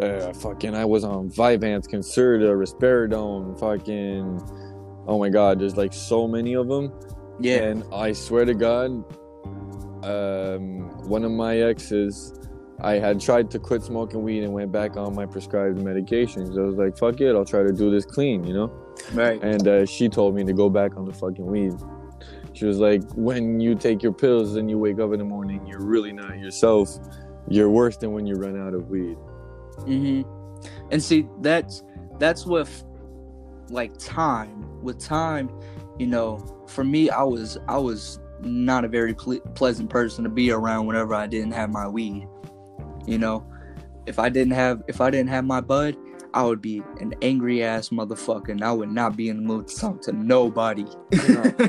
Uh, 0.00 0.32
fucking, 0.32 0.74
I 0.74 0.84
was 0.84 1.04
on 1.04 1.28
Vyvanse, 1.28 1.86
Concerta, 1.86 2.54
Risperidone, 2.56 3.58
fucking. 3.58 4.40
Oh 5.06 5.18
my 5.18 5.28
god, 5.28 5.60
there's 5.60 5.76
like 5.76 5.92
so 5.92 6.28
many 6.28 6.54
of 6.54 6.68
them. 6.68 6.92
Yeah. 7.40 7.64
And 7.64 7.84
I 7.92 8.12
swear 8.12 8.44
to 8.44 8.54
God, 8.54 8.90
um, 10.04 11.08
one 11.08 11.24
of 11.24 11.32
my 11.32 11.58
exes, 11.58 12.38
I 12.82 12.94
had 12.94 13.20
tried 13.20 13.50
to 13.52 13.58
quit 13.58 13.82
smoking 13.82 14.22
weed 14.22 14.42
and 14.42 14.52
went 14.52 14.72
back 14.72 14.96
on 14.96 15.14
my 15.14 15.26
prescribed 15.26 15.78
medications. 15.78 16.58
I 16.58 16.62
was 16.62 16.76
like, 16.76 16.96
fuck 16.96 17.20
it, 17.20 17.34
I'll 17.34 17.44
try 17.44 17.62
to 17.62 17.72
do 17.72 17.90
this 17.90 18.04
clean, 18.04 18.44
you 18.44 18.54
know? 18.54 18.72
Right. 19.12 19.42
And 19.42 19.66
uh, 19.66 19.86
she 19.86 20.08
told 20.08 20.34
me 20.34 20.44
to 20.44 20.52
go 20.52 20.70
back 20.70 20.96
on 20.96 21.04
the 21.04 21.12
fucking 21.12 21.44
weed. 21.44 21.74
She 22.52 22.64
was 22.64 22.78
like, 22.78 23.02
when 23.14 23.60
you 23.60 23.74
take 23.74 24.02
your 24.02 24.12
pills 24.12 24.56
and 24.56 24.68
you 24.68 24.78
wake 24.78 24.98
up 24.98 25.12
in 25.12 25.18
the 25.18 25.24
morning, 25.24 25.66
you're 25.66 25.84
really 25.84 26.12
not 26.12 26.38
yourself. 26.38 26.90
You're 27.48 27.70
worse 27.70 27.96
than 27.96 28.12
when 28.12 28.26
you 28.26 28.34
run 28.34 28.60
out 28.60 28.74
of 28.74 28.88
weed. 28.88 29.16
hmm 29.84 30.22
And 30.90 31.02
see, 31.02 31.28
that's 31.40 31.82
that's 32.18 32.44
with 32.46 32.84
like 33.70 33.96
time. 33.98 34.82
With 34.82 34.98
time, 34.98 35.50
you 35.98 36.06
know, 36.06 36.64
for 36.66 36.84
me, 36.84 37.08
I 37.10 37.22
was 37.22 37.56
I 37.68 37.78
was 37.78 38.18
not 38.40 38.84
a 38.84 38.88
very 38.88 39.14
ple- 39.14 39.40
pleasant 39.54 39.90
person 39.90 40.24
to 40.24 40.30
be 40.30 40.50
around 40.50 40.86
whenever 40.86 41.14
I 41.14 41.26
didn't 41.26 41.52
have 41.52 41.70
my 41.70 41.86
weed. 41.86 42.26
You 43.10 43.18
know, 43.18 43.44
if 44.06 44.18
I 44.18 44.28
didn't 44.28 44.52
have 44.52 44.82
if 44.88 45.00
I 45.00 45.10
didn't 45.10 45.30
have 45.30 45.44
my 45.44 45.60
bud, 45.60 45.96
I 46.32 46.44
would 46.44 46.62
be 46.62 46.82
an 47.00 47.14
angry 47.22 47.62
ass 47.62 47.88
motherfucker, 47.88 48.50
and 48.50 48.62
I 48.62 48.72
would 48.72 48.90
not 48.90 49.16
be 49.16 49.28
in 49.28 49.38
the 49.38 49.42
mood 49.42 49.68
to 49.68 49.76
talk 49.76 50.00
to 50.02 50.12
nobody. 50.12 50.86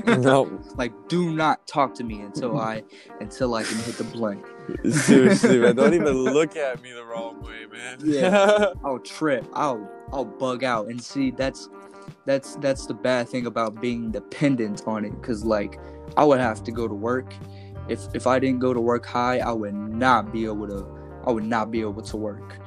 no, 0.05 0.61
like, 0.75 0.93
do 1.07 1.33
not 1.33 1.65
talk 1.65 1.95
to 1.95 2.03
me 2.03 2.21
until 2.21 2.59
I 2.59 2.83
until 3.19 3.55
I 3.55 3.63
can 3.63 3.77
hit 3.79 3.95
the 3.95 4.03
blank. 4.03 4.45
seriously, 4.91 5.57
man. 5.57 5.75
Don't 5.75 5.93
even 5.93 6.13
look 6.13 6.55
at 6.55 6.81
me 6.83 6.91
the 6.91 7.03
wrong 7.03 7.41
way, 7.41 7.65
man. 7.71 7.97
Yeah. 8.03 8.73
I'll 8.85 8.99
trip. 8.99 9.47
I'll 9.53 9.89
I'll 10.13 10.25
bug 10.25 10.63
out. 10.63 10.87
And 10.87 11.01
see, 11.01 11.31
that's 11.31 11.69
that's 12.25 12.55
that's 12.57 12.85
the 12.85 12.93
bad 12.93 13.29
thing 13.29 13.47
about 13.47 13.81
being 13.81 14.11
dependent 14.11 14.83
on 14.85 15.05
it. 15.05 15.23
Cause 15.23 15.43
like 15.43 15.79
I 16.17 16.23
would 16.23 16.39
have 16.39 16.63
to 16.65 16.71
go 16.71 16.87
to 16.87 16.93
work. 16.93 17.33
If 17.89 18.01
if 18.13 18.27
I 18.27 18.37
didn't 18.37 18.59
go 18.59 18.73
to 18.73 18.81
work 18.81 19.05
high, 19.07 19.39
I 19.39 19.51
would 19.51 19.73
not 19.73 20.31
be 20.31 20.45
able 20.45 20.67
to. 20.67 21.00
I 21.25 21.31
would 21.31 21.43
not 21.45 21.71
be 21.71 21.81
able 21.81 22.01
to 22.01 22.17
work. 22.17 22.57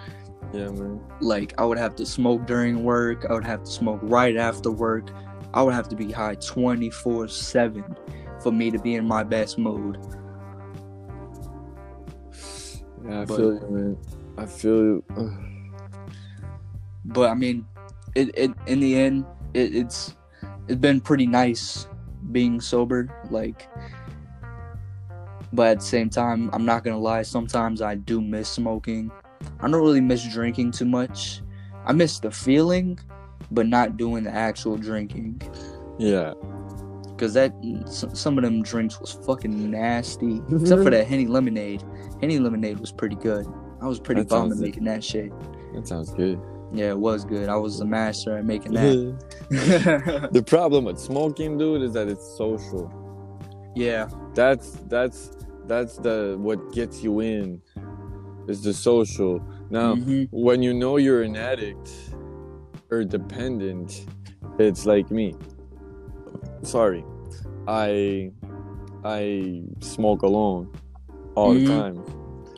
yeah, 0.53 0.69
man. 0.71 1.01
Like 1.21 1.55
I 1.59 1.65
would 1.65 1.79
have 1.79 1.97
to 1.97 2.07
smoke 2.07 2.47
during 2.47 2.85
work. 2.85 3.27
I 3.29 3.33
would 3.35 3.45
have 3.45 3.65
to 3.65 3.71
smoke 3.71 4.01
right 4.03 4.37
after 4.37 4.71
work. 4.71 5.11
I 5.53 5.63
would 5.63 5.75
have 5.75 5.89
to 5.91 5.97
be 5.97 6.11
high 6.11 6.35
twenty 6.37 6.91
four 6.91 7.29
seven 7.29 7.85
for 8.43 8.53
me 8.53 8.71
to 8.71 8.79
be 8.79 8.95
in 8.95 9.07
my 9.07 9.23
best 9.23 9.59
mood. 9.59 9.99
Yeah, 13.07 13.21
I 13.21 13.25
But- 13.25 13.37
feel 13.37 13.55
you, 13.55 13.69
man. 13.71 13.99
I 14.37 14.47
feel 14.47 14.77
you. 14.77 15.05
but 17.05 17.31
I 17.31 17.35
mean, 17.35 17.67
it, 18.15 18.31
it 18.37 18.51
in 18.67 18.81
the 18.81 18.97
end, 18.97 19.25
it, 19.55 19.75
it's 19.75 20.17
it's 20.69 20.81
been 20.81 21.01
pretty 21.01 21.27
nice 21.27 21.87
being 22.33 22.61
sober. 22.61 23.09
Like, 23.31 23.69
but 25.55 25.69
at 25.69 25.79
the 25.81 25.85
same 25.87 26.11
time, 26.11 26.51
I'm 26.53 26.65
not 26.65 26.85
gonna 26.85 26.99
lie. 26.99 27.23
Sometimes 27.23 27.81
I 27.83 27.95
do 27.95 28.21
miss 28.21 28.49
smoking. 28.49 29.11
I 29.61 29.69
don't 29.69 29.81
really 29.83 30.01
miss 30.01 30.27
drinking 30.33 30.73
too 30.73 30.85
much. 30.87 31.43
I 31.87 31.93
miss 31.93 32.19
the 32.19 32.31
feeling, 32.31 32.99
but 33.51 33.67
not 33.67 33.97
doing 33.97 34.25
the 34.25 34.31
actual 34.31 34.77
drinking. 34.77 35.41
Yeah. 35.99 36.33
Cause 37.19 37.35
that 37.35 37.53
some 38.13 38.39
of 38.39 38.43
them 38.45 38.63
drinks 38.63 39.01
was 39.01 39.13
fucking 39.13 39.71
nasty. 39.71 40.43
Except 40.53 40.83
for 40.83 40.91
that 40.91 41.07
henny 41.07 41.27
lemonade. 41.27 41.83
Henny 42.21 42.39
lemonade 42.39 42.81
was 42.81 42.91
pretty 42.91 43.17
good. 43.17 43.47
I 43.81 43.87
was 43.87 44.01
pretty 44.01 44.23
That 44.23 44.31
bummed 44.31 44.53
at 44.53 44.59
making 44.59 44.85
that 44.85 45.05
shit. 45.05 45.31
That 45.75 45.87
sounds 45.87 46.11
good. 46.15 46.41
Yeah, 46.73 46.91
it 46.91 46.99
was 46.99 47.25
good. 47.25 47.49
I 47.49 47.55
was 47.57 47.79
a 47.81 47.85
master 47.85 48.37
at 48.39 48.45
making 48.45 48.73
that. 48.75 50.29
the 50.33 50.43
problem 50.43 50.85
with 50.87 50.99
smoking, 50.99 51.57
dude, 51.59 51.83
is 51.83 51.93
that 51.93 52.09
it's 52.09 52.27
social. 52.37 52.91
yeah. 53.77 54.09
That's 54.35 54.71
that's 54.89 55.31
that's 55.67 55.97
the 55.99 56.37
what 56.39 56.73
gets 56.73 57.03
you 57.03 57.21
in. 57.21 57.61
Is 58.47 58.63
the 58.63 58.75
social. 58.75 59.41
Now, 59.71 59.95
Mhm. 59.95 60.29
when 60.31 60.63
you 60.63 60.75
know 60.75 60.99
you're 60.99 61.23
an 61.23 61.35
addict 61.35 61.91
or 62.91 63.03
dependent, 63.05 64.05
it's 64.59 64.85
like 64.85 65.11
me. 65.11 65.35
Sorry, 66.63 67.05
I 67.67 68.31
I 69.03 69.63
smoke 69.81 70.23
alone 70.23 70.69
all 71.35 71.55
Mhm. 71.55 71.61
the 71.61 71.67
time. 71.67 72.05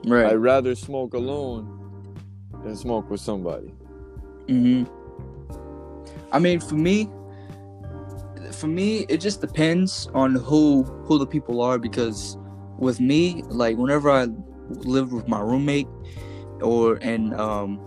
Right. 0.06 0.26
I'd 0.26 0.36
rather 0.38 0.74
smoke 0.74 1.14
alone 1.14 1.68
than 2.64 2.74
smoke 2.76 3.08
with 3.10 3.20
somebody. 3.20 3.72
hmm 4.48 4.84
I 6.32 6.38
mean, 6.38 6.60
for 6.60 6.74
me, 6.74 7.08
for 8.52 8.66
me, 8.66 9.06
it 9.08 9.18
just 9.20 9.40
depends 9.40 10.08
on 10.14 10.34
who 10.34 10.82
who 11.06 11.18
the 11.18 11.26
people 11.26 11.60
are. 11.60 11.78
Because 11.78 12.36
with 12.78 13.00
me, 13.00 13.42
like 13.48 13.76
whenever 13.76 14.10
I 14.10 14.28
lived 14.68 15.12
with 15.12 15.28
my 15.28 15.40
roommate, 15.40 15.88
or 16.60 16.98
and 17.02 17.34
um, 17.34 17.80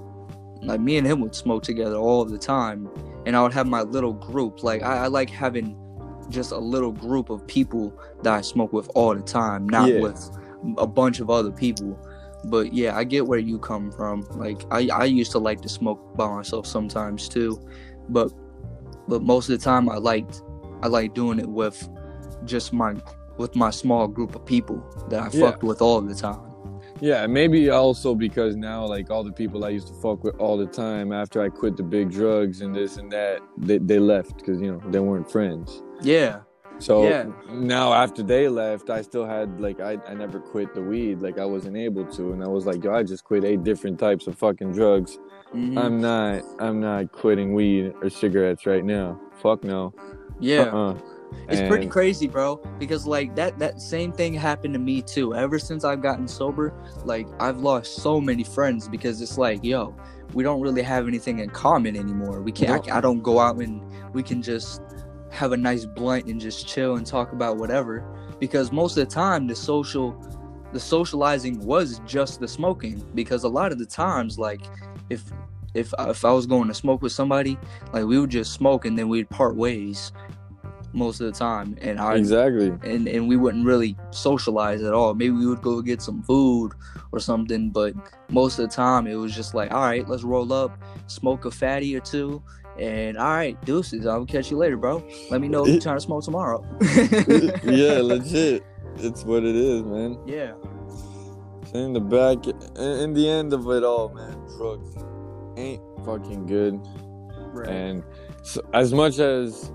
like 0.62 0.80
me 0.80 0.98
and 0.98 1.06
him 1.08 1.22
would 1.22 1.36
smoke 1.36 1.64
together 1.64 1.96
all 1.96 2.26
the 2.26 2.38
time, 2.38 2.90
and 3.26 3.36
I 3.36 3.42
would 3.42 3.54
have 3.54 3.68
my 3.68 3.82
little 3.82 4.14
group. 4.14 4.64
Like 4.64 4.82
I, 4.84 5.06
I 5.06 5.08
like 5.08 5.30
having 5.30 5.76
just 6.30 6.52
a 6.52 6.58
little 6.58 6.92
group 6.92 7.30
of 7.30 7.46
people 7.48 7.94
that 8.24 8.34
I 8.34 8.42
smoke 8.42 8.72
with 8.72 8.90
all 8.96 9.16
the 9.16 9.22
time, 9.22 9.68
not 9.68 9.90
Yeah. 9.90 10.02
with 10.02 10.30
a 10.78 10.86
bunch 10.88 11.20
of 11.20 11.30
other 11.30 11.52
people. 11.52 11.98
But 12.46 12.72
yeah, 12.74 12.96
I 12.96 13.04
get 13.04 13.26
where 13.28 13.40
you 13.40 13.60
come 13.60 13.92
from. 13.92 14.22
Like 14.32 14.64
I, 14.72 14.88
I 14.94 15.06
used 15.06 15.32
to 15.32 15.40
like 15.40 15.62
to 15.62 15.70
smoke 15.70 16.16
by 16.16 16.28
myself 16.28 16.66
sometimes 16.68 17.28
too, 17.28 17.60
but 18.10 18.32
but 19.08 19.24
most 19.24 19.50
of 19.50 19.58
the 19.60 19.64
time 19.64 19.90
I 19.90 19.98
liked 19.98 20.44
I 20.82 20.88
like 20.88 21.14
doing 21.14 21.40
it 21.40 21.50
with 21.50 21.90
just 22.46 22.72
my 22.72 22.96
with 23.40 23.56
my 23.56 23.72
small 23.72 24.08
group 24.08 24.36
of 24.36 24.46
people 24.46 24.78
that 25.10 25.20
I 25.24 25.30
Yeah. 25.32 25.40
fucked 25.50 25.64
with 25.64 25.82
all 25.82 26.02
the 26.02 26.14
time. 26.14 26.42
Yeah, 27.02 27.26
maybe 27.28 27.70
also 27.70 28.14
because 28.14 28.58
now, 28.58 28.86
like 28.86 29.10
all 29.10 29.24
the 29.24 29.32
people 29.32 29.64
I 29.64 29.70
used 29.70 29.88
to 29.88 29.94
fuck 29.94 30.24
with 30.26 30.36
all 30.38 30.58
the 30.58 30.66
time, 30.68 31.14
after 31.14 31.42
I 31.42 31.48
quit 31.48 31.78
the 31.78 31.84
big 31.84 32.12
drugs 32.12 32.60
and 32.62 32.76
this 32.76 32.98
and 32.98 33.10
that, 33.12 33.40
they, 33.58 33.78
they 33.78 34.00
left 34.00 34.38
because 34.38 34.60
you 34.62 34.70
know 34.72 34.82
they 34.92 35.00
weren't 35.00 35.32
friends. 35.32 35.82
Yeah, 36.02 36.42
So 36.80 37.04
Yeah. 37.04 37.26
now 37.52 37.94
after 37.94 38.22
they 38.24 38.48
left, 38.50 38.90
I 38.90 39.02
still 39.02 39.26
had 39.26 39.62
like 39.62 39.80
I, 39.80 39.94
I 40.08 40.14
never 40.14 40.40
quit 40.40 40.74
the 40.74 40.82
weed, 40.82 41.22
like 41.22 41.38
I 41.40 41.46
wasn't 41.46 41.78
able 41.78 42.06
to, 42.18 42.34
and 42.34 42.44
I 42.44 42.48
was 42.48 42.66
like, 42.66 42.84
yo, 42.84 42.94
I 42.94 43.04
just 43.04 43.24
quit 43.24 43.44
eight 43.46 43.64
different 43.64 43.98
types 44.00 44.28
of 44.28 44.34
fucking 44.38 44.72
drugs. 44.74 45.18
mhm. 45.56 45.78
I'm 45.84 46.02
not 46.02 46.44
I'm 46.60 46.80
not 46.82 47.12
quitting 47.22 47.54
weed 47.54 47.94
or 48.02 48.10
cigarettes 48.10 48.66
right 48.66 48.84
now. 48.84 49.08
Fuck 49.42 49.64
no. 49.64 49.94
yeah. 50.42 50.64
Uh-uh. 50.64 50.96
It's 51.49 51.67
pretty 51.67 51.88
crazy, 51.88 52.27
bro. 52.27 52.57
Because 52.77 53.07
like 53.07 53.36
that 53.36 53.57
that 53.59 53.82
same 53.82 54.11
thing 54.11 54.34
happened 54.34 54.73
to 54.75 54.80
me 54.80 55.01
too. 55.01 55.36
Ever 55.36 55.59
since 55.59 55.84
I've 55.84 56.01
gotten 56.01 56.27
sober, 56.27 56.73
like 57.05 57.27
I've 57.39 57.59
lost 57.59 57.95
so 57.95 58.21
many 58.21 58.43
friends 58.43 58.88
because 58.88 59.21
it's 59.21 59.38
like, 59.38 59.63
yo, 59.63 59.95
we 60.34 60.43
don't 60.43 60.61
really 60.61 60.84
have 60.84 61.07
anything 61.07 61.39
in 61.39 61.49
common 61.49 61.95
anymore. 61.95 62.41
We 62.41 62.51
can't. 62.51 62.89
I, 62.91 62.97
I 62.97 63.01
don't 63.01 63.21
go 63.21 63.39
out 63.39 63.57
and 63.57 63.82
we 64.13 64.21
can 64.21 64.41
just 64.41 64.82
have 65.32 65.51
a 65.51 65.57
nice 65.57 65.86
blunt 65.86 66.25
and 66.25 66.39
just 66.39 66.67
chill 66.67 66.97
and 66.97 67.05
talk 67.05 67.32
about 67.34 67.57
whatever. 67.57 68.03
Because 68.39 68.71
most 68.71 68.97
of 68.97 69.07
the 69.07 69.13
time, 69.13 69.47
the 69.47 69.55
social, 69.55 70.15
the 70.71 70.80
socializing 70.80 71.59
was 71.59 71.99
just 72.05 72.39
the 72.39 72.47
smoking. 72.47 73.03
Because 73.15 73.43
a 73.43 73.49
lot 73.49 73.71
of 73.71 73.80
the 73.80 73.86
times, 73.86 74.38
like 74.38 74.61
if 75.09 75.23
if 75.73 75.93
if 75.99 76.25
I 76.25 76.32
was 76.32 76.45
going 76.45 76.67
to 76.67 76.73
smoke 76.73 77.01
with 77.01 77.11
somebody, 77.11 77.57
like 77.91 78.05
we 78.05 78.19
would 78.19 78.30
just 78.30 78.53
smoke 78.53 78.86
and 78.86 78.97
then 78.97 79.09
we'd 79.09 79.30
part 79.30 79.55
ways 79.55 80.11
most 80.94 81.22
of 81.22 81.28
the 81.32 81.38
time 81.38 81.78
and 81.82 82.00
I 82.00 82.16
Exactly. 82.16 82.68
and 82.84 83.08
and 83.08 83.28
we 83.28 83.38
wouldn't 83.38 83.66
really 83.66 83.96
socialize 84.12 84.82
at 84.84 84.94
all. 84.94 85.14
Maybe 85.14 85.32
we 85.32 85.46
would 85.48 85.62
go 85.62 85.82
get 85.82 86.02
some 86.02 86.24
food 86.24 86.72
or 87.12 87.20
something, 87.20 87.70
but 87.70 87.94
most 88.30 88.60
of 88.60 88.70
the 88.70 88.76
time 88.76 89.08
it 89.08 89.16
was 89.16 89.36
just 89.36 89.54
like, 89.54 89.72
all 89.72 89.82
right, 89.82 90.08
let's 90.08 90.24
roll 90.24 90.52
up, 90.54 90.82
smoke 91.08 91.46
a 91.46 91.52
fatty 91.52 91.96
or 91.96 92.00
two, 92.00 92.42
and 92.80 93.18
all 93.18 93.30
right, 93.32 93.60
deuces. 93.66 94.06
I'll 94.06 94.26
catch 94.26 94.50
you 94.52 94.58
later, 94.58 94.78
bro. 94.78 95.04
Let 95.32 95.42
me 95.42 95.48
know 95.48 95.64
if 95.64 95.70
you're 95.72 95.82
trying 95.82 95.98
to 95.98 96.02
smoke 96.02 96.24
tomorrow. 96.24 96.64
yeah, 97.64 98.00
legit. 98.02 98.64
It's 98.98 99.24
what 99.24 99.44
it 99.44 99.56
is, 99.56 99.84
man. 99.84 100.18
yeah, 100.26 100.54
In 101.74 101.94
the 101.94 102.00
back, 102.02 102.46
in 102.78 103.14
the 103.14 103.30
end 103.30 103.54
of 103.54 103.68
it 103.70 103.84
all, 103.84 104.10
man, 104.10 104.38
drugs 104.58 104.96
ain't 105.58 105.82
fucking 106.06 106.46
good. 106.48 106.80
right. 107.54 107.68
And 107.70 108.04
so, 108.44 108.62
as 108.74 108.94
much 108.94 109.20
as 109.20 109.72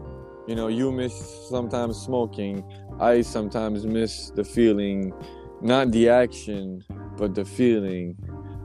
you 0.47 0.55
know, 0.55 0.69
you 0.69 0.93
miss 0.93 1.15
sometimes 1.49 1.99
smoking. 1.99 2.65
I 3.01 3.23
sometimes 3.23 3.87
miss 3.87 4.31
the 4.31 4.45
feeling, 4.45 5.13
not 5.61 5.91
the 5.91 6.09
action, 6.09 6.85
but 7.17 7.35
the 7.35 7.45
feeling 7.45 8.17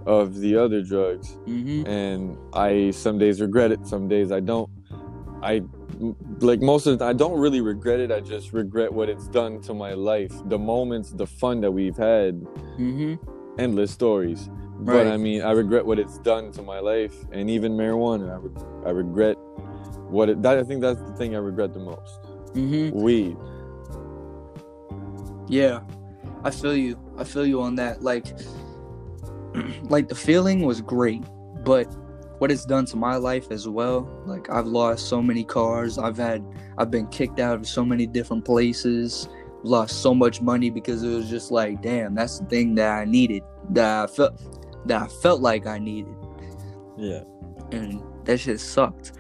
of 0.06 0.36
the 0.40 0.56
other 0.56 0.82
drugs. 0.82 1.38
hmm 1.46 1.84
And 1.86 2.38
I 2.54 2.92
some 2.92 3.18
days 3.18 3.42
regret 3.42 3.72
it, 3.72 3.86
some 3.88 4.08
days 4.08 4.32
I 4.32 4.40
don't. 4.40 4.70
I 5.42 5.62
like 6.40 6.62
most 6.62 6.86
of 6.86 7.00
the 7.00 7.06
I 7.06 7.14
don't 7.14 7.40
really 7.40 7.62
regret 7.62 8.00
it. 8.00 8.12
I 8.12 8.20
just 8.20 8.54
regret 8.54 8.92
what 8.94 9.10
it's 9.10 9.28
done 9.30 9.62
to 9.62 9.74
my 9.74 9.94
life. 9.94 10.34
The 10.46 10.58
moments, 10.60 11.12
the 11.12 11.28
fun 11.28 11.62
that 11.62 11.72
we've 11.72 11.98
had, 11.98 12.42
Mm-hmm. 12.80 13.16
endless 13.60 13.92
stories. 13.92 14.50
But 14.82 15.08
I 15.08 15.18
mean, 15.18 15.42
I 15.42 15.52
regret 15.52 15.86
what 15.86 16.00
it's 16.00 16.18
done 16.20 16.52
to 16.54 16.62
my 16.62 16.80
life, 16.80 17.14
and 17.34 17.50
even 17.50 17.74
marijuana. 17.74 18.32
I, 18.32 18.38
re- 18.38 18.86
I 18.88 18.90
regret 18.92 19.36
what 20.10 20.30
it. 20.30 20.42
That, 20.42 20.58
I 20.58 20.64
think 20.64 20.82
that's 20.82 21.02
the 21.02 21.14
thing 21.14 21.36
I 21.36 21.40
regret 21.40 21.74
the 21.74 21.80
most. 21.80 22.22
Mm-hmm. 22.54 23.00
Weed. 23.00 23.38
Yeah, 25.48 25.82
I 26.44 26.52
feel 26.52 26.76
you. 26.76 27.00
I 27.18 27.24
feel 27.24 27.46
you 27.46 27.62
on 27.62 27.76
that. 27.76 28.02
Like, 28.04 28.28
like 29.84 30.08
the 30.08 30.16
feeling 30.16 30.64
was 30.64 30.82
great, 30.82 31.24
but 31.64 31.86
what 32.40 32.52
it's 32.52 32.66
done 32.66 32.86
to 32.86 32.96
my 32.98 33.16
life 33.16 33.52
as 33.52 33.68
well. 33.68 34.08
Like 34.26 34.50
I've 34.50 34.68
lost 34.68 35.08
so 35.08 35.22
many 35.22 35.44
cars. 35.44 35.98
I've 35.98 36.18
had. 36.18 36.44
I've 36.78 36.92
been 36.92 37.08
kicked 37.08 37.40
out 37.40 37.56
of 37.56 37.68
so 37.68 37.84
many 37.84 38.06
different 38.08 38.46
places. 38.46 39.28
Lost 39.64 40.02
so 40.02 40.16
much 40.16 40.40
money 40.42 40.70
because 40.70 41.04
it 41.04 41.10
was 41.10 41.30
just 41.30 41.52
like, 41.52 41.82
damn, 41.82 42.16
that's 42.16 42.40
the 42.40 42.46
thing 42.46 42.76
that 42.76 42.98
I 42.98 43.04
needed. 43.06 43.44
That 43.72 44.04
I 44.04 44.08
felt. 44.08 44.88
That 44.88 45.02
I 45.02 45.08
felt 45.08 45.42
like 45.42 45.68
I 45.68 45.78
needed 45.78 46.16
Yeah. 46.98 47.24
and 47.72 48.02
that 48.24 48.40
shit 48.40 48.62
sucked. 48.62 49.12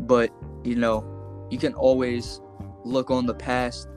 But 0.00 0.30
you 0.64 0.76
know, 0.76 1.46
you 1.50 1.58
can 1.58 1.74
always 1.74 2.40
look 2.84 3.10
on 3.10 3.26
the 3.26 3.34
past 3.34 3.88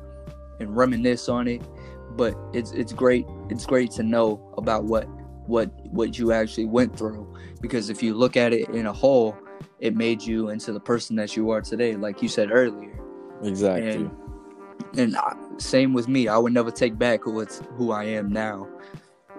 and 0.59 0.75
reminisce 0.75 1.29
on 1.29 1.47
it. 1.47 1.61
But 2.15 2.35
it's 2.53 2.71
it's 2.71 2.93
great. 2.93 3.25
It's 3.49 3.65
great 3.65 3.91
to 3.91 4.03
know 4.03 4.53
about 4.57 4.85
what 4.85 5.07
what 5.47 5.71
what 5.91 6.17
you 6.17 6.31
actually 6.31 6.65
went 6.65 6.97
through 6.97 7.33
because 7.61 7.89
if 7.89 8.03
you 8.03 8.13
look 8.13 8.37
at 8.37 8.53
it 8.53 8.69
in 8.69 8.85
a 8.85 8.93
whole, 8.93 9.37
it 9.79 9.95
made 9.95 10.21
you 10.21 10.49
into 10.49 10.71
the 10.71 10.79
person 10.79 11.15
that 11.15 11.35
you 11.35 11.49
are 11.51 11.61
today, 11.61 11.95
like 11.95 12.21
you 12.21 12.29
said 12.29 12.51
earlier. 12.51 12.99
Exactly. 13.43 13.91
And 13.91 14.11
and 14.97 15.17
I, 15.17 15.35
same 15.57 15.93
with 15.93 16.07
me. 16.07 16.27
I 16.27 16.37
would 16.37 16.53
never 16.53 16.71
take 16.71 16.97
back 16.97 17.23
who 17.23 17.39
it's 17.39 17.61
who 17.75 17.91
I 17.91 18.05
am 18.05 18.31
now. 18.31 18.67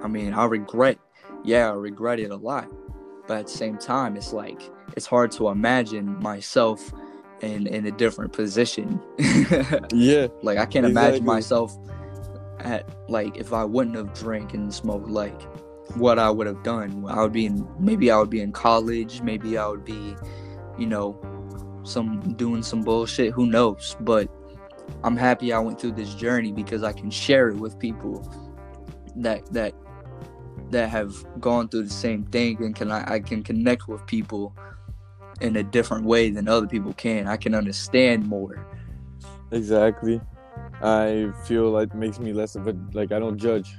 I 0.03 0.09
mean, 0.09 0.33
I 0.33 0.45
regret. 0.45 0.99
Yeah, 1.45 1.71
I 1.71 1.75
regret 1.75 2.21
it 2.21 2.31
a 2.31 2.37
lot. 2.37 2.69
But 3.27 3.39
at 3.39 3.47
the 3.47 3.53
same 3.53 3.79
time, 3.79 4.17
it's 4.17 4.33
like 4.33 4.63
it's 4.99 5.07
hard 5.07 5.31
to 5.31 5.49
imagine 5.49 6.21
myself 6.21 6.93
in 7.41 7.69
in 7.69 7.87
a 7.87 7.93
different 7.93 8.33
position. 8.33 9.01
yeah. 9.93 10.27
like 10.43 10.59
I 10.59 10.67
can't 10.67 10.85
imagine 10.85 11.25
myself 11.25 11.79
at 12.59 12.85
like 13.09 13.37
if 13.37 13.53
I 13.53 13.65
wouldn't 13.65 13.95
have 13.95 14.13
drank 14.13 14.55
and 14.55 14.75
smoked 14.75 15.09
like 15.09 15.41
what 15.95 16.19
I 16.19 16.31
would 16.31 16.49
have 16.49 16.65
done. 16.65 17.05
I 17.09 17.23
would 17.23 17.33
be 17.33 17.47
in 17.47 17.65
maybe 17.79 18.11
I 18.11 18.19
would 18.19 18.29
be 18.29 18.41
in 18.41 18.51
college, 18.51 19.23
maybe 19.23 19.57
I 19.57 19.69
would 19.69 19.85
be, 19.85 20.17
you 20.77 20.87
know, 20.87 21.17
some 21.85 22.35
doing 22.35 22.65
some 22.65 22.83
bullshit, 22.83 23.33
who 23.33 23.47
knows? 23.47 23.97
But 24.01 24.29
I'm 25.05 25.17
happy 25.17 25.53
I 25.53 25.61
went 25.61 25.81
through 25.81 25.93
this 25.93 26.13
journey 26.15 26.51
because 26.51 26.83
I 26.83 26.93
can 26.93 27.09
share 27.09 27.51
it 27.51 27.57
with 27.57 27.79
people 27.79 28.29
that 29.15 29.47
that 29.53 29.75
that 30.71 30.89
have 30.91 31.15
gone 31.41 31.69
through 31.69 31.85
the 31.85 31.99
same 32.07 32.25
thing 32.25 32.63
and 32.65 32.75
can 32.75 32.91
I, 32.91 33.15
I 33.15 33.21
can 33.21 33.45
connect 33.45 33.87
with 33.87 34.05
people 34.07 34.55
in 35.41 35.57
a 35.57 35.63
different 35.63 36.05
way 36.05 36.31
than 36.31 36.49
other 36.49 36.67
people 36.67 36.93
can. 36.95 37.27
I 37.27 37.37
can 37.37 37.55
understand 37.55 38.27
more. 38.27 38.67
Exactly. 39.51 40.21
I 40.83 41.33
feel 41.45 41.71
like 41.71 41.95
makes 41.95 42.19
me 42.19 42.33
less 42.33 42.55
of 42.55 42.67
a 42.67 42.77
like 42.93 43.13
I 43.13 43.19
don't 43.19 43.39
judge. 43.39 43.75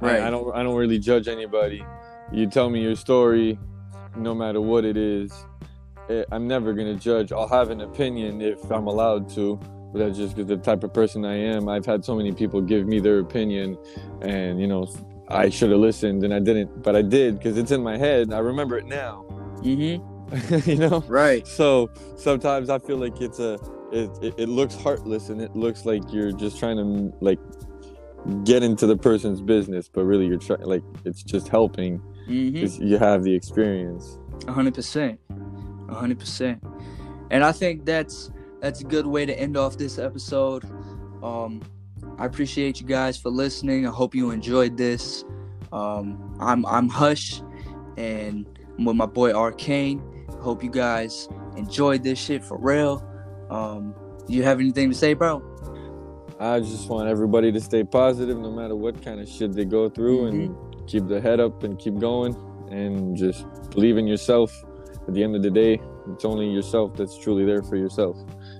Right. 0.00 0.20
I, 0.20 0.28
I 0.28 0.30
don't 0.30 0.54
I 0.54 0.62
don't 0.62 0.76
really 0.76 0.98
judge 0.98 1.28
anybody. 1.28 1.84
You 2.32 2.46
tell 2.46 2.70
me 2.70 2.82
your 2.82 2.96
story, 2.96 3.58
no 4.16 4.34
matter 4.34 4.60
what 4.60 4.84
it 4.84 4.96
is. 4.96 5.32
eh, 6.08 6.24
I'm 6.32 6.46
never 6.46 6.72
gonna 6.72 6.94
judge. 6.96 7.32
I'll 7.32 7.48
have 7.48 7.70
an 7.70 7.80
opinion 7.80 8.40
if 8.40 8.70
I'm 8.70 8.86
allowed 8.86 9.28
to, 9.30 9.56
but 9.92 9.98
that's 9.98 10.16
just 10.16 10.34
because 10.36 10.48
the 10.48 10.56
type 10.56 10.82
of 10.84 10.92
person 10.92 11.24
I 11.24 11.36
am. 11.36 11.68
I've 11.68 11.86
had 11.86 12.04
so 12.04 12.14
many 12.14 12.32
people 12.32 12.60
give 12.60 12.86
me 12.86 13.00
their 13.00 13.18
opinion, 13.20 13.76
and 14.22 14.60
you 14.60 14.66
know, 14.66 14.86
I 15.28 15.50
should 15.50 15.70
have 15.70 15.80
listened 15.80 16.24
and 16.24 16.32
I 16.32 16.38
didn't, 16.40 16.82
but 16.82 16.96
I 16.96 17.02
did 17.02 17.36
because 17.38 17.58
it's 17.58 17.70
in 17.70 17.82
my 17.82 17.96
head. 17.98 18.32
I 18.32 18.38
remember 18.38 18.78
it 18.78 18.86
now. 18.86 19.24
Mm-hmm. 19.62 20.07
you 20.66 20.76
know. 20.76 21.04
Right. 21.08 21.46
So 21.46 21.90
sometimes 22.16 22.70
I 22.70 22.78
feel 22.78 22.96
like 22.98 23.20
it's 23.20 23.38
a 23.38 23.54
it, 23.92 24.10
it, 24.22 24.34
it 24.38 24.48
looks 24.48 24.74
heartless 24.74 25.28
and 25.30 25.40
it 25.40 25.56
looks 25.56 25.86
like 25.86 26.02
you're 26.12 26.32
just 26.32 26.58
trying 26.58 26.76
to 26.76 27.16
like 27.20 27.38
get 28.44 28.62
into 28.62 28.86
the 28.86 28.96
person's 28.96 29.40
business, 29.40 29.88
but 29.88 30.04
really 30.04 30.26
you're 30.26 30.38
trying 30.38 30.62
like 30.62 30.82
it's 31.04 31.22
just 31.22 31.48
helping 31.48 32.02
Mm-hmm. 32.28 32.86
you 32.86 32.98
have 32.98 33.24
the 33.24 33.34
experience. 33.34 34.18
A 34.46 34.52
hundred 34.52 34.74
percent, 34.74 35.18
a 35.88 35.94
hundred 35.94 36.18
percent, 36.18 36.62
and 37.30 37.42
I 37.42 37.52
think 37.52 37.86
that's 37.86 38.30
that's 38.60 38.82
a 38.82 38.84
good 38.84 39.06
way 39.06 39.24
to 39.24 39.32
end 39.40 39.56
off 39.56 39.78
this 39.78 39.98
episode. 39.98 40.64
Um, 41.22 41.62
I 42.18 42.26
appreciate 42.26 42.82
you 42.82 42.86
guys 42.86 43.16
for 43.16 43.30
listening. 43.30 43.86
I 43.86 43.90
hope 43.90 44.14
you 44.14 44.30
enjoyed 44.30 44.76
this. 44.76 45.24
Um, 45.72 46.36
I'm 46.38 46.66
I'm 46.66 46.90
Hush, 46.90 47.40
and 47.96 48.46
I'm 48.76 48.84
with 48.84 48.96
my 48.96 49.06
boy 49.06 49.32
Arcane. 49.32 50.02
Hope 50.40 50.62
you 50.62 50.70
guys 50.70 51.28
enjoyed 51.56 52.02
this 52.02 52.18
shit 52.18 52.44
for 52.44 52.56
real. 52.58 53.04
Um, 53.50 53.94
you 54.28 54.42
have 54.42 54.60
anything 54.60 54.90
to 54.90 54.94
say, 54.96 55.14
bro? 55.14 55.42
I 56.40 56.60
just 56.60 56.88
want 56.88 57.08
everybody 57.08 57.50
to 57.50 57.60
stay 57.60 57.82
positive 57.82 58.38
no 58.38 58.50
matter 58.52 58.76
what 58.76 59.02
kind 59.02 59.20
of 59.20 59.28
shit 59.28 59.52
they 59.52 59.64
go 59.64 59.88
through 59.88 60.26
and 60.26 60.56
keep 60.86 61.08
the 61.08 61.20
head 61.20 61.40
up 61.40 61.64
and 61.64 61.78
keep 61.78 61.98
going 61.98 62.36
and 62.70 63.16
just 63.16 63.44
believe 63.70 63.96
in 63.96 64.06
yourself. 64.06 64.52
At 65.08 65.14
the 65.14 65.24
end 65.24 65.34
of 65.34 65.42
the 65.42 65.50
day, 65.50 65.80
it's 66.12 66.24
only 66.24 66.48
yourself 66.50 66.94
that's 66.94 67.18
truly 67.18 67.44
there 67.46 67.62
for 67.62 67.76
yourself. 67.76 68.16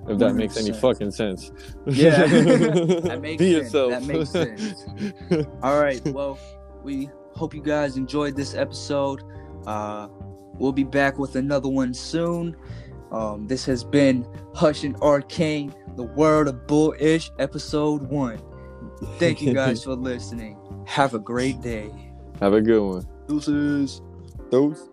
If 0.09 0.19
that 0.19 0.35
makes 0.35 0.57
any 0.57 0.71
100%. 0.71 0.81
fucking 0.81 1.11
sense. 1.11 1.53
Yeah. 1.87 2.25
That 2.27 3.21
makes 3.23 3.39
Be 3.39 3.53
sense. 3.53 3.65
yourself. 3.65 3.91
That 3.91 4.03
makes 4.05 4.31
sense. 4.31 4.85
All 5.63 5.79
right. 5.81 6.03
Well, 6.07 6.39
we 6.83 7.11
hope 7.35 7.55
you 7.55 7.63
guys 7.63 7.97
enjoyed 7.99 8.35
this 8.35 8.55
episode. 8.55 9.23
Uh, 9.67 10.09
we'll 10.59 10.73
be 10.73 10.85
back 10.85 11.19
with 11.19 11.37
another 11.37 11.69
one 11.69 11.95
soon. 11.95 12.57
Um, 13.11 13.47
this 13.47 13.65
has 13.65 13.85
been 13.85 14.27
Hush 14.55 14.85
and 14.85 14.97
Arcane, 14.97 15.75
the 15.97 16.03
World 16.03 16.49
of 16.49 16.67
Bullish, 16.67 17.31
episode 17.39 18.03
one. 18.03 18.41
Thank 19.19 19.41
you 19.41 19.55
guys 19.55 19.85
for 19.85 19.95
listening. 19.95 20.59
Have 20.87 21.15
a 21.15 21.19
great 21.19 21.61
day. 21.61 21.91
Have 22.41 22.53
a 22.53 22.61
good 22.61 22.83
one. 22.83 23.07
Deuces. 23.29 24.03
Those. 24.51 24.89